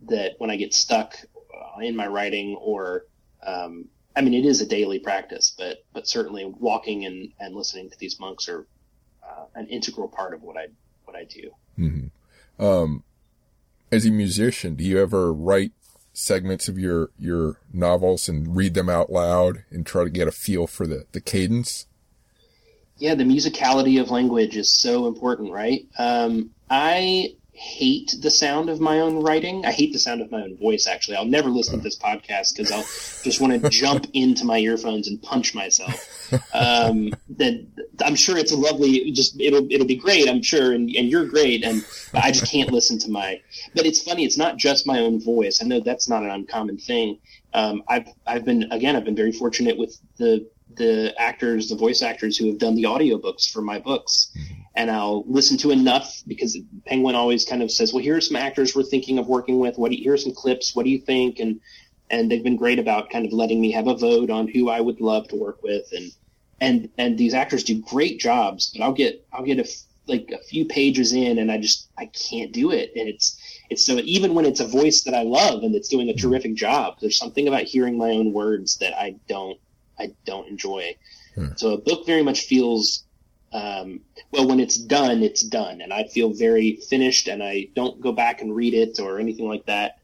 that 0.08 0.34
when 0.38 0.50
I 0.50 0.56
get 0.56 0.74
stuck 0.74 1.16
uh, 1.34 1.80
in 1.80 1.96
my 1.96 2.06
writing 2.06 2.56
or 2.60 3.04
um, 3.44 3.88
I 4.14 4.20
mean, 4.20 4.34
it 4.34 4.44
is 4.44 4.60
a 4.60 4.66
daily 4.66 4.98
practice, 4.98 5.54
but 5.56 5.84
but 5.92 6.06
certainly 6.06 6.44
walking 6.44 7.04
and, 7.06 7.32
and 7.38 7.54
listening 7.54 7.90
to 7.90 7.98
these 7.98 8.20
monks 8.20 8.48
are 8.48 8.66
uh, 9.22 9.44
an 9.54 9.68
integral 9.68 10.08
part 10.08 10.34
of 10.34 10.42
what 10.42 10.56
I 10.56 10.66
what 11.04 11.16
I 11.16 11.24
do. 11.24 11.50
Mm-hmm. 11.78 12.64
Um, 12.64 13.04
as 13.90 14.06
a 14.06 14.10
musician, 14.10 14.74
do 14.74 14.84
you 14.84 15.00
ever 15.00 15.32
write 15.32 15.72
segments 16.12 16.68
of 16.68 16.78
your 16.78 17.10
your 17.18 17.58
novels 17.72 18.28
and 18.28 18.54
read 18.54 18.74
them 18.74 18.88
out 18.88 19.10
loud 19.10 19.64
and 19.70 19.86
try 19.86 20.04
to 20.04 20.10
get 20.10 20.28
a 20.28 20.32
feel 20.32 20.66
for 20.66 20.86
the 20.86 21.06
the 21.12 21.20
cadence? 21.20 21.86
Yeah, 22.98 23.14
the 23.14 23.24
musicality 23.24 24.00
of 24.00 24.10
language 24.10 24.56
is 24.56 24.78
so 24.78 25.06
important, 25.06 25.50
right? 25.50 25.86
Um, 25.98 26.50
I 26.70 27.34
hate 27.62 28.16
the 28.20 28.30
sound 28.30 28.68
of 28.68 28.80
my 28.80 28.98
own 28.98 29.22
writing. 29.22 29.64
I 29.64 29.70
hate 29.70 29.92
the 29.92 29.98
sound 30.00 30.20
of 30.20 30.32
my 30.32 30.42
own 30.42 30.56
voice. 30.56 30.88
Actually, 30.88 31.16
I'll 31.16 31.24
never 31.24 31.48
listen 31.48 31.76
to 31.76 31.82
this 31.82 31.96
podcast 31.96 32.56
because 32.56 32.72
I'll 32.72 32.82
just 33.22 33.40
want 33.40 33.62
to 33.62 33.70
jump 33.70 34.06
into 34.14 34.44
my 34.44 34.58
earphones 34.58 35.06
and 35.06 35.22
punch 35.22 35.54
myself. 35.54 36.08
Um, 36.52 37.12
that 37.36 37.64
I'm 38.04 38.16
sure 38.16 38.36
it's 38.36 38.50
a 38.50 38.56
lovely. 38.56 39.12
Just 39.12 39.40
it'll 39.40 39.70
it'll 39.70 39.86
be 39.86 39.96
great. 39.96 40.28
I'm 40.28 40.42
sure, 40.42 40.72
and, 40.72 40.90
and 40.90 41.08
you're 41.08 41.26
great. 41.26 41.62
And 41.62 41.86
I 42.14 42.32
just 42.32 42.50
can't 42.50 42.72
listen 42.72 42.98
to 42.98 43.10
my. 43.10 43.40
But 43.76 43.86
it's 43.86 44.02
funny. 44.02 44.24
It's 44.24 44.38
not 44.38 44.56
just 44.56 44.84
my 44.84 44.98
own 44.98 45.20
voice. 45.20 45.62
I 45.62 45.66
know 45.66 45.78
that's 45.78 46.08
not 46.08 46.24
an 46.24 46.30
uncommon 46.30 46.78
thing. 46.78 47.20
Um, 47.54 47.84
I've 47.88 48.08
I've 48.26 48.44
been 48.44 48.64
again. 48.72 48.96
I've 48.96 49.04
been 49.04 49.16
very 49.16 49.32
fortunate 49.32 49.78
with 49.78 49.96
the 50.16 50.48
the 50.74 51.14
actors, 51.16 51.68
the 51.68 51.76
voice 51.76 52.02
actors 52.02 52.36
who 52.36 52.48
have 52.48 52.58
done 52.58 52.74
the 52.74 52.84
audiobooks 52.84 53.48
for 53.48 53.62
my 53.62 53.78
books. 53.78 54.36
And 54.74 54.90
I'll 54.90 55.24
listen 55.26 55.58
to 55.58 55.70
enough 55.70 56.22
because 56.26 56.58
Penguin 56.86 57.14
always 57.14 57.44
kind 57.44 57.62
of 57.62 57.70
says, 57.70 57.92
well, 57.92 58.02
here 58.02 58.16
are 58.16 58.22
some 58.22 58.36
actors 58.36 58.74
we're 58.74 58.82
thinking 58.82 59.18
of 59.18 59.26
working 59.26 59.58
with. 59.58 59.76
What 59.76 59.90
do 59.90 59.96
you, 59.96 60.02
here 60.02 60.14
are 60.14 60.18
some 60.18 60.34
clips. 60.34 60.74
What 60.74 60.84
do 60.84 60.90
you 60.90 60.98
think? 60.98 61.40
And, 61.40 61.60
and 62.10 62.30
they've 62.30 62.42
been 62.42 62.56
great 62.56 62.78
about 62.78 63.10
kind 63.10 63.26
of 63.26 63.32
letting 63.32 63.60
me 63.60 63.72
have 63.72 63.86
a 63.86 63.94
vote 63.94 64.30
on 64.30 64.48
who 64.48 64.70
I 64.70 64.80
would 64.80 65.00
love 65.00 65.28
to 65.28 65.36
work 65.36 65.62
with. 65.62 65.86
And, 65.92 66.12
and, 66.60 66.88
and 66.96 67.18
these 67.18 67.34
actors 67.34 67.64
do 67.64 67.82
great 67.82 68.18
jobs, 68.18 68.72
but 68.74 68.82
I'll 68.82 68.92
get, 68.92 69.26
I'll 69.32 69.44
get 69.44 69.58
a, 69.58 69.68
like 70.06 70.32
a 70.32 70.42
few 70.42 70.64
pages 70.64 71.12
in 71.12 71.38
and 71.38 71.52
I 71.52 71.58
just, 71.58 71.88
I 71.98 72.06
can't 72.06 72.52
do 72.52 72.70
it. 72.72 72.92
And 72.96 73.08
it's, 73.08 73.38
it's 73.68 73.84
so 73.86 73.98
even 73.98 74.34
when 74.34 74.44
it's 74.44 74.60
a 74.60 74.66
voice 74.66 75.02
that 75.04 75.14
I 75.14 75.22
love 75.22 75.62
and 75.62 75.74
it's 75.74 75.88
doing 75.88 76.08
a 76.08 76.14
terrific 76.14 76.54
job, 76.54 76.96
there's 77.00 77.18
something 77.18 77.48
about 77.48 77.62
hearing 77.62 77.98
my 77.98 78.10
own 78.10 78.32
words 78.32 78.76
that 78.78 78.94
I 78.94 79.16
don't 79.28 79.58
I 79.98 80.14
don't 80.24 80.48
enjoy. 80.48 80.96
Hmm. 81.34 81.48
So 81.56 81.72
a 81.72 81.78
book 81.78 82.06
very 82.06 82.22
much 82.22 82.42
feels 82.42 83.04
um, 83.52 84.00
well 84.30 84.48
when 84.48 84.60
it's 84.60 84.76
done, 84.76 85.22
it's 85.22 85.42
done, 85.42 85.80
and 85.80 85.92
I 85.92 86.04
feel 86.04 86.32
very 86.32 86.76
finished, 86.88 87.28
and 87.28 87.42
I 87.42 87.68
don't 87.74 88.00
go 88.00 88.12
back 88.12 88.40
and 88.40 88.54
read 88.54 88.74
it 88.74 88.98
or 88.98 89.18
anything 89.18 89.46
like 89.46 89.66
that. 89.66 89.98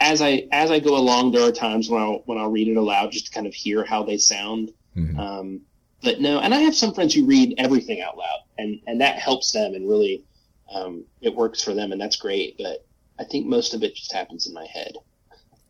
As 0.00 0.22
I 0.22 0.48
as 0.52 0.70
I 0.70 0.80
go 0.80 0.96
along, 0.96 1.32
there 1.32 1.46
are 1.46 1.52
times 1.52 1.88
when 1.90 2.02
I'll 2.02 2.22
when 2.24 2.38
I'll 2.38 2.50
read 2.50 2.68
it 2.68 2.76
aloud 2.76 3.12
just 3.12 3.26
to 3.26 3.32
kind 3.32 3.46
of 3.46 3.54
hear 3.54 3.84
how 3.84 4.02
they 4.02 4.16
sound. 4.16 4.72
Mm-hmm. 4.96 5.18
Um, 5.18 5.60
but 6.02 6.20
no, 6.20 6.40
and 6.40 6.54
I 6.54 6.60
have 6.60 6.74
some 6.74 6.94
friends 6.94 7.14
who 7.14 7.26
read 7.26 7.54
everything 7.58 8.00
out 8.00 8.16
loud, 8.16 8.40
and 8.58 8.80
and 8.86 9.00
that 9.00 9.18
helps 9.18 9.52
them, 9.52 9.74
and 9.74 9.88
really 9.88 10.24
um, 10.72 11.04
it 11.20 11.34
works 11.34 11.62
for 11.62 11.74
them, 11.74 11.92
and 11.92 12.00
that's 12.00 12.16
great. 12.16 12.56
But 12.58 12.86
I 13.18 13.24
think 13.24 13.46
most 13.46 13.74
of 13.74 13.82
it 13.82 13.94
just 13.94 14.12
happens 14.12 14.46
in 14.46 14.54
my 14.54 14.66
head. 14.66 14.94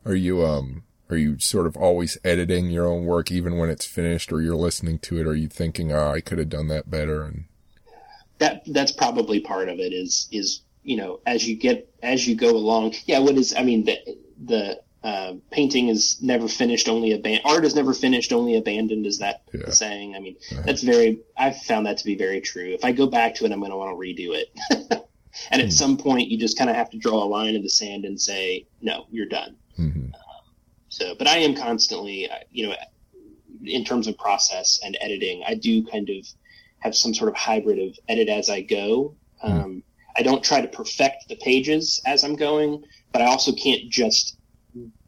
Are 0.04 0.14
you 0.14 0.44
um 0.44 0.84
are 1.10 1.16
you 1.16 1.38
sort 1.38 1.66
of 1.66 1.76
always 1.76 2.16
editing 2.24 2.70
your 2.70 2.86
own 2.86 3.04
work 3.04 3.30
even 3.30 3.58
when 3.58 3.68
it's 3.70 3.86
finished 3.86 4.32
or 4.32 4.40
you're 4.40 4.56
listening 4.56 4.98
to 5.00 5.18
it? 5.20 5.26
Are 5.26 5.34
you 5.34 5.48
thinking, 5.48 5.92
oh, 5.92 6.10
I 6.10 6.20
could 6.20 6.38
have 6.38 6.48
done 6.48 6.68
that 6.68 6.90
better? 6.90 7.24
And 7.24 7.44
that 8.38 8.62
that's 8.66 8.92
probably 8.92 9.40
part 9.40 9.68
of 9.68 9.78
it 9.78 9.92
is 9.92 10.28
is 10.32 10.62
you 10.82 10.96
know 10.96 11.20
as 11.26 11.46
you 11.46 11.56
get 11.56 11.92
as 12.02 12.26
you 12.26 12.34
go 12.34 12.50
along. 12.50 12.94
Yeah, 13.06 13.18
what 13.18 13.36
is 13.36 13.54
I 13.56 13.62
mean 13.62 13.84
the 13.84 13.98
the 14.44 14.80
uh, 15.04 15.34
painting 15.50 15.88
is 15.88 16.16
never 16.22 16.48
finished, 16.48 16.88
only 16.88 17.12
abandoned. 17.12 17.44
Art 17.44 17.66
is 17.66 17.74
never 17.74 17.92
finished, 17.92 18.32
only 18.32 18.56
abandoned. 18.56 19.04
Is 19.04 19.18
that 19.18 19.42
yeah. 19.52 19.66
the 19.66 19.72
saying? 19.72 20.16
I 20.16 20.20
mean, 20.20 20.36
uh-huh. 20.50 20.62
that's 20.64 20.82
very. 20.82 21.20
I've 21.36 21.60
found 21.62 21.84
that 21.86 21.98
to 21.98 22.04
be 22.06 22.16
very 22.16 22.40
true. 22.40 22.72
If 22.72 22.86
I 22.86 22.92
go 22.92 23.06
back 23.06 23.34
to 23.36 23.44
it, 23.44 23.52
I'm 23.52 23.58
going 23.58 23.70
to 23.70 23.76
want 23.76 23.90
to 23.90 24.00
redo 24.00 24.34
it. 24.34 24.50
and 25.50 25.60
at 25.60 25.68
mm 25.68 25.72
some 25.72 25.98
point, 25.98 26.28
you 26.28 26.38
just 26.38 26.56
kind 26.56 26.70
of 26.70 26.76
have 26.76 26.88
to 26.90 26.96
draw 26.96 27.22
a 27.22 27.26
line 27.26 27.54
in 27.54 27.62
the 27.62 27.68
sand 27.68 28.06
and 28.06 28.18
say, 28.18 28.66
"No, 28.80 29.06
you're 29.10 29.26
done." 29.26 29.56
Mm-hmm. 29.78 30.08
So, 30.94 31.16
but 31.16 31.26
I 31.26 31.38
am 31.38 31.56
constantly, 31.56 32.30
uh, 32.30 32.36
you 32.52 32.68
know, 32.68 32.76
in 33.64 33.84
terms 33.84 34.06
of 34.06 34.16
process 34.16 34.78
and 34.84 34.96
editing, 35.00 35.42
I 35.44 35.54
do 35.54 35.84
kind 35.84 36.08
of 36.08 36.24
have 36.78 36.94
some 36.94 37.12
sort 37.12 37.30
of 37.30 37.34
hybrid 37.34 37.80
of 37.80 37.98
edit 38.08 38.28
as 38.28 38.48
I 38.48 38.60
go. 38.60 39.16
mm 39.44 39.50
Um, 39.50 39.82
I 40.16 40.22
don't 40.22 40.44
try 40.44 40.60
to 40.60 40.68
perfect 40.68 41.26
the 41.28 41.34
pages 41.34 42.00
as 42.06 42.22
I'm 42.22 42.36
going, 42.36 42.84
but 43.10 43.20
I 43.22 43.24
also 43.24 43.52
can't 43.52 43.90
just 43.90 44.38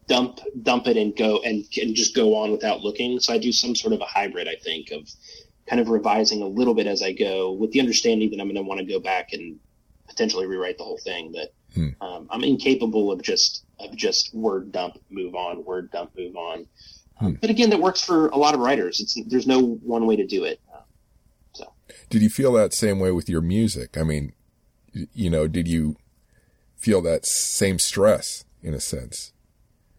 dump 0.09 0.41
dump 0.63 0.89
it 0.89 0.97
and 0.97 1.17
go 1.17 1.39
and, 1.45 1.65
and 1.81 1.95
just 1.95 2.13
go 2.17 2.35
on 2.35 2.51
without 2.51 2.81
looking. 2.81 3.21
So 3.21 3.33
I 3.33 3.39
do 3.39 3.53
some 3.53 3.77
sort 3.77 3.93
of 3.95 4.01
a 4.01 4.05
hybrid, 4.17 4.49
I 4.49 4.57
think, 4.57 4.91
of 4.91 5.09
kind 5.69 5.81
of 5.81 5.89
revising 5.89 6.43
a 6.43 6.49
little 6.49 6.75
bit 6.75 6.89
as 6.89 7.03
I 7.03 7.13
go, 7.13 7.53
with 7.53 7.71
the 7.71 7.79
understanding 7.79 8.31
that 8.31 8.41
I'm 8.41 8.49
going 8.49 8.57
to 8.57 8.69
want 8.71 8.81
to 8.81 8.93
go 8.95 8.99
back 8.99 9.33
and 9.33 9.61
potentially 10.09 10.47
rewrite 10.47 10.79
the 10.79 10.85
whole 10.85 10.99
thing. 10.99 11.33
But 11.33 11.55
hmm. 11.73 11.91
um, 12.01 12.27
I'm 12.33 12.43
incapable 12.43 13.13
of 13.13 13.23
just 13.23 13.66
of 13.79 13.95
just 13.97 14.35
word 14.35 14.73
dump, 14.73 14.99
move 15.11 15.35
on, 15.35 15.65
word 15.65 15.91
dump, 15.91 16.13
move 16.17 16.37
on. 16.37 16.67
Hmm. 17.19 17.33
But 17.41 17.51
again, 17.51 17.71
that 17.71 17.81
works 17.81 18.03
for 18.03 18.29
a 18.29 18.37
lot 18.37 18.55
of 18.55 18.61
writers. 18.61 19.01
It's 19.01 19.19
there's 19.27 19.47
no 19.47 19.61
one 19.61 20.07
way 20.07 20.17
to 20.17 20.27
do 20.27 20.45
it. 20.45 20.61
so, 21.53 21.73
did 22.11 22.23
you 22.23 22.29
feel 22.29 22.53
that 22.53 22.75
same 22.75 22.99
way 22.99 23.11
with 23.11 23.29
your 23.29 23.41
music? 23.41 23.97
I 23.97 24.03
mean, 24.03 24.33
you 24.93 25.31
know, 25.31 25.47
did 25.47 25.67
you 25.67 25.97
feel 26.77 27.01
that 27.03 27.27
same 27.27 27.79
stress 27.79 28.45
in 28.63 28.75
a 28.75 28.81
sense? 28.81 29.33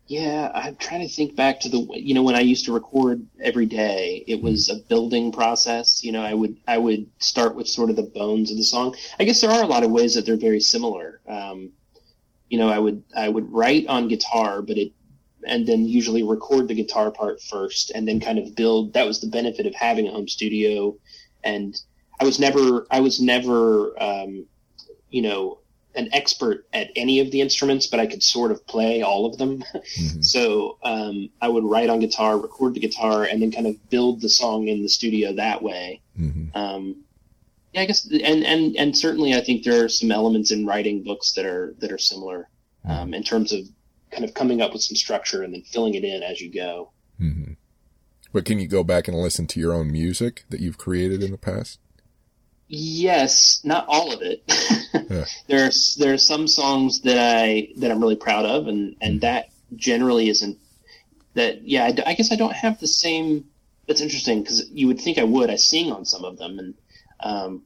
Yeah, 0.07 0.51
I'm 0.53 0.77
trying 0.77 1.01
to 1.01 1.13
think 1.13 1.35
back 1.35 1.59
to 1.61 1.69
the 1.69 1.85
you 1.95 2.13
know 2.13 2.23
when 2.23 2.35
I 2.35 2.39
used 2.39 2.65
to 2.65 2.73
record 2.73 3.25
every 3.41 3.65
day. 3.65 4.23
It 4.25 4.41
was 4.41 4.69
a 4.69 4.75
building 4.75 5.33
process. 5.33 6.01
You 6.01 6.13
know, 6.13 6.21
I 6.21 6.33
would 6.33 6.55
I 6.65 6.77
would 6.77 7.07
start 7.19 7.55
with 7.55 7.67
sort 7.67 7.89
of 7.89 7.97
the 7.97 8.03
bones 8.03 8.49
of 8.49 8.57
the 8.57 8.63
song. 8.63 8.95
I 9.19 9.25
guess 9.25 9.41
there 9.41 9.51
are 9.51 9.63
a 9.63 9.67
lot 9.67 9.83
of 9.83 9.91
ways 9.91 10.15
that 10.15 10.25
they're 10.25 10.37
very 10.37 10.61
similar. 10.61 11.19
Um, 11.27 11.71
you 12.49 12.57
know, 12.57 12.69
I 12.69 12.79
would 12.79 13.03
I 13.15 13.29
would 13.29 13.51
write 13.51 13.87
on 13.87 14.07
guitar, 14.07 14.61
but 14.61 14.77
it 14.77 14.91
and 15.45 15.65
then 15.65 15.85
usually 15.85 16.23
record 16.23 16.67
the 16.67 16.73
guitar 16.73 17.11
part 17.11 17.41
first, 17.41 17.91
and 17.91 18.07
then 18.07 18.19
kind 18.19 18.39
of 18.39 18.55
build. 18.55 18.93
That 18.93 19.05
was 19.05 19.21
the 19.21 19.27
benefit 19.27 19.65
of 19.65 19.75
having 19.75 20.07
a 20.07 20.11
home 20.11 20.27
studio, 20.27 20.95
and 21.43 21.79
I 22.19 22.25
was 22.25 22.39
never 22.39 22.87
I 22.91 22.99
was 22.99 23.21
never 23.21 24.01
um, 24.01 24.45
you 25.09 25.21
know 25.21 25.59
an 25.95 26.09
expert 26.13 26.67
at 26.73 26.91
any 26.95 27.19
of 27.19 27.31
the 27.31 27.41
instruments, 27.41 27.87
but 27.87 27.99
I 27.99 28.05
could 28.05 28.21
sort 28.21 28.51
of 28.51 28.65
play 28.67 29.01
all 29.01 29.25
of 29.25 29.37
them. 29.37 29.63
Mm-hmm. 29.97 30.21
so 30.21 30.77
um, 30.83 31.29
I 31.41 31.47
would 31.47 31.63
write 31.63 31.89
on 31.89 31.99
guitar, 31.99 32.37
record 32.37 32.75
the 32.75 32.79
guitar, 32.79 33.23
and 33.23 33.41
then 33.41 33.51
kind 33.51 33.65
of 33.65 33.89
build 33.89 34.21
the 34.21 34.29
song 34.29 34.67
in 34.67 34.83
the 34.83 34.89
studio 34.89 35.33
that 35.33 35.63
way. 35.63 36.01
Mm-hmm. 36.19 36.55
Um, 36.55 37.03
yeah, 37.73 37.81
I 37.81 37.85
guess, 37.85 38.09
and 38.09 38.45
and 38.45 38.75
and 38.75 38.97
certainly, 38.97 39.33
I 39.33 39.41
think 39.41 39.63
there 39.63 39.83
are 39.83 39.89
some 39.89 40.11
elements 40.11 40.51
in 40.51 40.65
writing 40.65 41.03
books 41.03 41.33
that 41.33 41.45
are 41.45 41.75
that 41.79 41.91
are 41.91 41.97
similar 41.97 42.49
mm-hmm. 42.85 42.91
um, 42.91 43.13
in 43.13 43.23
terms 43.23 43.51
of 43.51 43.61
kind 44.11 44.23
of 44.23 44.33
coming 44.33 44.61
up 44.61 44.73
with 44.73 44.81
some 44.81 44.95
structure 44.95 45.43
and 45.43 45.53
then 45.53 45.61
filling 45.63 45.93
it 45.95 46.03
in 46.03 46.23
as 46.23 46.39
you 46.39 46.51
go. 46.51 46.91
Mm-hmm. 47.19 47.53
But 48.31 48.45
can 48.45 48.59
you 48.59 48.67
go 48.67 48.83
back 48.83 49.07
and 49.07 49.17
listen 49.17 49.47
to 49.47 49.59
your 49.59 49.73
own 49.73 49.91
music 49.91 50.45
that 50.49 50.59
you've 50.59 50.77
created 50.77 51.23
in 51.23 51.31
the 51.31 51.37
past? 51.37 51.79
Yes, 52.67 53.61
not 53.63 53.85
all 53.87 54.13
of 54.13 54.21
it. 54.21 54.43
yeah. 55.09 55.25
There's 55.47 55.95
there 55.99 56.13
are 56.13 56.17
some 56.17 56.47
songs 56.47 57.01
that 57.01 57.17
I 57.17 57.69
that 57.77 57.91
I'm 57.91 58.01
really 58.01 58.15
proud 58.15 58.45
of, 58.45 58.67
and 58.67 58.95
and 59.01 59.15
mm-hmm. 59.15 59.19
that 59.19 59.49
generally 59.75 60.29
isn't 60.29 60.57
that. 61.35 61.67
Yeah, 61.67 61.85
I, 61.85 62.09
I, 62.09 62.13
guess 62.13 62.31
I 62.31 62.35
don't 62.35 62.53
have 62.53 62.79
the 62.79 62.87
same. 62.87 63.45
That's 63.87 64.01
interesting 64.01 64.41
because 64.41 64.69
you 64.71 64.87
would 64.87 64.99
think 64.99 65.17
I 65.17 65.23
would. 65.23 65.49
I 65.49 65.55
sing 65.55 65.93
on 65.93 66.03
some 66.03 66.25
of 66.25 66.37
them, 66.37 66.59
and 66.59 66.73
um, 67.19 67.63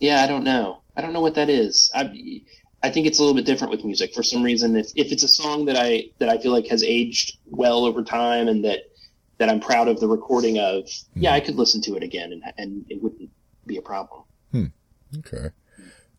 yeah, 0.00 0.22
I 0.22 0.26
don't 0.26 0.44
know. 0.44 0.82
I 0.96 1.02
don't 1.02 1.12
know 1.12 1.20
what 1.20 1.34
that 1.34 1.50
is. 1.50 1.90
I 1.94 2.42
I 2.82 2.90
think 2.90 3.06
it's 3.06 3.18
a 3.18 3.22
little 3.22 3.34
bit 3.34 3.46
different 3.46 3.70
with 3.70 3.84
music 3.84 4.14
for 4.14 4.22
some 4.22 4.42
reason. 4.42 4.76
If 4.76 4.88
if 4.94 5.12
it's 5.12 5.22
a 5.22 5.28
song 5.28 5.66
that 5.66 5.76
I 5.76 6.10
that 6.18 6.28
I 6.28 6.38
feel 6.38 6.52
like 6.52 6.66
has 6.68 6.82
aged 6.82 7.38
well 7.46 7.84
over 7.84 8.02
time 8.02 8.48
and 8.48 8.64
that 8.64 8.80
that 9.38 9.48
I'm 9.50 9.60
proud 9.60 9.88
of 9.88 10.00
the 10.00 10.08
recording 10.08 10.58
of, 10.58 10.84
mm-hmm. 10.84 11.22
yeah, 11.22 11.32
I 11.32 11.40
could 11.40 11.56
listen 11.56 11.82
to 11.82 11.96
it 11.96 12.02
again 12.02 12.32
and 12.32 12.42
and 12.56 12.86
it 12.88 13.02
wouldn't 13.02 13.30
be 13.66 13.76
a 13.76 13.82
problem. 13.82 14.22
Hmm. 14.52 14.66
Okay. 15.18 15.50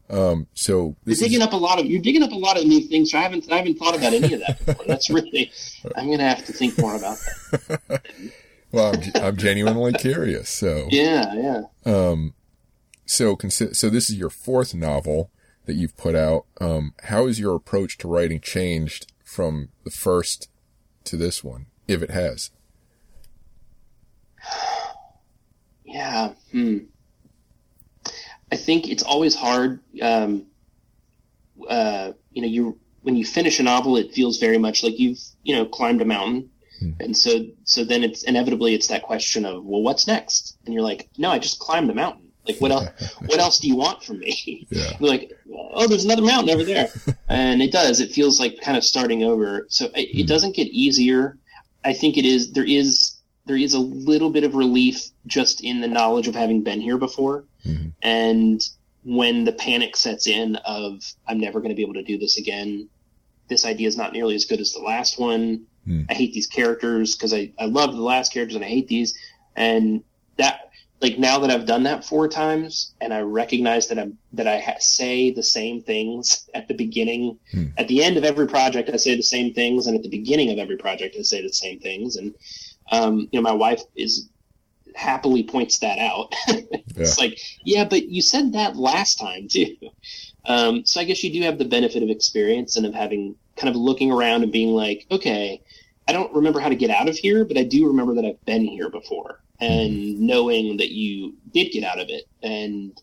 Um, 0.10 0.48
so 0.54 0.96
you're 1.06 1.16
digging 1.16 1.42
is... 1.42 1.48
up 1.48 1.54
a 1.54 1.58
lot 1.58 1.80
of 1.80 1.86
you're 1.86 2.02
digging 2.02 2.24
up 2.24 2.32
a 2.32 2.36
lot 2.36 2.58
of 2.58 2.66
new 2.66 2.82
things. 2.82 3.12
So 3.12 3.18
I 3.18 3.22
haven't 3.22 3.52
I 3.52 3.58
haven't 3.58 3.78
thought 3.78 3.96
about 3.96 4.14
any 4.14 4.34
of 4.34 4.40
that 4.42 4.58
before. 4.66 4.86
That's 4.86 5.10
really 5.10 5.52
I'm 5.96 6.10
gonna 6.10 6.28
have 6.28 6.46
to 6.46 6.54
think 6.54 6.78
more 6.78 6.96
about 6.96 7.18
that. 7.52 8.02
well, 8.72 8.94
I'm, 8.94 9.24
I'm 9.24 9.38
genuinely 9.38 9.94
curious. 9.94 10.50
So 10.50 10.88
yeah, 10.90 11.34
yeah. 11.34 11.62
Um, 11.86 12.34
so 13.08 13.38
so 13.50 13.90
this 13.90 14.10
is 14.10 14.18
your 14.18 14.30
fourth 14.30 14.74
novel 14.74 15.32
that 15.66 15.76
you've 15.76 15.98
put 15.98 16.16
out. 16.16 16.46
Um, 16.60 16.94
how 17.04 17.28
has 17.28 17.40
your 17.40 17.56
approach 17.56 17.98
to 18.00 18.08
writing 18.08 18.40
changed 18.40 19.12
from 19.24 19.70
the 19.84 19.92
first 19.92 20.50
to 21.06 21.18
this 21.18 21.44
one, 21.44 21.68
if 21.88 22.02
it 22.02 22.12
has? 22.12 22.52
Yeah. 25.86 26.34
Hmm. 26.52 26.78
I 28.52 28.56
think 28.56 28.90
it's 28.90 29.04
always 29.04 29.36
hard. 29.36 29.80
Um, 30.02 30.46
uh, 31.68 32.14
you 32.32 32.42
know, 32.42 32.48
you 32.48 32.80
when 33.02 33.16
you 33.16 33.26
finish 33.26 33.60
a 33.60 33.64
novel, 33.64 33.98
it 33.98 34.14
feels 34.14 34.38
very 34.38 34.58
much 34.58 34.84
like 34.84 35.00
you've 35.00 35.20
you 35.44 35.56
know 35.56 35.66
climbed 35.66 36.02
a 36.02 36.06
mountain, 36.06 36.50
hmm. 36.80 36.92
and 37.00 37.16
so 37.16 37.48
so 37.64 37.84
then 37.84 38.04
it's 38.04 38.24
inevitably 38.24 38.74
it's 38.74 38.88
that 38.88 39.04
question 39.04 39.46
of 39.46 39.64
well, 39.64 39.82
what's 39.82 40.08
next? 40.08 40.58
And 40.66 40.74
you're 40.74 40.84
like, 40.84 41.10
no, 41.18 41.30
I 41.30 41.40
just 41.40 41.60
climbed 41.60 41.90
the 41.90 41.94
mountain. 41.94 42.27
Like 42.48 42.60
what 42.60 42.72
else? 42.72 43.14
what 43.26 43.40
else 43.40 43.60
do 43.60 43.68
you 43.68 43.76
want 43.76 44.04
from 44.04 44.20
me? 44.20 44.68
Yeah. 44.78 44.98
Like, 45.00 45.32
oh, 45.52 45.88
there's 45.88 46.06
another 46.06 46.22
mountain 46.22 46.54
over 46.54 46.64
there, 46.64 46.92
and 47.30 47.62
it 47.62 47.72
does. 47.72 48.00
It 48.00 48.12
feels 48.12 48.40
like 48.40 48.60
kind 48.62 48.78
of 48.78 48.84
starting 48.84 49.24
over. 49.24 49.66
So 49.70 49.86
it, 49.96 50.10
it 50.10 50.22
hmm. 50.24 50.28
doesn't 50.28 50.56
get 50.56 50.68
easier. 50.68 51.38
I 51.84 51.94
think 51.94 52.18
it 52.18 52.26
is. 52.26 52.52
There 52.52 52.66
is 52.66 53.18
there 53.46 53.58
is 53.58 53.74
a 53.74 53.80
little 53.80 54.30
bit 54.30 54.44
of 54.44 54.56
relief 54.56 55.10
just 55.26 55.64
in 55.64 55.82
the 55.82 55.88
knowledge 55.88 56.28
of 56.28 56.36
having 56.36 56.64
been 56.64 56.82
here 56.82 56.98
before. 56.98 57.46
Mm-hmm. 57.66 57.90
And 58.02 58.62
when 59.04 59.46
the 59.46 59.54
panic 59.54 59.96
sets 59.96 60.28
in 60.28 60.58
of 60.58 61.02
I'm 61.28 61.40
never 61.40 61.60
going 61.60 61.70
to 61.70 61.76
be 61.76 61.82
able 61.82 61.94
to 61.96 62.04
do 62.04 62.18
this 62.18 62.38
again, 62.38 62.90
this 63.48 63.66
idea 63.66 63.88
is 63.88 63.98
not 63.98 64.14
nearly 64.14 64.36
as 64.36 64.46
good 64.46 64.60
as 64.60 64.74
the 64.74 64.82
last 64.82 65.20
one. 65.20 65.66
Mm. 65.88 66.06
I 66.10 66.14
hate 66.14 66.34
these 66.34 66.48
characters 66.48 67.16
because 67.16 67.34
I, 67.34 67.52
I 67.58 67.66
love 67.66 67.96
the 67.96 68.02
last 68.02 68.34
characters 68.34 68.56
and 68.56 68.66
I 68.66 68.68
hate 68.68 68.88
these. 68.88 69.18
And 69.56 70.04
that, 70.38 70.67
like 71.02 71.20
now 71.20 71.40
that 71.40 71.52
I've 71.52 71.66
done 71.66 71.84
that 71.84 72.04
four 72.04 72.28
times 72.28 72.94
and 73.00 73.14
I 73.14 73.22
recognize 73.22 73.88
that 73.88 74.00
I'm, 74.00 74.18
that 74.34 74.48
I 74.48 74.60
ha- 74.60 74.80
say 74.80 75.32
the 75.32 75.44
same 75.44 75.82
things 75.82 76.50
at 76.54 76.68
the 76.68 76.74
beginning, 76.74 77.38
mm. 77.54 77.72
at 77.78 77.88
the 77.88 78.04
end 78.04 78.18
of 78.18 78.24
every 78.24 78.48
project, 78.48 78.90
I 78.90 78.98
say 78.98 79.16
the 79.16 79.22
same 79.22 79.54
things. 79.54 79.88
And 79.88 79.96
at 79.96 80.04
the 80.04 80.10
beginning 80.10 80.52
of 80.52 80.58
every 80.58 80.78
project, 80.78 81.16
I 81.18 81.22
say 81.22 81.42
the 81.42 81.54
same 81.54 81.80
things. 81.80 82.16
And, 82.16 82.34
um, 82.92 83.30
you 83.32 83.40
know, 83.40 83.42
my 83.42 83.54
wife 83.54 83.82
is 83.96 84.30
happily 84.96 85.44
points 85.44 85.80
that 85.80 86.00
out. 86.00 86.34
it's 86.48 87.18
yeah. 87.18 87.24
like, 87.24 87.40
yeah, 87.64 87.86
but 87.86 88.08
you 88.08 88.22
said 88.22 88.54
that 88.54 88.76
last 88.76 89.20
time 89.20 89.48
too. 89.48 89.76
Um, 90.46 90.86
so 90.86 91.00
I 91.00 91.04
guess 91.04 91.24
you 91.24 91.32
do 91.32 91.42
have 91.44 91.60
the 91.60 91.66
benefit 91.66 92.02
of 92.02 92.10
experience 92.10 92.78
and 92.78 92.86
of 92.86 92.94
having 92.94 93.36
kind 93.56 93.70
of 93.70 93.76
looking 93.76 94.12
around 94.12 94.44
and 94.44 94.52
being 94.52 94.70
like, 94.70 95.06
okay, 95.12 95.62
I 96.08 96.14
don't 96.14 96.34
remember 96.34 96.60
how 96.60 96.70
to 96.70 96.76
get 96.76 96.90
out 96.90 97.10
of 97.10 97.18
here, 97.18 97.44
but 97.44 97.58
I 97.58 97.64
do 97.64 97.88
remember 97.88 98.16
that 98.16 98.26
I've 98.26 98.44
been 98.46 98.64
here 98.64 98.90
before, 98.90 99.42
and 99.60 99.92
mm-hmm. 99.92 100.26
knowing 100.26 100.78
that 100.78 100.92
you 100.92 101.36
did 101.54 101.72
get 101.72 101.84
out 101.84 102.00
of 102.00 102.10
it 102.10 102.26
and 102.44 103.00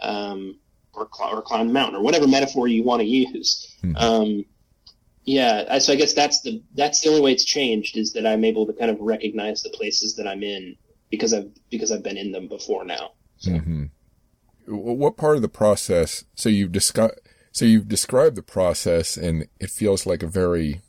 um, 0.00 0.58
or, 0.94 1.08
cl- 1.12 1.36
or 1.36 1.42
climb 1.42 1.68
the 1.68 1.72
mountain 1.72 1.96
or 1.96 2.02
whatever 2.02 2.26
metaphor 2.26 2.66
you 2.68 2.82
want 2.82 3.00
to 3.00 3.06
use. 3.06 3.76
Mm-hmm. 3.82 3.96
Um, 3.96 4.44
yeah, 5.24 5.78
so 5.78 5.92
I 5.92 5.96
guess 5.96 6.14
that's 6.14 6.40
the 6.40 6.62
that's 6.74 7.02
the 7.02 7.10
only 7.10 7.20
way 7.20 7.32
it's 7.32 7.44
changed 7.44 7.96
is 7.96 8.14
that 8.14 8.26
I'm 8.26 8.44
able 8.44 8.66
to 8.66 8.72
kind 8.72 8.90
of 8.90 8.98
recognize 9.00 9.62
the 9.62 9.70
places 9.70 10.16
that 10.16 10.26
I'm 10.26 10.42
in 10.42 10.76
because 11.10 11.34
I've 11.34 11.50
because 11.70 11.92
I've 11.92 12.02
been 12.02 12.16
in 12.16 12.32
them 12.32 12.48
before 12.48 12.84
now. 12.84 13.12
So. 13.38 13.52
Mm-hmm. 13.52 13.84
What 14.66 15.16
part 15.16 15.36
of 15.36 15.42
the 15.42 15.48
process? 15.48 16.24
So 16.34 16.48
you've 16.48 16.72
discussed. 16.72 17.18
So 17.52 17.64
you've 17.64 17.88
described 17.88 18.36
the 18.36 18.42
process, 18.42 19.16
and 19.16 19.46
it 19.58 19.70
feels 19.70 20.06
like 20.06 20.22
a 20.22 20.28
very. 20.28 20.80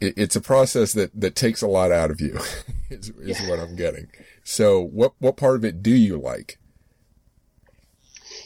It, 0.00 0.14
it's 0.16 0.36
a 0.36 0.40
process 0.40 0.92
that 0.92 1.18
that 1.18 1.34
takes 1.34 1.62
a 1.62 1.66
lot 1.66 1.92
out 1.92 2.10
of 2.10 2.20
you, 2.20 2.38
is, 2.90 3.10
is 3.10 3.40
yeah. 3.40 3.50
what 3.50 3.58
I'm 3.58 3.76
getting. 3.76 4.08
So 4.44 4.80
what 4.80 5.12
what 5.18 5.36
part 5.36 5.56
of 5.56 5.64
it 5.64 5.82
do 5.82 5.94
you 5.94 6.18
like? 6.18 6.58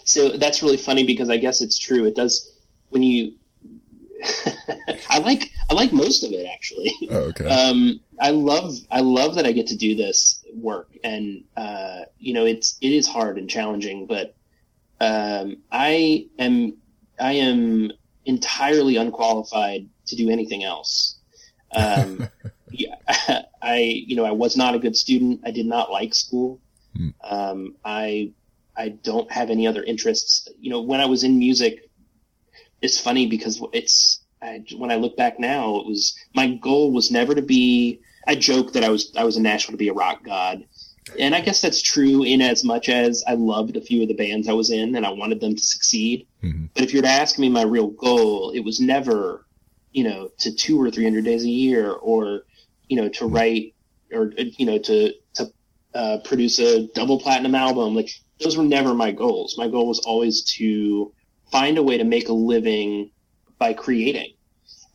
So 0.04 0.30
that's 0.36 0.62
really 0.62 0.76
funny 0.76 1.04
because 1.04 1.30
I 1.30 1.36
guess 1.36 1.60
it's 1.60 1.78
true. 1.78 2.04
It 2.04 2.16
does 2.16 2.50
when 2.88 3.02
you 3.02 3.34
I 5.08 5.18
like 5.18 5.50
I 5.70 5.74
like 5.74 5.92
most 5.92 6.24
of 6.24 6.32
it 6.32 6.46
actually. 6.52 6.92
Oh, 7.10 7.30
okay. 7.30 7.46
Um, 7.46 8.00
I 8.20 8.30
love 8.30 8.74
I 8.90 9.00
love 9.00 9.34
that 9.36 9.46
I 9.46 9.52
get 9.52 9.66
to 9.68 9.76
do 9.76 9.94
this 9.94 10.44
work, 10.54 10.90
and 11.02 11.44
uh, 11.56 12.02
you 12.18 12.34
know 12.34 12.44
it's 12.44 12.76
it 12.80 12.92
is 12.92 13.06
hard 13.06 13.38
and 13.38 13.48
challenging, 13.48 14.06
but 14.06 14.34
um, 15.00 15.58
I 15.70 16.26
am 16.38 16.76
I 17.18 17.32
am 17.32 17.92
entirely 18.26 18.96
unqualified 18.96 19.88
to 20.06 20.16
do 20.16 20.30
anything 20.30 20.64
else. 20.64 21.19
Um, 21.74 22.28
yeah, 22.70 22.94
I 23.62 23.78
you 24.06 24.16
know 24.16 24.24
I 24.24 24.32
was 24.32 24.56
not 24.56 24.74
a 24.74 24.78
good 24.78 24.96
student. 24.96 25.40
I 25.44 25.50
did 25.50 25.66
not 25.66 25.90
like 25.90 26.14
school. 26.14 26.60
Hmm. 26.96 27.08
Um, 27.22 27.76
I 27.84 28.32
I 28.76 28.90
don't 28.90 29.30
have 29.30 29.50
any 29.50 29.66
other 29.66 29.82
interests. 29.82 30.48
You 30.58 30.70
know, 30.70 30.80
when 30.80 31.00
I 31.00 31.06
was 31.06 31.24
in 31.24 31.38
music, 31.38 31.88
it's 32.82 33.00
funny 33.00 33.26
because 33.26 33.62
it's 33.72 34.20
I, 34.42 34.64
when 34.76 34.90
I 34.90 34.96
look 34.96 35.16
back 35.16 35.38
now, 35.38 35.76
it 35.76 35.86
was 35.86 36.16
my 36.34 36.54
goal 36.54 36.92
was 36.92 37.10
never 37.10 37.34
to 37.34 37.42
be. 37.42 38.00
I 38.26 38.34
joke 38.36 38.72
that 38.72 38.84
I 38.84 38.90
was 38.90 39.12
I 39.16 39.24
was 39.24 39.36
in 39.36 39.42
Nashville 39.42 39.72
to 39.72 39.78
be 39.78 39.88
a 39.88 39.94
rock 39.94 40.22
god, 40.24 40.64
and 41.18 41.34
I 41.34 41.40
guess 41.40 41.60
that's 41.60 41.82
true 41.82 42.22
in 42.22 42.40
as 42.40 42.64
much 42.64 42.88
as 42.88 43.24
I 43.26 43.34
loved 43.34 43.76
a 43.76 43.80
few 43.80 44.02
of 44.02 44.08
the 44.08 44.14
bands 44.14 44.48
I 44.48 44.52
was 44.52 44.70
in 44.70 44.94
and 44.96 45.06
I 45.06 45.10
wanted 45.10 45.40
them 45.40 45.56
to 45.56 45.62
succeed. 45.62 46.26
Mhm. 46.42 46.68
But 46.74 46.84
if 46.84 46.92
you 46.92 46.98
were 46.98 47.06
to 47.06 47.08
ask 47.08 47.38
me 47.38 47.48
my 47.48 47.62
real 47.62 47.88
goal, 47.88 48.50
it 48.50 48.60
was 48.60 48.80
never, 48.80 49.46
you 49.92 50.04
know, 50.04 50.28
to 50.38 50.54
two 50.54 50.80
or 50.80 50.90
three 50.90 51.04
hundred 51.04 51.24
days 51.24 51.44
a 51.44 51.50
year, 51.50 51.90
or 51.92 52.42
you 52.88 52.96
know, 52.96 53.08
to 53.10 53.26
write 53.26 53.74
or 54.12 54.32
you 54.36 54.66
know 54.66 54.78
to 54.78 55.12
to 55.34 55.52
uh, 55.94 56.18
produce 56.24 56.58
a 56.58 56.86
double 56.94 57.20
platinum 57.20 57.54
album. 57.54 57.94
Like 57.94 58.10
those 58.40 58.56
were 58.56 58.64
never 58.64 58.94
my 58.94 59.12
goals. 59.12 59.56
My 59.58 59.68
goal 59.68 59.88
was 59.88 60.00
always 60.00 60.44
to 60.56 61.12
find 61.50 61.78
a 61.78 61.82
way 61.82 61.98
to 61.98 62.04
make 62.04 62.28
a 62.28 62.32
living 62.32 63.10
by 63.58 63.74
creating, 63.74 64.34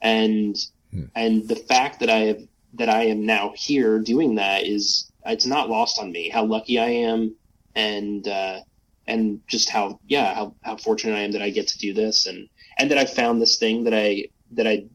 and 0.02 0.56
Hmm. 0.96 1.06
and 1.14 1.48
the 1.48 1.56
fact 1.56 2.00
that 2.00 2.10
I 2.10 2.20
have 2.20 2.42
that 2.76 2.90
I 2.90 3.04
am 3.04 3.26
now 3.26 3.54
here 3.56 4.00
doing 4.00 4.36
that 4.36 4.66
is 4.66 5.12
it's 5.26 5.46
not 5.46 5.70
lost 5.70 6.00
on 6.00 6.12
me 6.12 6.30
how 6.30 6.46
lucky 6.46 6.80
I 6.80 6.88
am 6.88 7.36
and 7.76 8.26
uh, 8.28 8.62
and 9.06 9.42
just 9.48 9.70
how 9.70 10.00
yeah 10.06 10.34
how, 10.34 10.56
how 10.64 10.78
fortunate 10.78 11.16
I 11.16 11.22
am 11.22 11.32
that 11.34 11.42
I 11.42 11.50
get 11.50 11.68
to 11.70 11.78
do 11.80 11.94
this 11.94 12.28
and 12.28 12.48
and 12.78 12.92
that 12.92 12.98
I 12.98 13.06
found 13.06 13.42
this 13.42 13.58
thing 13.58 13.84
that 13.84 13.94
I 13.94 14.26
that 14.52 14.68
I 14.68 14.86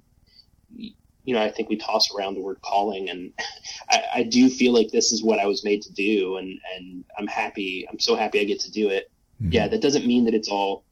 you 0.73 1.35
know 1.35 1.43
I 1.43 1.51
think 1.51 1.69
we 1.69 1.77
toss 1.77 2.15
around 2.15 2.35
the 2.35 2.41
word 2.43 2.59
calling 2.63 3.11
and 3.11 3.33
I, 3.91 4.03
I 4.17 4.23
do 4.23 4.49
feel 4.49 4.73
like 4.73 4.91
this 4.91 5.13
is 5.13 5.23
what 5.23 5.39
I 5.39 5.47
was 5.47 5.65
made 5.65 5.83
to 5.83 5.93
do 5.93 6.37
and 6.37 6.59
and 6.77 7.05
I'm 7.19 7.27
happy 7.27 7.87
I'm 7.91 7.99
so 7.99 8.17
happy 8.17 8.41
I 8.41 8.45
get 8.45 8.61
to 8.61 8.71
do 8.71 8.89
it 8.91 9.11
Mhm. 9.43 9.55
yeah 9.55 9.69
that 9.69 9.81
doesn't 9.81 10.07
mean 10.07 10.25
that 10.27 10.35
it's 10.35 10.49
all 10.49 10.85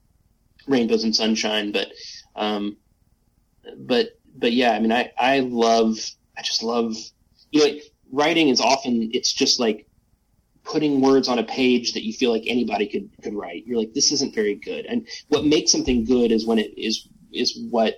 rainbows 0.67 1.05
and 1.05 1.15
sunshine 1.15 1.71
but 1.71 1.89
um 2.35 2.79
but 3.77 4.09
but 4.37 4.53
yeah 4.53 4.73
I 4.73 4.81
mean 4.81 4.93
I 4.93 5.11
I 5.19 5.41
love 5.41 5.99
I 6.37 6.43
just 6.43 6.63
love 6.63 6.95
you 7.51 7.61
know 7.61 7.67
like, 7.67 7.83
writing 8.11 8.49
is 8.49 8.61
often 8.61 9.11
it's 9.13 9.33
just 9.33 9.61
like 9.61 9.87
putting 10.65 11.01
words 11.01 11.29
on 11.29 11.39
a 11.39 11.45
page 11.45 11.93
that 11.95 12.05
you 12.05 12.13
feel 12.13 12.31
like 12.31 12.45
anybody 12.47 12.87
could 12.87 13.09
could 13.23 13.35
write. 13.35 13.65
You're 13.67 13.79
like, 13.79 13.95
this 13.95 14.13
isn't 14.13 14.35
very 14.35 14.55
good. 14.55 14.85
And 14.87 15.07
what 15.29 15.45
makes 15.47 15.73
something 15.73 16.05
good 16.05 16.31
is 16.31 16.47
when 16.47 16.59
it 16.59 16.73
is 16.77 17.09
is 17.33 17.59
what 17.71 17.97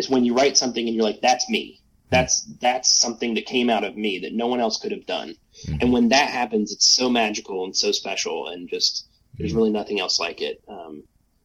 is 0.00 0.10
when 0.10 0.24
you 0.24 0.34
write 0.34 0.56
something 0.56 0.84
and 0.86 0.94
you're 0.96 1.04
like, 1.04 1.20
that's 1.20 1.48
me. 1.48 1.80
That's 2.10 2.42
that's 2.60 2.90
something 3.00 3.34
that 3.34 3.46
came 3.46 3.70
out 3.70 3.84
of 3.84 3.96
me 3.96 4.18
that 4.20 4.32
no 4.34 4.48
one 4.48 4.58
else 4.58 4.80
could 4.80 4.90
have 4.90 5.06
done. 5.06 5.36
Mhm. 5.66 5.78
And 5.82 5.92
when 5.92 6.08
that 6.08 6.28
happens, 6.30 6.72
it's 6.72 6.86
so 6.86 7.08
magical 7.08 7.64
and 7.64 7.76
so 7.76 7.92
special, 7.92 8.48
and 8.48 8.68
just 8.68 9.06
there's 9.38 9.52
Mhm. 9.52 9.56
really 9.56 9.70
nothing 9.70 10.00
else 10.00 10.18
like 10.18 10.40
it. 10.42 10.60
Um, 10.66 11.04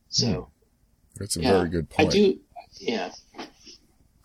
so 0.09 0.49
That's 1.17 1.37
a 1.37 1.41
yeah, 1.41 1.51
very 1.51 1.69
good 1.69 1.87
point. 1.89 2.09
I 2.09 2.11
do. 2.11 2.39
Yeah. 2.79 3.11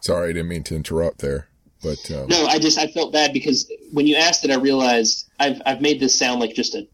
Sorry, 0.00 0.30
I 0.30 0.32
didn't 0.32 0.48
mean 0.48 0.62
to 0.64 0.74
interrupt 0.76 1.18
there, 1.18 1.48
but 1.82 2.10
um, 2.10 2.26
No, 2.28 2.46
I 2.46 2.58
just 2.58 2.78
I 2.78 2.86
felt 2.86 3.12
bad 3.12 3.34
because 3.34 3.70
when 3.92 4.06
you 4.06 4.16
asked 4.16 4.42
it, 4.44 4.50
I 4.50 4.54
realized 4.56 5.26
I've 5.38 5.60
I've 5.66 5.82
made 5.82 6.00
this 6.00 6.14
sound 6.18 6.40
like 6.40 6.54
just 6.54 6.74
a 6.74 6.88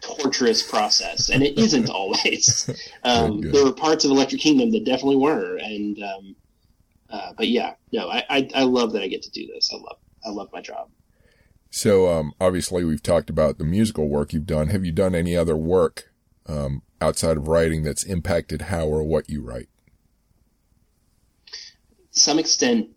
torturous 0.00 0.62
process, 0.62 1.28
and 1.28 1.42
it 1.42 1.58
isn't 1.58 1.88
always. 1.98 2.70
Um, 3.02 3.40
there 3.40 3.64
were 3.64 3.72
parts 3.72 4.04
of 4.04 4.10
Electric 4.12 4.40
Kingdom 4.40 4.70
that 4.72 4.84
definitely 4.84 5.16
were, 5.16 5.56
and 5.56 6.00
um, 6.02 6.36
uh, 7.12 7.32
but 7.36 7.48
yeah, 7.48 7.74
no, 7.92 8.08
I, 8.08 8.24
I 8.28 8.48
I 8.54 8.62
love 8.62 8.92
that 8.94 9.02
I 9.02 9.08
get 9.08 9.22
to 9.22 9.30
do 9.30 9.46
this. 9.46 9.70
I 9.72 9.76
love 9.76 9.98
I 10.24 10.30
love 10.30 10.48
my 10.52 10.60
job. 10.60 10.88
So, 11.74 12.08
um, 12.12 12.34
obviously, 12.40 12.84
we've 12.84 13.02
talked 13.02 13.30
about 13.30 13.56
the 13.56 13.64
musical 13.64 14.08
work 14.08 14.32
you've 14.32 14.46
done. 14.46 14.68
Have 14.68 14.84
you 14.84 14.92
done 14.92 15.14
any 15.14 15.34
other 15.34 15.56
work 15.56 16.12
um, 16.46 16.82
outside 17.00 17.38
of 17.38 17.48
writing 17.48 17.82
that's 17.82 18.04
impacted 18.04 18.62
how 18.62 18.86
or 18.86 19.02
what 19.02 19.30
you 19.30 19.40
write? 19.40 19.68
To 22.12 22.20
some 22.20 22.38
extent, 22.38 22.90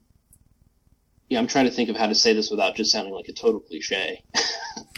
yeah, 1.29 1.39
I'm 1.39 1.47
trying 1.47 1.65
to 1.65 1.71
think 1.71 1.89
of 1.89 1.95
how 1.95 2.07
to 2.07 2.15
say 2.15 2.33
this 2.33 2.51
without 2.51 2.75
just 2.75 2.91
sounding 2.91 3.13
like 3.13 3.29
a 3.29 3.33
total 3.33 3.61
cliche. 3.61 4.23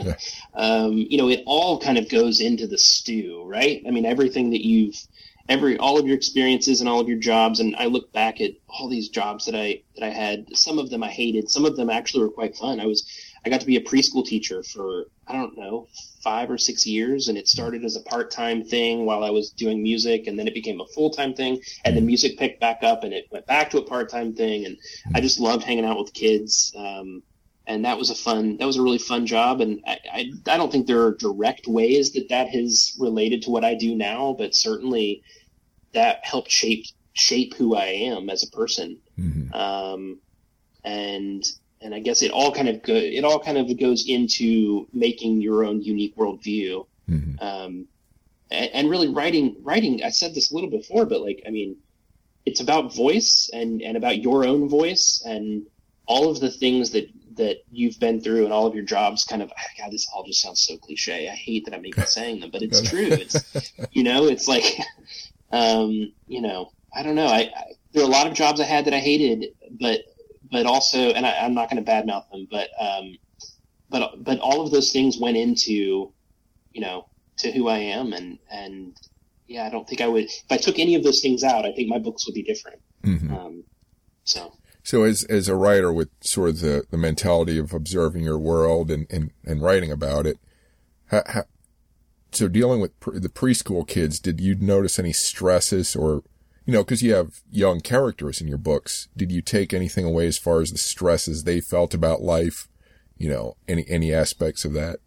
Yeah. 0.04 0.16
um, 0.56 0.94
you 0.94 1.18
know, 1.18 1.30
it 1.30 1.44
all 1.46 1.80
kind 1.80 2.00
of 2.00 2.10
goes 2.10 2.42
into 2.42 2.66
the 2.66 2.80
stew, 2.80 3.44
right? 3.46 3.84
I 3.88 3.92
mean, 3.92 4.06
everything 4.06 4.50
that 4.52 4.66
you've, 4.66 4.96
every, 5.50 5.78
all 5.78 5.98
of 5.98 6.06
your 6.06 6.16
experiences 6.16 6.80
and 6.80 6.90
all 6.90 7.00
of 7.00 7.08
your 7.08 7.20
jobs, 7.20 7.60
and 7.60 7.76
I 7.76 7.86
look 7.86 8.12
back 8.12 8.42
at 8.42 8.52
all 8.68 8.90
these 8.90 9.10
jobs 9.10 9.46
that 9.46 9.56
I 9.56 9.82
that 9.96 10.06
I 10.06 10.10
had. 10.10 10.56
Some 10.56 10.80
of 10.80 10.90
them 10.90 11.04
I 11.04 11.10
hated. 11.10 11.50
Some 11.50 11.66
of 11.66 11.76
them 11.76 11.90
actually 11.90 12.24
were 12.24 12.32
quite 12.32 12.56
fun. 12.56 12.80
I 12.80 12.86
was, 12.86 13.10
I 13.46 13.50
got 13.50 13.62
to 13.62 13.66
be 13.66 13.78
a 13.78 13.82
preschool 13.82 14.26
teacher 14.26 14.64
for 14.64 15.06
I 15.28 15.34
don't 15.34 15.58
know 15.58 15.88
five 16.24 16.50
or 16.52 16.58
six 16.58 16.86
years, 16.86 17.28
and 17.28 17.38
it 17.38 17.48
started 17.48 17.84
as 17.86 17.96
a 17.96 18.02
part 18.02 18.32
time 18.32 18.64
thing 18.64 19.06
while 19.06 19.24
I 19.24 19.30
was 19.30 19.52
doing 19.52 19.82
music, 19.82 20.28
and 20.28 20.38
then 20.38 20.48
it 20.48 20.54
became 20.54 20.82
a 20.82 20.88
full 20.88 21.10
time 21.10 21.34
thing, 21.34 21.62
and 21.86 21.96
the 21.96 22.02
music 22.02 22.38
picked 22.38 22.60
back 22.60 22.84
up, 22.84 23.04
and 23.04 23.14
it 23.14 23.28
went 23.32 23.48
back 23.48 23.70
to 23.72 23.78
a 23.78 23.84
part 23.84 24.10
time 24.10 24.34
thing, 24.34 24.66
and 24.66 24.78
I 25.16 25.22
just 25.22 25.40
loved 25.40 25.64
hanging 25.64 25.86
out 25.86 25.98
with 25.98 26.14
kids. 26.14 26.74
Um, 26.76 27.24
and 27.68 27.86
that 27.86 27.98
was 27.98 28.10
a 28.10 28.16
fun, 28.16 28.58
that 28.58 28.66
was 28.66 28.78
a 28.78 28.82
really 28.82 28.98
fun 28.98 29.26
job. 29.28 29.62
And 29.62 29.82
I, 29.86 30.00
I, 30.12 30.32
I 30.48 30.58
don't 30.58 30.72
think 30.72 30.88
there 30.88 31.04
are 31.04 31.16
direct 31.16 31.68
ways 31.68 32.14
that 32.14 32.30
that 32.30 32.48
has 32.50 32.96
related 33.00 33.44
to 33.44 33.52
what 33.52 33.66
I 33.66 33.76
do 33.76 33.96
now, 33.96 34.34
but 34.38 34.56
certainly 34.56 35.22
that 35.94 36.20
helped 36.24 36.50
shape 36.50 36.86
shape 37.14 37.54
who 37.56 37.76
I 37.76 37.86
am 37.86 38.30
as 38.30 38.44
a 38.44 38.50
person. 38.50 38.98
hmm 39.16 39.54
Um, 39.54 40.20
and 40.84 41.44
and 41.82 41.94
I 41.94 42.00
guess 42.00 42.22
it 42.22 42.32
all 42.32 42.52
kind 42.52 42.70
of 42.70 42.82
go, 42.82 42.96
it 42.96 43.24
all 43.24 43.40
kind 43.40 43.58
of 43.58 43.80
goes 43.80 44.08
into 44.08 44.88
making 44.94 45.42
your 45.42 45.66
own 45.66 45.82
unique 45.82 46.16
worldview 46.16 46.86
hmm 47.08 47.32
um, 47.40 47.88
and, 48.50 48.70
and 48.74 48.90
really 48.90 49.10
writing 49.10 49.56
writing 49.62 50.04
i 50.04 50.10
said 50.10 50.34
this 50.34 50.52
a 50.52 50.56
little 50.56 50.70
before 50.70 51.06
but 51.06 51.22
like 51.22 51.44
i 51.48 51.50
mean 51.50 51.76
it's 52.46 52.62
about 52.62 52.96
voice 52.96 53.50
and 53.54 53.82
and 53.82 53.98
about 53.98 54.22
your 54.22 54.46
own 54.46 54.70
voice 54.70 55.22
and 55.26 55.68
all 56.06 56.30
of 56.30 56.40
the 56.40 56.50
things 56.50 56.92
that 56.92 57.08
that 57.38 57.58
you've 57.72 58.00
been 58.00 58.22
through 58.22 58.44
and 58.44 58.54
all 58.54 58.66
of 58.68 58.76
your 58.76 58.84
jobs 58.84 59.24
kind 59.24 59.42
of 59.42 59.52
god 59.78 59.92
this 59.92 60.08
all 60.14 60.24
just 60.24 60.42
sounds 60.42 60.64
so 60.64 60.78
cliche. 60.78 61.30
I 61.30 61.36
hate 61.36 61.66
that 61.66 61.74
i'm 61.74 61.86
even 61.86 62.06
saying 62.18 62.40
them 62.40 62.52
but 62.52 62.62
it's 62.62 62.82
true. 62.82 63.08
It's 63.10 63.74
you 63.92 64.04
know 64.04 64.26
it's 64.26 64.48
like 64.48 64.64
um 65.52 65.92
you 66.28 66.42
know 66.42 66.72
i 66.96 67.04
don't 67.04 67.16
know. 67.16 67.28
I, 67.28 67.52
I 67.56 67.64
there 67.94 68.04
are 68.04 68.08
a 68.08 68.12
lot 68.12 68.28
of 68.28 68.34
jobs 68.34 68.60
i 68.60 68.66
had 68.66 68.86
that 68.86 68.94
i 68.94 69.00
hated 69.00 69.46
but 69.80 70.02
but 70.52 70.66
also 70.66 71.12
and 71.12 71.26
I, 71.26 71.38
i'm 71.40 71.54
not 71.54 71.70
going 71.70 71.84
to 71.84 71.90
badmouth 71.90 72.30
them 72.30 72.48
but 72.52 72.70
um 72.80 73.18
but 73.90 74.24
but 74.24 74.40
all 74.40 74.62
of 74.62 74.72
those 74.72 74.92
things 74.92 75.18
went 75.18 75.38
into 75.38 76.14
you 76.72 76.82
know 76.82 77.08
to 77.38 77.52
who 77.52 77.68
I 77.68 77.78
am 77.78 78.14
and 78.14 78.40
and 78.52 78.98
yeah 79.48 79.66
I 79.66 79.70
don't 79.70 79.88
think 79.88 80.02
I 80.02 80.08
would 80.08 80.26
if 80.26 80.52
I 80.52 80.58
took 80.58 80.80
any 80.80 80.96
of 80.96 81.04
those 81.04 81.22
things 81.22 81.44
out 81.44 81.66
I 81.66 81.72
think 81.72 81.90
my 81.90 82.00
books 82.00 82.26
would 82.28 82.36
be 82.36 82.44
different. 82.44 82.82
Hmm 83.04 83.34
um, 83.34 83.64
so 84.24 84.54
So, 84.88 85.04
as 85.04 85.26
as 85.26 85.50
a 85.50 85.56
writer 85.56 85.92
with 85.92 86.08
sort 86.22 86.48
of 86.48 86.62
the, 86.62 86.86
the 86.90 86.98
mentality 86.98 87.58
of 87.58 87.74
observing 87.74 88.24
your 88.24 88.38
world 88.38 88.90
and, 88.90 89.06
and, 89.10 89.32
and 89.44 89.62
writing 89.62 89.92
about 89.92 90.26
it, 90.26 90.38
how, 91.08 91.24
how, 91.28 91.44
so 92.32 92.48
dealing 92.48 92.80
with 92.80 92.98
pre- 93.02 93.20
the 93.20 93.28
preschool 93.28 93.86
kids, 93.86 94.18
did 94.18 94.40
you 94.40 94.56
notice 94.56 94.98
any 94.98 95.12
stresses 95.12 95.94
or, 95.94 96.24
you 96.66 96.72
know, 96.72 96.86
because 96.86 97.04
you 97.04 97.14
have 97.16 97.42
young 97.52 97.82
characters 97.82 98.40
in 98.40 98.48
your 98.48 98.58
books, 98.58 99.10
did 99.18 99.30
you 99.30 99.42
take 99.42 99.74
anything 99.74 100.06
away 100.06 100.26
as 100.26 100.38
far 100.38 100.62
as 100.62 100.72
the 100.72 100.78
stresses 100.78 101.44
they 101.44 101.60
felt 101.60 101.94
about 101.94 102.22
life? 102.22 102.70
You 103.18 103.28
know, 103.28 103.58
any 103.68 103.84
any 103.90 104.14
aspects 104.14 104.64
of 104.64 104.72
that? 104.72 105.02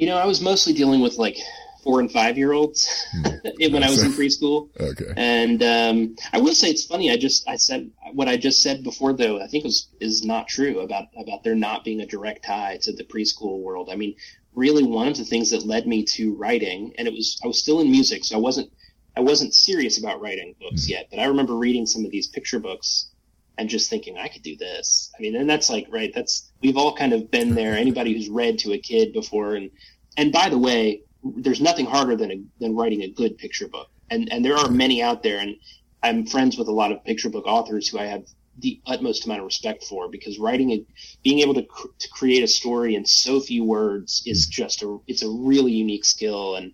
you 0.00 0.06
know 0.06 0.16
I 0.16 0.24
was 0.24 0.40
mostly 0.40 0.72
dealing 0.72 1.00
with 1.00 1.18
like 1.18 1.36
four 1.82 2.00
and 2.00 2.10
five 2.10 2.36
year 2.36 2.52
olds 2.52 3.06
when 3.58 3.82
I 3.82 3.90
was 3.90 4.02
in 4.02 4.12
preschool. 4.12 4.68
Okay. 4.78 5.12
and 5.16 5.62
um, 5.62 6.16
I 6.32 6.38
will 6.38 6.54
say 6.54 6.68
it's 6.68 6.84
funny 6.84 7.10
I 7.10 7.16
just 7.16 7.48
I 7.48 7.56
said 7.56 7.90
what 8.12 8.28
I 8.28 8.36
just 8.36 8.62
said 8.62 8.82
before 8.82 9.12
though 9.12 9.40
I 9.40 9.46
think 9.46 9.64
was 9.64 9.88
is 10.00 10.24
not 10.24 10.48
true 10.48 10.80
about 10.80 11.08
about 11.16 11.42
there 11.44 11.54
not 11.54 11.84
being 11.84 12.00
a 12.00 12.06
direct 12.06 12.44
tie 12.44 12.78
to 12.82 12.92
the 12.92 13.04
preschool 13.04 13.60
world. 13.60 13.88
I 13.90 13.96
mean 13.96 14.14
really 14.54 14.82
one 14.82 15.08
of 15.08 15.16
the 15.16 15.24
things 15.24 15.50
that 15.50 15.64
led 15.64 15.86
me 15.86 16.04
to 16.04 16.34
writing 16.34 16.92
and 16.98 17.06
it 17.06 17.14
was 17.14 17.40
I 17.42 17.46
was 17.46 17.60
still 17.60 17.80
in 17.80 17.90
music 17.90 18.24
so 18.24 18.36
I 18.36 18.40
wasn't 18.40 18.70
I 19.16 19.20
wasn't 19.20 19.54
serious 19.54 19.98
about 19.98 20.20
writing 20.20 20.54
books 20.60 20.88
yet 20.88 21.08
but 21.10 21.18
I 21.18 21.26
remember 21.26 21.54
reading 21.56 21.86
some 21.86 22.04
of 22.04 22.10
these 22.10 22.26
picture 22.26 22.58
books 22.58 23.10
and 23.58 23.68
just 23.68 23.90
thinking 23.90 24.16
I 24.16 24.28
could 24.28 24.42
do 24.42 24.56
this. 24.56 25.12
I 25.18 25.22
mean 25.22 25.36
and 25.36 25.48
that's 25.48 25.70
like 25.70 25.86
right 25.90 26.12
that's 26.14 26.50
we've 26.62 26.76
all 26.76 26.94
kind 26.94 27.12
of 27.12 27.30
been 27.30 27.54
there. 27.54 27.74
Anybody 27.74 28.12
who's 28.12 28.28
read 28.28 28.58
to 28.60 28.72
a 28.72 28.78
kid 28.78 29.12
before 29.12 29.54
and 29.54 29.70
and 30.16 30.32
by 30.32 30.48
the 30.48 30.58
way 30.58 31.02
there's 31.22 31.60
nothing 31.60 31.86
harder 31.86 32.16
than 32.16 32.30
a, 32.30 32.40
than 32.60 32.74
writing 32.74 33.02
a 33.02 33.08
good 33.08 33.36
picture 33.38 33.68
book 33.68 33.88
and 34.10 34.32
and 34.32 34.44
there 34.44 34.56
are 34.56 34.70
many 34.70 35.02
out 35.02 35.22
there 35.22 35.38
and 35.38 35.56
I'm 36.02 36.26
friends 36.26 36.56
with 36.56 36.68
a 36.68 36.72
lot 36.72 36.92
of 36.92 37.04
picture 37.04 37.28
book 37.28 37.46
authors 37.46 37.88
who 37.88 37.98
I 37.98 38.06
have 38.06 38.24
the 38.58 38.80
utmost 38.86 39.24
amount 39.24 39.40
of 39.40 39.46
respect 39.46 39.84
for 39.84 40.08
because 40.08 40.38
writing 40.38 40.70
it, 40.70 40.86
being 41.22 41.40
able 41.40 41.54
to, 41.54 41.62
cr- 41.62 41.88
to 41.98 42.08
create 42.10 42.42
a 42.42 42.48
story 42.48 42.94
in 42.94 43.04
so 43.04 43.40
few 43.40 43.64
words 43.64 44.22
is 44.26 44.46
mm. 44.46 44.50
just 44.50 44.82
a, 44.82 44.98
it's 45.06 45.22
a 45.22 45.30
really 45.30 45.72
unique 45.72 46.04
skill. 46.04 46.56
And, 46.56 46.72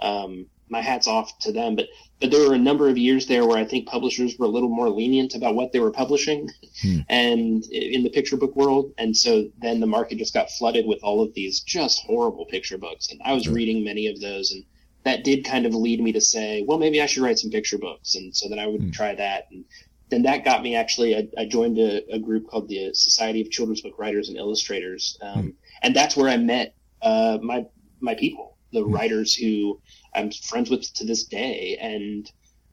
um, 0.00 0.46
my 0.70 0.80
hat's 0.80 1.06
off 1.06 1.38
to 1.40 1.52
them. 1.52 1.76
But 1.76 1.88
but 2.20 2.30
there 2.30 2.48
were 2.48 2.54
a 2.54 2.58
number 2.58 2.88
of 2.88 2.98
years 2.98 3.26
there 3.26 3.46
where 3.46 3.58
I 3.58 3.64
think 3.64 3.86
publishers 3.86 4.36
were 4.38 4.46
a 4.46 4.50
little 4.50 4.68
more 4.68 4.88
lenient 4.88 5.34
about 5.34 5.54
what 5.54 5.72
they 5.72 5.78
were 5.78 5.90
publishing, 5.90 6.50
hmm. 6.82 6.98
and 7.08 7.64
in 7.66 8.02
the 8.02 8.10
picture 8.10 8.36
book 8.36 8.56
world, 8.56 8.92
and 8.98 9.16
so 9.16 9.48
then 9.58 9.80
the 9.80 9.86
market 9.86 10.18
just 10.18 10.34
got 10.34 10.50
flooded 10.50 10.86
with 10.86 10.98
all 11.02 11.22
of 11.22 11.34
these 11.34 11.60
just 11.60 12.02
horrible 12.04 12.46
picture 12.46 12.78
books, 12.78 13.10
and 13.10 13.20
I 13.24 13.34
was 13.34 13.48
reading 13.48 13.84
many 13.84 14.08
of 14.08 14.20
those, 14.20 14.52
and 14.52 14.64
that 15.04 15.24
did 15.24 15.44
kind 15.44 15.64
of 15.64 15.74
lead 15.74 16.00
me 16.02 16.12
to 16.12 16.20
say, 16.20 16.64
well, 16.66 16.78
maybe 16.78 17.00
I 17.00 17.06
should 17.06 17.22
write 17.22 17.38
some 17.38 17.50
picture 17.50 17.78
books, 17.78 18.16
and 18.16 18.36
so 18.36 18.48
then 18.48 18.58
I 18.58 18.66
would 18.66 18.82
hmm. 18.82 18.90
try 18.90 19.14
that, 19.14 19.46
and 19.50 19.64
then 20.10 20.22
that 20.22 20.44
got 20.44 20.62
me 20.62 20.74
actually. 20.74 21.16
I, 21.16 21.28
I 21.38 21.44
joined 21.46 21.78
a, 21.78 22.02
a, 22.12 22.18
group 22.18 22.48
called 22.48 22.68
the 22.68 22.94
Society 22.94 23.40
of 23.40 23.50
Children's 23.50 23.82
Book 23.82 23.98
Writers 23.98 24.28
and 24.28 24.38
Illustrators, 24.38 25.18
um, 25.22 25.42
hmm. 25.42 25.48
and 25.82 25.94
that's 25.94 26.16
where 26.16 26.28
I 26.28 26.36
met 26.36 26.74
uh, 27.02 27.38
my 27.42 27.66
my 28.00 28.14
people, 28.14 28.56
the 28.72 28.82
hmm. 28.82 28.92
writers 28.92 29.34
who 29.34 29.80
I'm 30.14 30.30
friends 30.30 30.70
with 30.70 30.92
to 30.94 31.04
this 31.04 31.24
day, 31.24 31.76
and 31.80 32.30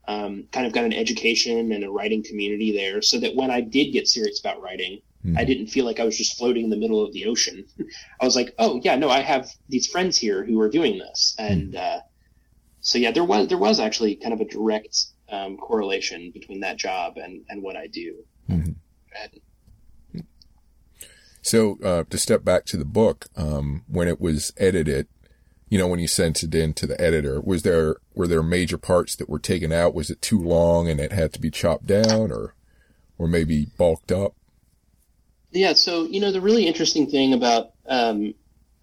um, 0.08 0.44
kind 0.52 0.66
of 0.66 0.72
got 0.72 0.84
an 0.84 0.92
education 0.92 1.72
and 1.72 1.84
a 1.84 1.90
writing 1.90 2.22
community 2.22 2.72
there, 2.72 3.02
so 3.02 3.18
that 3.20 3.34
when 3.34 3.50
I 3.50 3.60
did 3.60 3.92
get 3.92 4.08
serious 4.08 4.40
about 4.40 4.60
writing, 4.60 5.00
mm-hmm. 5.24 5.38
I 5.38 5.44
didn't 5.44 5.68
feel 5.68 5.84
like 5.84 6.00
I 6.00 6.04
was 6.04 6.16
just 6.16 6.38
floating 6.38 6.64
in 6.64 6.70
the 6.70 6.76
middle 6.76 7.04
of 7.04 7.12
the 7.12 7.26
ocean. 7.26 7.64
I 8.20 8.24
was 8.24 8.36
like, 8.36 8.54
oh 8.58 8.80
yeah, 8.82 8.96
no, 8.96 9.10
I 9.10 9.20
have 9.20 9.50
these 9.68 9.86
friends 9.86 10.16
here 10.16 10.44
who 10.44 10.60
are 10.60 10.70
doing 10.70 10.98
this, 10.98 11.34
and 11.38 11.74
mm-hmm. 11.74 11.96
uh, 11.96 12.00
so 12.80 12.98
yeah, 12.98 13.10
there 13.10 13.24
was 13.24 13.48
there 13.48 13.58
was 13.58 13.80
actually 13.80 14.16
kind 14.16 14.32
of 14.32 14.40
a 14.40 14.44
direct 14.44 15.06
um, 15.28 15.56
correlation 15.56 16.30
between 16.32 16.60
that 16.60 16.76
job 16.76 17.16
and 17.16 17.44
and 17.48 17.62
what 17.62 17.76
I 17.76 17.86
do. 17.88 18.24
Mm-hmm. 18.48 18.72
So 21.46 21.78
uh, 21.84 22.02
to 22.10 22.18
step 22.18 22.42
back 22.42 22.64
to 22.66 22.76
the 22.76 22.84
book, 22.84 23.26
um, 23.36 23.84
when 23.86 24.08
it 24.08 24.20
was 24.20 24.52
edited, 24.56 25.06
you 25.68 25.78
know, 25.78 25.88
when 25.88 25.98
you 25.98 26.06
sent 26.06 26.42
it 26.42 26.54
in 26.54 26.72
to 26.74 26.86
the 26.86 27.00
editor, 27.00 27.40
was 27.40 27.62
there, 27.62 27.96
were 28.14 28.28
there 28.28 28.42
major 28.42 28.78
parts 28.78 29.16
that 29.16 29.28
were 29.28 29.38
taken 29.38 29.72
out? 29.72 29.94
Was 29.94 30.10
it 30.10 30.22
too 30.22 30.40
long 30.40 30.88
and 30.88 31.00
it 31.00 31.12
had 31.12 31.32
to 31.32 31.40
be 31.40 31.50
chopped 31.50 31.86
down 31.86 32.30
or, 32.30 32.54
or 33.18 33.26
maybe 33.26 33.66
bulked 33.76 34.12
up? 34.12 34.34
Yeah. 35.50 35.72
So, 35.72 36.04
you 36.04 36.20
know, 36.20 36.30
the 36.30 36.40
really 36.40 36.66
interesting 36.66 37.10
thing 37.10 37.32
about, 37.32 37.72
um, 37.86 38.34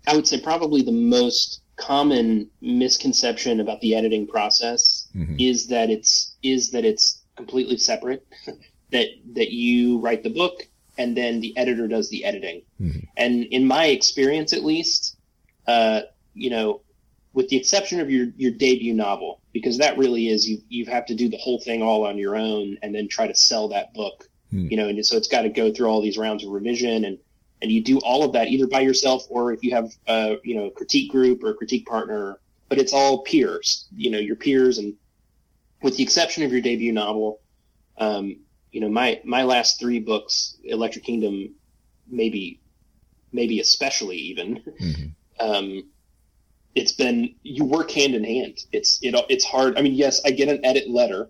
I 0.08 0.16
would 0.16 0.28
say 0.28 0.42
probably 0.42 0.82
the 0.82 0.92
most 0.92 1.62
common 1.78 2.50
misconception 2.62 3.60
about 3.60 3.80
the 3.80 3.96
editing 3.96 4.28
process 4.28 5.08
mm-hmm. 5.16 5.38
is 5.40 5.68
that 5.68 5.90
it's, 5.90 6.36
is 6.44 6.72
that 6.72 6.84
it's 6.84 7.22
completely 7.38 7.78
separate, 7.78 8.28
that, 8.92 9.08
that 9.36 9.52
you 9.52 10.00
write 10.00 10.24
the 10.24 10.30
book 10.30 10.68
and 10.98 11.16
then 11.16 11.40
the 11.40 11.56
editor 11.58 11.88
does 11.88 12.10
the 12.10 12.26
editing. 12.26 12.64
Mm-hmm. 12.82 13.00
And 13.16 13.46
in 13.46 13.66
my 13.66 13.86
experience, 13.86 14.52
at 14.52 14.64
least, 14.66 15.18
uh, 15.66 16.02
you 16.34 16.50
know, 16.50 16.82
with 17.34 17.50
the 17.50 17.58
exception 17.58 18.00
of 18.00 18.10
your, 18.10 18.28
your 18.38 18.52
debut 18.52 18.94
novel, 18.94 19.42
because 19.52 19.80
that 19.80 19.98
really 19.98 20.30
is 20.30 20.48
you 20.48 20.60
you 20.70 20.86
have 20.86 21.06
to 21.08 21.16
do 21.16 21.30
the 21.30 21.38
whole 21.38 21.60
thing 21.60 21.82
all 21.82 22.06
on 22.06 22.18
your 22.18 22.36
own 22.36 22.78
and 22.82 22.94
then 22.94 23.08
try 23.08 23.28
to 23.28 23.36
sell 23.36 23.70
that 23.70 23.94
book, 23.94 24.28
hmm. 24.50 24.68
you 24.70 24.78
know, 24.78 24.88
and 24.88 25.06
so 25.06 25.18
it's 25.18 25.28
got 25.28 25.42
to 25.42 25.50
go 25.50 25.72
through 25.74 25.88
all 25.88 26.02
these 26.02 26.18
rounds 26.18 26.44
of 26.44 26.52
revision 26.52 27.06
and 27.06 27.18
and 27.62 27.72
you 27.72 27.82
do 27.82 27.98
all 28.00 28.24
of 28.24 28.34
that 28.34 28.50
either 28.50 28.68
by 28.68 28.82
yourself 28.82 29.24
or 29.30 29.54
if 29.54 29.64
you 29.64 29.72
have 29.72 29.92
a 30.08 30.38
you 30.44 30.56
know 30.56 30.70
critique 30.70 31.12
group 31.12 31.44
or 31.44 31.52
a 31.52 31.54
critique 31.56 31.88
partner, 31.88 32.40
but 32.70 32.78
it's 32.78 32.94
all 32.94 33.24
peers, 33.24 33.88
you 33.96 34.12
know, 34.12 34.20
your 34.20 34.36
peers 34.36 34.78
and 34.78 34.96
with 35.82 35.98
the 35.98 36.04
exception 36.04 36.44
of 36.44 36.52
your 36.52 36.62
debut 36.62 36.92
novel, 36.92 37.40
um, 37.98 38.38
you 38.72 38.82
know, 38.82 38.90
my 38.90 39.22
my 39.24 39.44
last 39.44 39.80
three 39.80 40.00
books, 40.00 40.58
Electric 40.64 41.06
Kingdom, 41.06 41.56
maybe 42.08 42.60
maybe 43.32 43.60
especially 43.60 44.18
even. 44.18 44.64
Mm-hmm. 44.80 45.06
Um, 45.40 45.90
it's 46.76 46.92
been 46.92 47.36
you 47.44 47.66
work 47.66 47.92
hand 47.92 48.16
in 48.16 48.24
hand. 48.24 48.58
It's 48.72 49.00
it, 49.02 49.16
it's 49.30 49.46
hard. 49.46 49.78
I 49.78 49.82
mean, 49.82 49.94
yes, 49.94 50.22
I 50.26 50.32
get 50.32 50.50
an 50.50 50.66
edit 50.66 50.90
letter, 50.90 51.30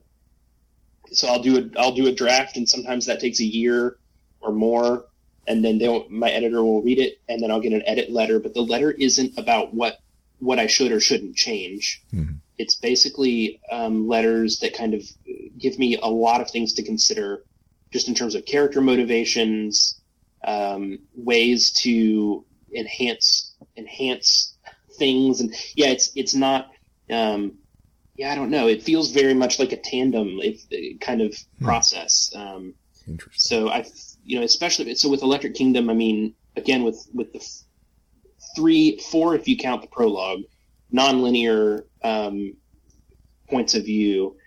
so 1.11 1.27
I'll 1.27 1.41
do 1.41 1.57
a 1.57 1.79
I'll 1.79 1.95
do 1.95 2.07
a 2.07 2.13
draft, 2.13 2.57
and 2.57 2.67
sometimes 2.67 3.05
that 3.05 3.19
takes 3.19 3.39
a 3.39 3.45
year 3.45 3.97
or 4.41 4.51
more, 4.51 5.05
and 5.47 5.63
then 5.63 5.77
they 5.77 6.05
my 6.09 6.29
editor 6.29 6.63
will 6.63 6.81
read 6.81 6.99
it, 6.99 7.19
and 7.27 7.41
then 7.41 7.51
I'll 7.51 7.59
get 7.59 7.73
an 7.73 7.83
edit 7.85 8.11
letter. 8.11 8.39
But 8.39 8.53
the 8.53 8.61
letter 8.61 8.91
isn't 8.91 9.37
about 9.37 9.73
what 9.73 9.99
what 10.39 10.59
I 10.59 10.67
should 10.67 10.91
or 10.91 10.99
shouldn't 10.99 11.35
change. 11.35 12.01
Mm-hmm. 12.13 12.35
It's 12.57 12.75
basically 12.75 13.59
um, 13.71 14.07
letters 14.07 14.59
that 14.59 14.75
kind 14.75 14.93
of 14.93 15.03
give 15.57 15.79
me 15.79 15.97
a 15.97 16.07
lot 16.07 16.39
of 16.41 16.49
things 16.49 16.73
to 16.73 16.83
consider, 16.83 17.43
just 17.91 18.07
in 18.07 18.13
terms 18.13 18.35
of 18.35 18.45
character 18.45 18.79
motivations, 18.79 19.99
um, 20.45 20.99
ways 21.15 21.71
to 21.81 22.45
enhance 22.73 23.55
enhance 23.75 24.52
things 24.97 25.41
and 25.41 25.53
yeah 25.75 25.87
it's 25.87 26.11
it's 26.15 26.35
not 26.35 26.71
um 27.09 27.53
yeah 28.15 28.31
i 28.31 28.35
don't 28.35 28.51
know. 28.51 28.67
It 28.67 28.83
feels 28.83 29.11
very 29.11 29.33
much 29.33 29.57
like 29.57 29.71
a 29.71 29.77
tandem 29.77 30.39
if, 30.41 30.99
kind 30.99 31.21
of 31.21 31.35
hmm. 31.57 31.65
process. 31.65 32.31
Um 32.35 32.75
so 33.33 33.69
i 33.69 33.85
you 34.23 34.37
know 34.37 34.45
especially 34.45 34.93
so 34.95 35.09
with 35.09 35.23
electric 35.23 35.55
kingdom 35.55 35.89
i 35.89 35.93
mean 35.93 36.33
again 36.55 36.83
with 36.83 37.07
with 37.13 37.33
the 37.33 37.45
three 38.55 38.97
four 39.11 39.35
if 39.35 39.47
you 39.47 39.57
count 39.57 39.81
the 39.81 39.87
prologue 39.87 40.41
nonlinear 40.93 41.83
um 42.03 42.55
points 43.49 43.75
of 43.75 43.83
view 43.83 44.37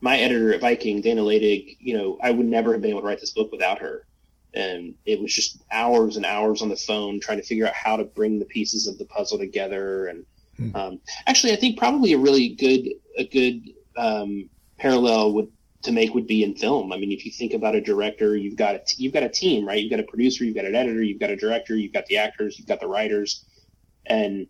my 0.00 0.18
editor 0.18 0.52
at 0.52 0.60
viking 0.60 1.00
dana 1.00 1.22
Leydig 1.22 1.76
you 1.80 1.96
know 1.96 2.18
i 2.22 2.30
would 2.30 2.46
never 2.46 2.72
have 2.72 2.82
been 2.82 2.90
able 2.90 3.00
to 3.00 3.06
write 3.06 3.20
this 3.20 3.32
book 3.32 3.52
without 3.52 3.78
her 3.78 4.06
and 4.54 4.94
it 5.04 5.20
was 5.20 5.34
just 5.34 5.62
hours 5.70 6.16
and 6.16 6.24
hours 6.24 6.62
on 6.62 6.68
the 6.68 6.76
phone 6.76 7.20
trying 7.20 7.38
to 7.38 7.44
figure 7.44 7.66
out 7.66 7.74
how 7.74 7.96
to 7.96 8.04
bring 8.04 8.38
the 8.38 8.44
pieces 8.44 8.86
of 8.86 8.98
the 8.98 9.04
puzzle 9.04 9.38
together. 9.38 10.06
And 10.06 10.26
hmm. 10.56 10.76
um, 10.76 11.00
actually, 11.26 11.52
I 11.52 11.56
think 11.56 11.78
probably 11.78 12.12
a 12.12 12.18
really 12.18 12.50
good 12.50 12.88
a 13.16 13.24
good 13.24 13.74
um, 13.96 14.48
parallel 14.78 15.32
would 15.34 15.52
to 15.82 15.92
make 15.92 16.14
would 16.14 16.26
be 16.26 16.42
in 16.42 16.54
film. 16.54 16.92
I 16.92 16.98
mean, 16.98 17.12
if 17.12 17.24
you 17.24 17.30
think 17.30 17.52
about 17.52 17.74
a 17.74 17.80
director, 17.80 18.36
you've 18.36 18.56
got 18.56 18.74
a 18.74 18.78
t- 18.78 19.02
you've 19.02 19.12
got 19.12 19.22
a 19.22 19.28
team, 19.28 19.66
right? 19.66 19.80
You've 19.80 19.90
got 19.90 20.00
a 20.00 20.04
producer, 20.04 20.44
you've 20.44 20.56
got 20.56 20.64
an 20.64 20.74
editor, 20.74 21.02
you've 21.02 21.20
got 21.20 21.30
a 21.30 21.36
director, 21.36 21.76
you've 21.76 21.92
got 21.92 22.06
the 22.06 22.18
actors, 22.18 22.58
you've 22.58 22.68
got 22.68 22.80
the 22.80 22.88
writers, 22.88 23.44
and 24.06 24.46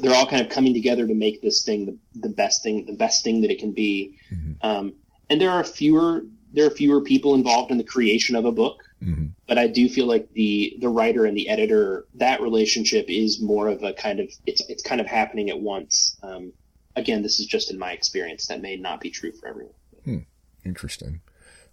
they're 0.00 0.14
all 0.14 0.26
kind 0.26 0.42
of 0.42 0.48
coming 0.48 0.72
together 0.72 1.06
to 1.06 1.14
make 1.14 1.42
this 1.42 1.64
thing 1.64 1.86
the, 1.86 1.98
the 2.20 2.28
best 2.28 2.62
thing 2.62 2.86
the 2.86 2.94
best 2.94 3.24
thing 3.24 3.40
that 3.42 3.50
it 3.50 3.58
can 3.58 3.72
be. 3.72 4.16
Mm-hmm. 4.32 4.66
Um, 4.66 4.94
and 5.28 5.40
there 5.40 5.50
are 5.50 5.64
fewer 5.64 6.22
there 6.52 6.66
are 6.66 6.70
fewer 6.70 7.00
people 7.00 7.34
involved 7.34 7.70
in 7.70 7.78
the 7.78 7.84
creation 7.84 8.34
of 8.36 8.44
a 8.44 8.52
book. 8.52 8.82
Mm-hmm. 9.02 9.26
But 9.46 9.58
I 9.58 9.68
do 9.68 9.88
feel 9.88 10.06
like 10.06 10.32
the 10.32 10.76
the 10.80 10.88
writer 10.88 11.24
and 11.24 11.36
the 11.36 11.48
editor 11.48 12.06
that 12.14 12.40
relationship 12.40 13.06
is 13.08 13.40
more 13.40 13.68
of 13.68 13.82
a 13.82 13.92
kind 13.92 14.20
of 14.20 14.28
it's 14.46 14.62
it's 14.68 14.82
kind 14.82 15.00
of 15.00 15.06
happening 15.06 15.50
at 15.50 15.60
once. 15.60 16.16
Um, 16.22 16.52
again, 16.96 17.22
this 17.22 17.38
is 17.38 17.46
just 17.46 17.70
in 17.70 17.78
my 17.78 17.92
experience. 17.92 18.46
That 18.46 18.60
may 18.60 18.76
not 18.76 19.00
be 19.00 19.10
true 19.10 19.32
for 19.32 19.48
everyone. 19.48 19.74
Hmm. 20.04 20.18
Interesting. 20.64 21.20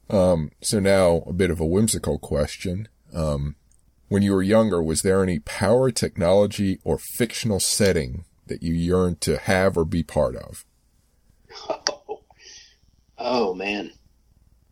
Um, 0.09 0.51
so 0.61 0.79
now 0.79 1.23
a 1.25 1.33
bit 1.33 1.49
of 1.49 1.59
a 1.59 1.65
whimsical 1.65 2.19
question. 2.19 2.87
Um, 3.13 3.55
when 4.07 4.21
you 4.21 4.33
were 4.33 4.43
younger, 4.43 4.83
was 4.83 5.01
there 5.01 5.23
any 5.23 5.39
power, 5.39 5.89
technology, 5.89 6.79
or 6.83 6.99
fictional 6.99 7.59
setting 7.59 8.25
that 8.45 8.61
you 8.61 8.73
yearned 8.73 9.19
to 9.21 9.37
have 9.37 9.77
or 9.77 9.85
be 9.85 10.03
part 10.03 10.35
of? 10.35 10.63
Oh, 11.67 12.21
oh 13.17 13.53
man. 13.55 13.91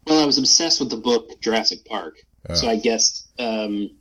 Well, 0.06 0.22
I 0.22 0.26
was 0.26 0.38
obsessed 0.38 0.80
with 0.80 0.90
the 0.90 0.98
book 0.98 1.42
Jurassic 1.42 1.86
Park. 1.86 2.18
Oh. 2.50 2.54
So 2.56 2.70
I 2.70 2.76
guess, 2.76 3.28
um, 3.40 3.92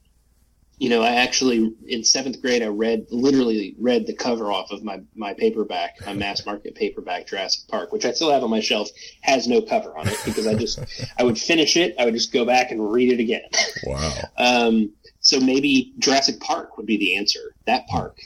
you 0.79 0.89
know, 0.89 1.03
I 1.03 1.15
actually 1.15 1.75
in 1.87 2.03
seventh 2.03 2.43
grade 2.43 2.63
I 2.63 2.67
read 2.67 3.07
literally 3.11 3.77
read 3.79 4.07
the 4.07 4.15
cover 4.15 4.51
off 4.51 4.73
of 4.73 4.83
my 4.83 5.01
my 5.15 5.35
paperback, 5.35 6.05
my 6.05 6.13
mass 6.13 6.45
market 6.47 6.75
paperback 6.75 7.29
Jurassic 7.29 7.69
Park, 7.69 7.93
which 7.93 8.05
I 8.05 8.13
still 8.13 8.33
have 8.33 8.43
on 8.43 8.51
my 8.51 8.61
shelf, 8.61 8.89
has 9.21 9.47
no 9.47 9.63
cover 9.63 9.97
on 9.97 10.09
it 10.09 10.19
because 10.25 10.47
I 10.47 10.55
just 10.55 10.81
I 11.19 11.23
would 11.23 11.39
finish 11.39 11.77
it, 11.77 11.95
I 11.99 12.05
would 12.05 12.15
just 12.15 12.33
go 12.33 12.45
back 12.45 12.73
and 12.73 12.91
read 12.91 13.13
it 13.13 13.21
again. 13.21 13.43
Wow. 13.85 14.13
um, 14.39 14.93
so 15.21 15.39
maybe 15.39 15.93
Jurassic 15.99 16.41
Park 16.41 16.77
would 16.77 16.87
be 16.87 16.97
the 16.97 17.17
answer. 17.17 17.55
That 17.67 17.87
park. 17.87 18.19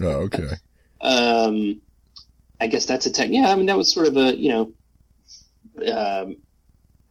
oh, 0.00 0.06
okay. 0.06 0.48
um, 1.00 1.80
I 2.60 2.66
guess 2.66 2.86
that's 2.86 3.06
a 3.06 3.12
tech. 3.12 3.28
Yeah, 3.30 3.48
I 3.48 3.54
mean 3.54 3.66
that 3.66 3.76
was 3.76 3.92
sort 3.92 4.08
of 4.08 4.16
a 4.16 4.36
you 4.36 4.48
know. 4.48 4.72
Um, 5.92 6.36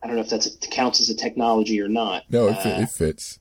I 0.03 0.07
don't 0.07 0.15
know 0.15 0.21
if 0.21 0.29
that 0.29 0.67
counts 0.71 0.99
as 0.99 1.09
a 1.09 1.15
technology 1.15 1.79
or 1.81 1.87
not. 1.87 2.23
No, 2.29 2.47
it, 2.47 2.65
uh, 2.65 2.81
it 2.81 2.89
fits. 2.89 3.39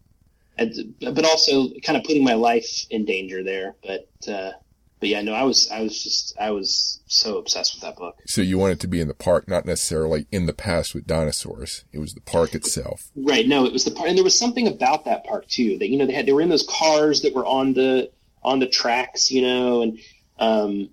And, 0.58 0.94
but 1.00 1.24
also 1.24 1.68
kind 1.82 1.96
of 1.96 2.04
putting 2.04 2.22
my 2.22 2.34
life 2.34 2.86
in 2.90 3.06
danger 3.06 3.42
there. 3.42 3.76
But 3.82 4.08
uh, 4.28 4.52
but 5.00 5.08
yeah, 5.08 5.22
no, 5.22 5.32
I 5.32 5.44
was 5.44 5.70
I 5.70 5.80
was 5.80 6.02
just 6.02 6.36
I 6.38 6.50
was 6.50 7.00
so 7.06 7.38
obsessed 7.38 7.74
with 7.74 7.82
that 7.82 7.96
book. 7.96 8.16
So 8.26 8.42
you 8.42 8.58
wanted 8.58 8.80
to 8.80 8.88
be 8.88 9.00
in 9.00 9.08
the 9.08 9.14
park, 9.14 9.48
not 9.48 9.64
necessarily 9.64 10.26
in 10.30 10.44
the 10.44 10.52
past 10.52 10.94
with 10.94 11.06
dinosaurs. 11.06 11.86
It 11.92 11.98
was 11.98 12.12
the 12.12 12.20
park 12.20 12.54
itself. 12.54 13.10
Right. 13.16 13.48
No, 13.48 13.64
it 13.64 13.72
was 13.72 13.84
the 13.84 13.90
park, 13.90 14.08
and 14.08 14.16
there 14.16 14.24
was 14.24 14.38
something 14.38 14.68
about 14.68 15.06
that 15.06 15.24
park 15.24 15.48
too. 15.48 15.78
That 15.78 15.88
you 15.88 15.96
know 15.96 16.04
they 16.04 16.12
had 16.12 16.26
they 16.26 16.32
were 16.32 16.42
in 16.42 16.50
those 16.50 16.66
cars 16.68 17.22
that 17.22 17.34
were 17.34 17.46
on 17.46 17.72
the 17.72 18.10
on 18.42 18.58
the 18.58 18.68
tracks, 18.68 19.30
you 19.30 19.40
know, 19.40 19.80
and 19.80 19.98
um, 20.38 20.90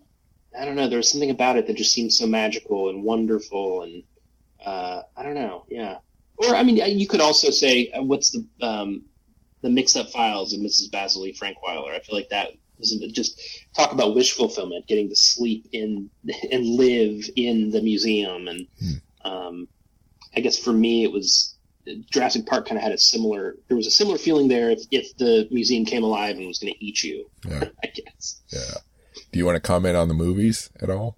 I 0.57 0.63
don't 0.63 0.75
know. 0.75 0.87
There 0.87 0.97
was 0.97 1.11
something 1.11 1.29
about 1.29 1.57
it 1.57 1.67
that 1.67 1.75
just 1.75 1.93
seemed 1.93 2.13
so 2.13 2.25
magical 2.25 2.89
and 2.89 3.03
wonderful 3.03 3.81
and 3.83 4.03
uh, 4.67 5.03
I 5.15 5.23
don't 5.23 5.33
know. 5.33 5.65
Yeah. 5.69 5.99
Or 6.37 6.55
I 6.55 6.63
mean, 6.63 6.75
you 6.99 7.07
could 7.07 7.21
also 7.21 7.49
say 7.51 7.89
uh, 7.91 8.03
what's 8.03 8.31
the 8.31 8.45
um, 8.61 9.05
the 9.61 9.69
mixed 9.69 9.95
up 9.95 10.09
files 10.09 10.53
of 10.53 10.59
Mrs. 10.59 10.91
Basil 10.91 11.23
Frankweiler. 11.23 11.95
I 11.95 11.99
feel 11.99 12.15
like 12.15 12.29
that 12.29 12.49
wasn't 12.77 13.11
just 13.13 13.41
talk 13.75 13.91
about 13.93 14.13
wish 14.13 14.33
fulfillment, 14.33 14.85
getting 14.87 15.09
to 15.09 15.15
sleep 15.15 15.67
in 15.71 16.09
and 16.51 16.65
live 16.65 17.29
in 17.37 17.71
the 17.71 17.81
museum, 17.81 18.47
and 18.49 18.67
hmm. 18.79 19.27
um, 19.27 19.67
I 20.35 20.41
guess 20.41 20.59
for 20.59 20.73
me 20.73 21.05
it 21.05 21.11
was 21.13 21.55
Jurassic 22.11 22.45
Park 22.45 22.67
kind 22.67 22.77
of 22.77 22.83
had 22.83 22.91
a 22.91 22.97
similar. 22.97 23.55
There 23.69 23.77
was 23.77 23.87
a 23.87 23.91
similar 23.91 24.17
feeling 24.17 24.49
there 24.49 24.69
if, 24.69 24.81
if 24.91 25.15
the 25.17 25.47
museum 25.49 25.85
came 25.85 26.03
alive 26.03 26.35
and 26.35 26.45
was 26.45 26.59
going 26.59 26.73
to 26.73 26.85
eat 26.85 27.03
you. 27.03 27.29
Yeah. 27.47 27.69
I 27.83 27.87
guess. 27.87 28.41
Yeah. 28.49 28.79
Do 29.31 29.39
you 29.39 29.45
want 29.45 29.55
to 29.55 29.61
comment 29.61 29.95
on 29.95 30.09
the 30.09 30.13
movies 30.13 30.69
at 30.81 30.89
all? 30.89 31.17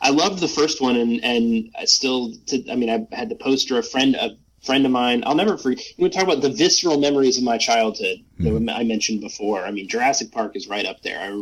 I 0.00 0.10
loved 0.10 0.40
the 0.40 0.48
first 0.48 0.80
one, 0.80 0.96
and 0.96 1.22
and 1.24 1.74
I 1.78 1.84
still. 1.84 2.32
To, 2.48 2.70
I 2.70 2.76
mean, 2.76 2.90
I 2.90 3.06
had 3.14 3.28
the 3.28 3.36
poster. 3.36 3.78
A 3.78 3.82
friend, 3.82 4.14
a 4.14 4.36
friend 4.66 4.84
of 4.84 4.92
mine. 4.92 5.22
I'll 5.26 5.34
never 5.34 5.56
forget. 5.56 5.82
You 5.96 6.08
talk 6.08 6.24
about 6.24 6.42
the 6.42 6.50
visceral 6.50 6.98
memories 6.98 7.38
of 7.38 7.44
my 7.44 7.58
childhood 7.58 8.18
mm-hmm. 8.38 8.66
that 8.66 8.76
I 8.76 8.84
mentioned 8.84 9.20
before. 9.20 9.64
I 9.64 9.70
mean, 9.70 9.88
Jurassic 9.88 10.32
Park 10.32 10.56
is 10.56 10.68
right 10.68 10.84
up 10.84 11.02
there. 11.02 11.20
I, 11.20 11.40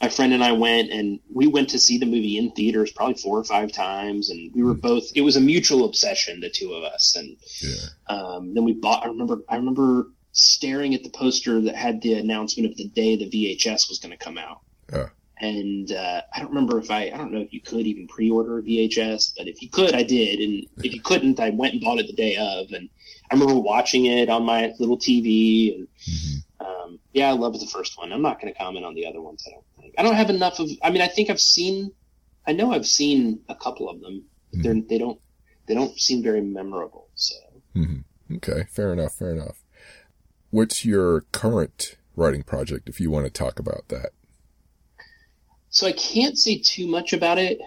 my 0.00 0.08
friend 0.08 0.32
and 0.32 0.42
I 0.42 0.52
went, 0.52 0.90
and 0.90 1.20
we 1.32 1.46
went 1.46 1.70
to 1.70 1.78
see 1.78 1.98
the 1.98 2.06
movie 2.06 2.38
in 2.38 2.52
theaters 2.52 2.92
probably 2.92 3.14
four 3.14 3.38
or 3.38 3.44
five 3.44 3.72
times, 3.72 4.30
and 4.30 4.54
we 4.54 4.62
were 4.62 4.72
mm-hmm. 4.72 4.80
both. 4.80 5.04
It 5.14 5.22
was 5.22 5.36
a 5.36 5.40
mutual 5.40 5.84
obsession, 5.84 6.40
the 6.40 6.50
two 6.50 6.72
of 6.72 6.84
us, 6.84 7.16
and 7.16 7.36
yeah. 7.60 8.14
um, 8.14 8.54
then 8.54 8.64
we 8.64 8.72
bought. 8.72 9.04
I 9.04 9.08
remember. 9.08 9.38
I 9.48 9.56
remember 9.56 10.08
staring 10.32 10.94
at 10.94 11.02
the 11.02 11.10
poster 11.10 11.60
that 11.62 11.74
had 11.74 12.00
the 12.02 12.14
announcement 12.14 12.70
of 12.70 12.76
the 12.76 12.86
day 12.88 13.16
the 13.16 13.28
VHS 13.28 13.88
was 13.88 13.98
going 13.98 14.12
to 14.12 14.16
come 14.16 14.38
out. 14.38 14.60
Yeah 14.92 15.08
and 15.40 15.90
uh, 15.90 16.20
I 16.34 16.38
don't 16.38 16.50
remember 16.50 16.78
if 16.78 16.90
I 16.90 17.06
I 17.06 17.16
don't 17.16 17.32
know 17.32 17.40
if 17.40 17.52
you 17.52 17.60
could 17.60 17.86
even 17.86 18.06
pre-order 18.06 18.58
a 18.58 18.62
VHS, 18.62 19.32
but 19.36 19.48
if 19.48 19.62
you 19.62 19.70
could, 19.70 19.94
I 19.94 20.02
did, 20.02 20.40
and 20.40 20.66
if 20.84 20.94
you 20.94 21.00
couldn't, 21.00 21.40
I 21.40 21.50
went 21.50 21.72
and 21.74 21.82
bought 21.82 21.98
it 21.98 22.06
the 22.06 22.12
day 22.12 22.36
of, 22.36 22.70
and 22.72 22.88
I 23.30 23.34
remember 23.34 23.54
watching 23.54 24.06
it 24.06 24.28
on 24.28 24.44
my 24.44 24.72
little 24.78 24.98
TV, 24.98 25.74
and 25.74 25.88
mm-hmm. 26.08 26.66
um, 26.66 26.98
yeah, 27.12 27.30
I 27.30 27.32
loved 27.32 27.60
the 27.60 27.66
first 27.66 27.98
one. 27.98 28.12
I'm 28.12 28.22
not 28.22 28.40
going 28.40 28.52
to 28.52 28.58
comment 28.58 28.84
on 28.84 28.94
the 28.94 29.06
other 29.06 29.22
ones. 29.22 29.42
I 29.46 29.52
don't 29.52 29.64
think 29.80 29.94
I 29.98 30.02
don't 30.02 30.14
have 30.14 30.30
enough 30.30 30.58
of. 30.60 30.68
I 30.82 30.90
mean, 30.90 31.02
I 31.02 31.08
think 31.08 31.30
I've 31.30 31.40
seen, 31.40 31.92
I 32.46 32.52
know 32.52 32.72
I've 32.72 32.86
seen 32.86 33.40
a 33.48 33.54
couple 33.54 33.88
of 33.88 34.00
them, 34.00 34.24
but 34.50 34.60
mm-hmm. 34.60 34.62
they're 34.62 34.82
they 34.88 34.98
don't 34.98 35.20
they 35.66 35.74
don't 35.74 35.98
seem 35.98 36.22
very 36.22 36.42
memorable. 36.42 37.08
So 37.14 37.36
mm-hmm. 37.74 38.36
okay, 38.36 38.66
fair 38.70 38.92
enough, 38.92 39.14
fair 39.14 39.30
enough. 39.30 39.64
What's 40.50 40.84
your 40.84 41.22
current 41.32 41.96
writing 42.14 42.42
project, 42.42 42.88
if 42.90 43.00
you 43.00 43.10
want 43.10 43.24
to 43.24 43.30
talk 43.30 43.58
about 43.58 43.88
that? 43.88 44.10
So 45.70 45.86
I 45.86 45.92
can't 45.92 46.36
say 46.36 46.58
too 46.58 46.88
much 46.88 47.12
about 47.12 47.38
it, 47.38 47.60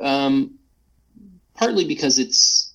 um, 0.00 0.58
partly 1.54 1.86
because 1.86 2.18
it's, 2.18 2.74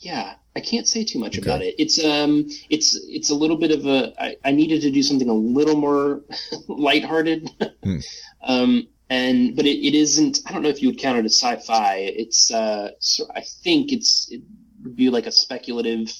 yeah, 0.00 0.34
I 0.54 0.60
can't 0.60 0.86
say 0.86 1.04
too 1.04 1.20
much 1.20 1.38
okay. 1.38 1.48
about 1.48 1.62
it. 1.62 1.76
It's 1.78 2.04
um, 2.04 2.48
it's 2.68 2.98
it's 3.08 3.30
a 3.30 3.34
little 3.34 3.56
bit 3.56 3.70
of 3.70 3.86
a. 3.86 4.12
I, 4.20 4.36
I 4.44 4.50
needed 4.50 4.82
to 4.82 4.90
do 4.90 5.02
something 5.02 5.28
a 5.28 5.34
little 5.34 5.76
more 5.76 6.22
lighthearted, 6.68 7.48
hmm. 7.84 7.98
um, 8.42 8.88
and 9.08 9.54
but 9.54 9.64
it, 9.64 9.86
it 9.86 9.94
isn't. 9.94 10.40
I 10.44 10.52
don't 10.52 10.62
know 10.62 10.68
if 10.68 10.82
you 10.82 10.88
would 10.88 10.98
count 10.98 11.18
it 11.18 11.24
as 11.24 11.38
sci-fi. 11.38 11.98
It's 11.98 12.50
uh, 12.50 12.90
so 12.98 13.26
I 13.34 13.42
think 13.62 13.92
it's 13.92 14.28
it 14.30 14.42
would 14.82 14.96
be 14.96 15.08
like 15.08 15.26
a 15.26 15.32
speculative, 15.32 16.12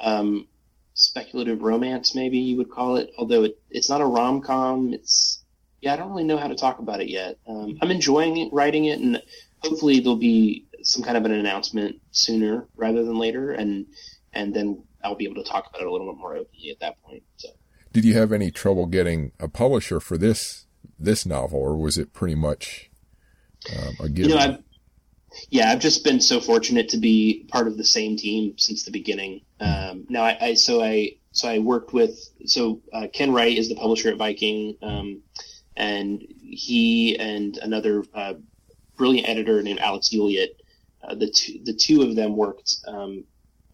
um, 0.00 0.46
speculative 0.94 1.62
romance, 1.62 2.14
maybe 2.14 2.38
you 2.38 2.56
would 2.56 2.70
call 2.70 2.96
it. 2.96 3.10
Although 3.18 3.44
it, 3.44 3.58
it's 3.68 3.90
not 3.90 4.00
a 4.00 4.06
rom 4.06 4.40
com. 4.40 4.94
It's 4.94 5.37
yeah, 5.80 5.92
I 5.92 5.96
don't 5.96 6.10
really 6.10 6.24
know 6.24 6.36
how 6.38 6.48
to 6.48 6.54
talk 6.54 6.78
about 6.78 7.00
it 7.00 7.08
yet. 7.08 7.38
Um, 7.46 7.78
I'm 7.80 7.90
enjoying 7.90 8.36
it, 8.38 8.52
writing 8.52 8.86
it, 8.86 8.98
and 8.98 9.22
hopefully 9.58 10.00
there'll 10.00 10.16
be 10.16 10.66
some 10.82 11.02
kind 11.02 11.16
of 11.16 11.24
an 11.24 11.32
announcement 11.32 11.96
sooner 12.10 12.66
rather 12.76 13.04
than 13.04 13.18
later, 13.18 13.52
and 13.52 13.86
and 14.32 14.54
then 14.54 14.82
I'll 15.04 15.14
be 15.14 15.24
able 15.24 15.42
to 15.42 15.48
talk 15.48 15.68
about 15.68 15.80
it 15.80 15.86
a 15.86 15.92
little 15.92 16.12
bit 16.12 16.18
more 16.18 16.36
openly 16.36 16.70
at 16.70 16.80
that 16.80 17.00
point. 17.02 17.22
So, 17.36 17.48
did 17.92 18.04
you 18.04 18.14
have 18.14 18.32
any 18.32 18.50
trouble 18.50 18.86
getting 18.86 19.32
a 19.38 19.48
publisher 19.48 20.00
for 20.00 20.18
this 20.18 20.66
this 20.98 21.24
novel, 21.24 21.60
or 21.60 21.76
was 21.76 21.96
it 21.96 22.12
pretty 22.12 22.34
much 22.34 22.90
um, 23.76 23.94
a 24.00 24.08
given? 24.08 24.30
You 24.30 24.36
know, 24.36 24.42
I've, 24.42 24.62
yeah, 25.50 25.70
I've 25.70 25.80
just 25.80 26.04
been 26.04 26.20
so 26.20 26.40
fortunate 26.40 26.88
to 26.90 26.96
be 26.96 27.46
part 27.48 27.68
of 27.68 27.76
the 27.76 27.84
same 27.84 28.16
team 28.16 28.58
since 28.58 28.84
the 28.84 28.90
beginning. 28.90 29.42
Um, 29.60 30.06
now, 30.08 30.22
I, 30.24 30.38
I, 30.40 30.54
so 30.54 30.82
I 30.82 31.12
so 31.32 31.48
I 31.48 31.58
worked 31.58 31.92
with 31.92 32.18
so 32.46 32.80
uh, 32.92 33.06
Ken 33.12 33.32
Wright 33.32 33.56
is 33.56 33.68
the 33.68 33.76
publisher 33.76 34.10
at 34.10 34.16
Viking. 34.16 34.76
Um, 34.82 35.22
and 35.78 36.26
he 36.40 37.16
and 37.18 37.56
another 37.58 38.04
uh, 38.12 38.34
brilliant 38.96 39.28
editor 39.28 39.62
named 39.62 39.78
Alex 39.78 40.10
Ulyett, 40.12 40.50
uh, 41.02 41.14
the 41.14 41.30
two 41.30 41.60
the 41.64 41.72
two 41.72 42.02
of 42.02 42.16
them 42.16 42.36
worked. 42.36 42.76
Um, 42.86 43.24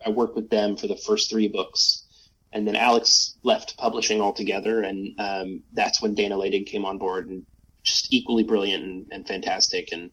I 0.07 0.11
worked 0.11 0.37
with 0.37 0.51
them 0.51 0.77
for 0.77 0.87
the 0.87 0.99
first 0.99 1.31
three 1.31 1.49
books, 1.49 2.05
and 2.53 2.69
then 2.69 2.77
Alex 2.77 3.37
left 3.43 3.79
publishing 3.79 4.21
altogether, 4.21 4.83
and 4.83 5.19
um, 5.19 5.63
that's 5.73 6.03
when 6.03 6.15
Dana 6.15 6.37
Leydig 6.37 6.67
came 6.67 6.85
on 6.85 6.99
board, 6.99 7.29
and 7.29 7.45
just 7.83 8.13
equally 8.13 8.45
brilliant 8.45 8.85
and, 8.85 9.07
and 9.11 9.27
fantastic, 9.27 9.89
and 9.93 10.11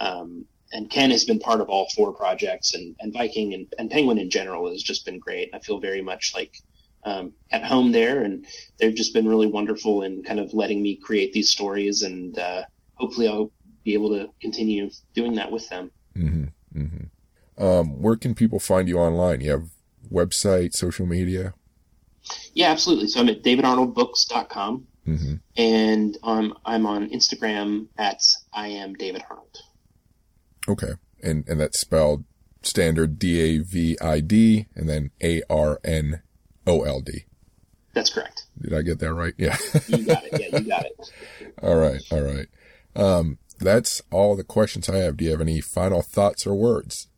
um, 0.00 0.44
and 0.72 0.90
Ken 0.90 1.12
has 1.12 1.24
been 1.24 1.38
part 1.38 1.60
of 1.60 1.68
all 1.68 1.88
four 1.94 2.12
projects, 2.12 2.74
and, 2.74 2.96
and 2.98 3.12
Viking 3.12 3.54
and, 3.54 3.72
and 3.78 3.90
Penguin 3.90 4.18
in 4.18 4.28
general 4.28 4.68
has 4.70 4.82
just 4.82 5.04
been 5.06 5.20
great. 5.20 5.50
I 5.54 5.60
feel 5.60 5.78
very 5.78 6.02
much 6.02 6.32
like 6.34 6.58
um, 7.04 7.32
at 7.50 7.64
home 7.64 7.92
there, 7.92 8.22
and 8.22 8.46
they've 8.78 8.94
just 8.94 9.14
been 9.14 9.28
really 9.28 9.46
wonderful 9.46 10.02
in 10.02 10.22
kind 10.22 10.40
of 10.40 10.52
letting 10.54 10.82
me 10.82 10.96
create 10.96 11.32
these 11.32 11.50
stories, 11.50 12.02
and 12.02 12.38
uh, 12.38 12.62
hopefully 12.94 13.28
I'll 13.28 13.52
be 13.84 13.94
able 13.94 14.10
to 14.10 14.30
continue 14.40 14.90
doing 15.14 15.34
that 15.36 15.50
with 15.50 15.68
them. 15.68 15.90
Mm-hmm, 16.16 16.80
mm-hmm. 16.80 17.64
Um, 17.64 18.02
where 18.02 18.16
can 18.16 18.34
people 18.34 18.60
find 18.60 18.88
you 18.88 18.98
online? 18.98 19.40
You 19.40 19.50
have 19.50 19.68
website, 20.12 20.74
social 20.74 21.06
media? 21.06 21.54
Yeah, 22.52 22.70
absolutely. 22.70 23.08
So 23.08 23.20
I'm 23.20 23.28
at 23.28 23.42
davidarnoldbooks.com, 23.42 24.86
mm-hmm. 25.06 25.34
and 25.56 26.18
um, 26.22 26.54
I'm 26.64 26.86
on 26.86 27.08
Instagram 27.10 27.88
at 27.96 28.22
I 28.52 28.68
am 28.68 28.94
David 28.94 29.22
Arnold. 29.28 29.58
Okay, 30.68 30.92
and 31.22 31.48
and 31.48 31.60
that's 31.60 31.80
spelled 31.80 32.24
standard 32.62 33.18
D 33.18 33.40
A 33.40 33.58
V 33.58 33.96
I 34.00 34.20
D 34.20 34.66
and 34.74 34.88
then 34.88 35.10
A 35.22 35.42
R 35.48 35.80
N 35.84 36.22
O 36.68 36.82
L 36.82 37.00
D. 37.00 37.24
That's 37.94 38.10
correct. 38.10 38.44
Did 38.60 38.74
I 38.74 38.82
get 38.82 38.98
that 39.00 39.14
right? 39.14 39.34
Yeah. 39.36 39.56
you 39.88 40.04
got 40.04 40.22
it. 40.24 40.40
Yeah, 40.40 40.58
you 40.60 40.68
got 40.68 40.84
it. 40.84 41.12
all 41.62 41.76
right. 41.76 42.00
All 42.12 42.20
right. 42.20 42.46
Um, 42.94 43.38
that's 43.58 44.02
all 44.12 44.36
the 44.36 44.44
questions 44.44 44.88
I 44.88 44.98
have. 44.98 45.16
Do 45.16 45.24
you 45.24 45.32
have 45.32 45.40
any 45.40 45.60
final 45.60 46.02
thoughts 46.02 46.46
or 46.46 46.54
words? 46.54 47.08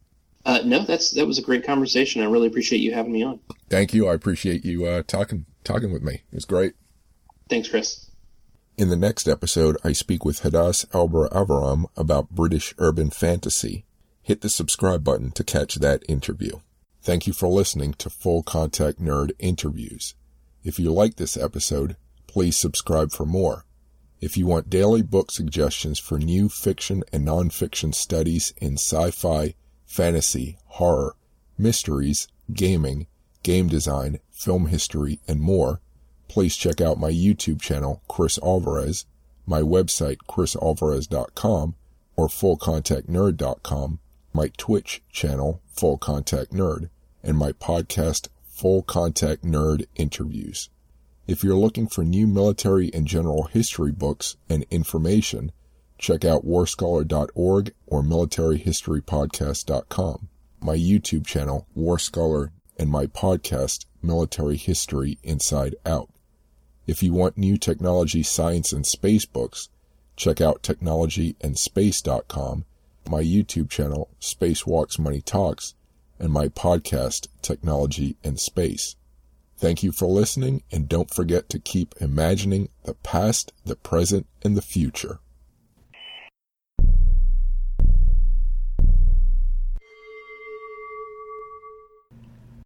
Uh, 0.46 0.60
no, 0.64 0.84
that's 0.84 1.10
that 1.12 1.26
was 1.26 1.38
a 1.38 1.42
great 1.42 1.66
conversation. 1.66 2.22
I 2.22 2.26
really 2.26 2.46
appreciate 2.46 2.78
you 2.78 2.94
having 2.94 3.12
me 3.12 3.22
on. 3.22 3.40
Thank 3.68 3.92
you. 3.92 4.08
I 4.08 4.14
appreciate 4.14 4.64
you 4.64 4.86
uh, 4.86 5.02
talking 5.06 5.44
talking 5.64 5.92
with 5.92 6.02
me. 6.02 6.14
It 6.14 6.34
was 6.34 6.46
great. 6.46 6.74
Thanks, 7.48 7.68
Chris. 7.68 8.10
In 8.78 8.88
the 8.88 8.96
next 8.96 9.28
episode, 9.28 9.76
I 9.84 9.92
speak 9.92 10.24
with 10.24 10.40
Hadas 10.40 10.86
Elber-Aviram 10.92 11.84
about 11.96 12.30
British 12.30 12.72
urban 12.78 13.10
fantasy. 13.10 13.84
Hit 14.22 14.40
the 14.40 14.48
subscribe 14.48 15.04
button 15.04 15.32
to 15.32 15.44
catch 15.44 15.74
that 15.74 16.02
interview. 16.08 16.60
Thank 17.02 17.26
you 17.26 17.32
for 17.32 17.48
listening 17.48 17.94
to 17.94 18.10
Full 18.10 18.42
Contact 18.42 19.00
Nerd 19.00 19.30
Interviews. 19.38 20.14
If 20.62 20.78
you 20.78 20.92
like 20.92 21.16
this 21.16 21.36
episode, 21.36 21.96
please 22.26 22.58
subscribe 22.58 23.10
for 23.10 23.24
more. 23.24 23.64
If 24.20 24.36
you 24.36 24.46
want 24.46 24.68
daily 24.68 25.00
book 25.00 25.30
suggestions 25.30 25.98
for 25.98 26.18
new 26.18 26.50
fiction 26.50 27.02
and 27.10 27.26
nonfiction 27.26 27.94
studies 27.94 28.52
in 28.58 28.74
sci-fi, 28.74 29.54
fantasy, 29.86 30.58
horror, 30.66 31.16
mysteries, 31.56 32.28
gaming, 32.52 33.06
game 33.42 33.68
design, 33.68 34.18
film 34.30 34.66
history, 34.66 35.20
and 35.26 35.40
more, 35.40 35.80
please 36.28 36.54
check 36.54 36.82
out 36.82 37.00
my 37.00 37.10
YouTube 37.10 37.62
channel, 37.62 38.02
Chris 38.08 38.38
Alvarez, 38.42 39.06
my 39.46 39.62
website, 39.62 40.18
chrisalvarez.com, 40.28 41.74
or 42.14 42.28
fullcontactnerd.com, 42.28 44.00
my 44.32 44.50
Twitch 44.56 45.02
channel, 45.10 45.60
Full 45.66 45.98
Contact 45.98 46.52
Nerd, 46.52 46.88
and 47.22 47.36
my 47.36 47.52
podcast, 47.52 48.28
Full 48.44 48.82
Contact 48.82 49.44
Nerd 49.44 49.84
Interviews. 49.96 50.70
If 51.26 51.44
you're 51.44 51.56
looking 51.56 51.86
for 51.86 52.04
new 52.04 52.26
military 52.26 52.90
and 52.92 53.06
general 53.06 53.44
history 53.44 53.92
books 53.92 54.36
and 54.48 54.66
information, 54.70 55.52
check 55.98 56.24
out 56.24 56.46
warscholar.org 56.46 57.74
or 57.86 58.02
militaryhistorypodcast.com, 58.02 60.28
my 60.60 60.76
YouTube 60.76 61.26
channel, 61.26 61.66
War 61.74 61.98
Scholar, 61.98 62.52
and 62.78 62.90
my 62.90 63.06
podcast, 63.06 63.86
Military 64.02 64.56
History 64.56 65.18
Inside 65.22 65.76
Out. 65.84 66.08
If 66.86 67.02
you 67.02 67.12
want 67.12 67.36
new 67.36 67.58
technology, 67.58 68.22
science, 68.22 68.72
and 68.72 68.86
space 68.86 69.26
books, 69.26 69.68
check 70.16 70.40
out 70.40 70.62
technologyandspace.com 70.62 72.64
my 73.08 73.22
YouTube 73.22 73.70
channel, 73.70 74.10
Spacewalks 74.20 74.98
Money 74.98 75.20
Talks, 75.20 75.74
and 76.18 76.32
my 76.32 76.48
podcast, 76.48 77.28
Technology 77.42 78.16
and 78.22 78.38
Space. 78.38 78.96
Thank 79.56 79.82
you 79.82 79.92
for 79.92 80.06
listening, 80.06 80.62
and 80.72 80.88
don't 80.88 81.12
forget 81.12 81.48
to 81.50 81.58
keep 81.58 81.94
imagining 82.00 82.68
the 82.84 82.94
past, 82.94 83.52
the 83.64 83.76
present, 83.76 84.26
and 84.42 84.56
the 84.56 84.62
future. 84.62 85.20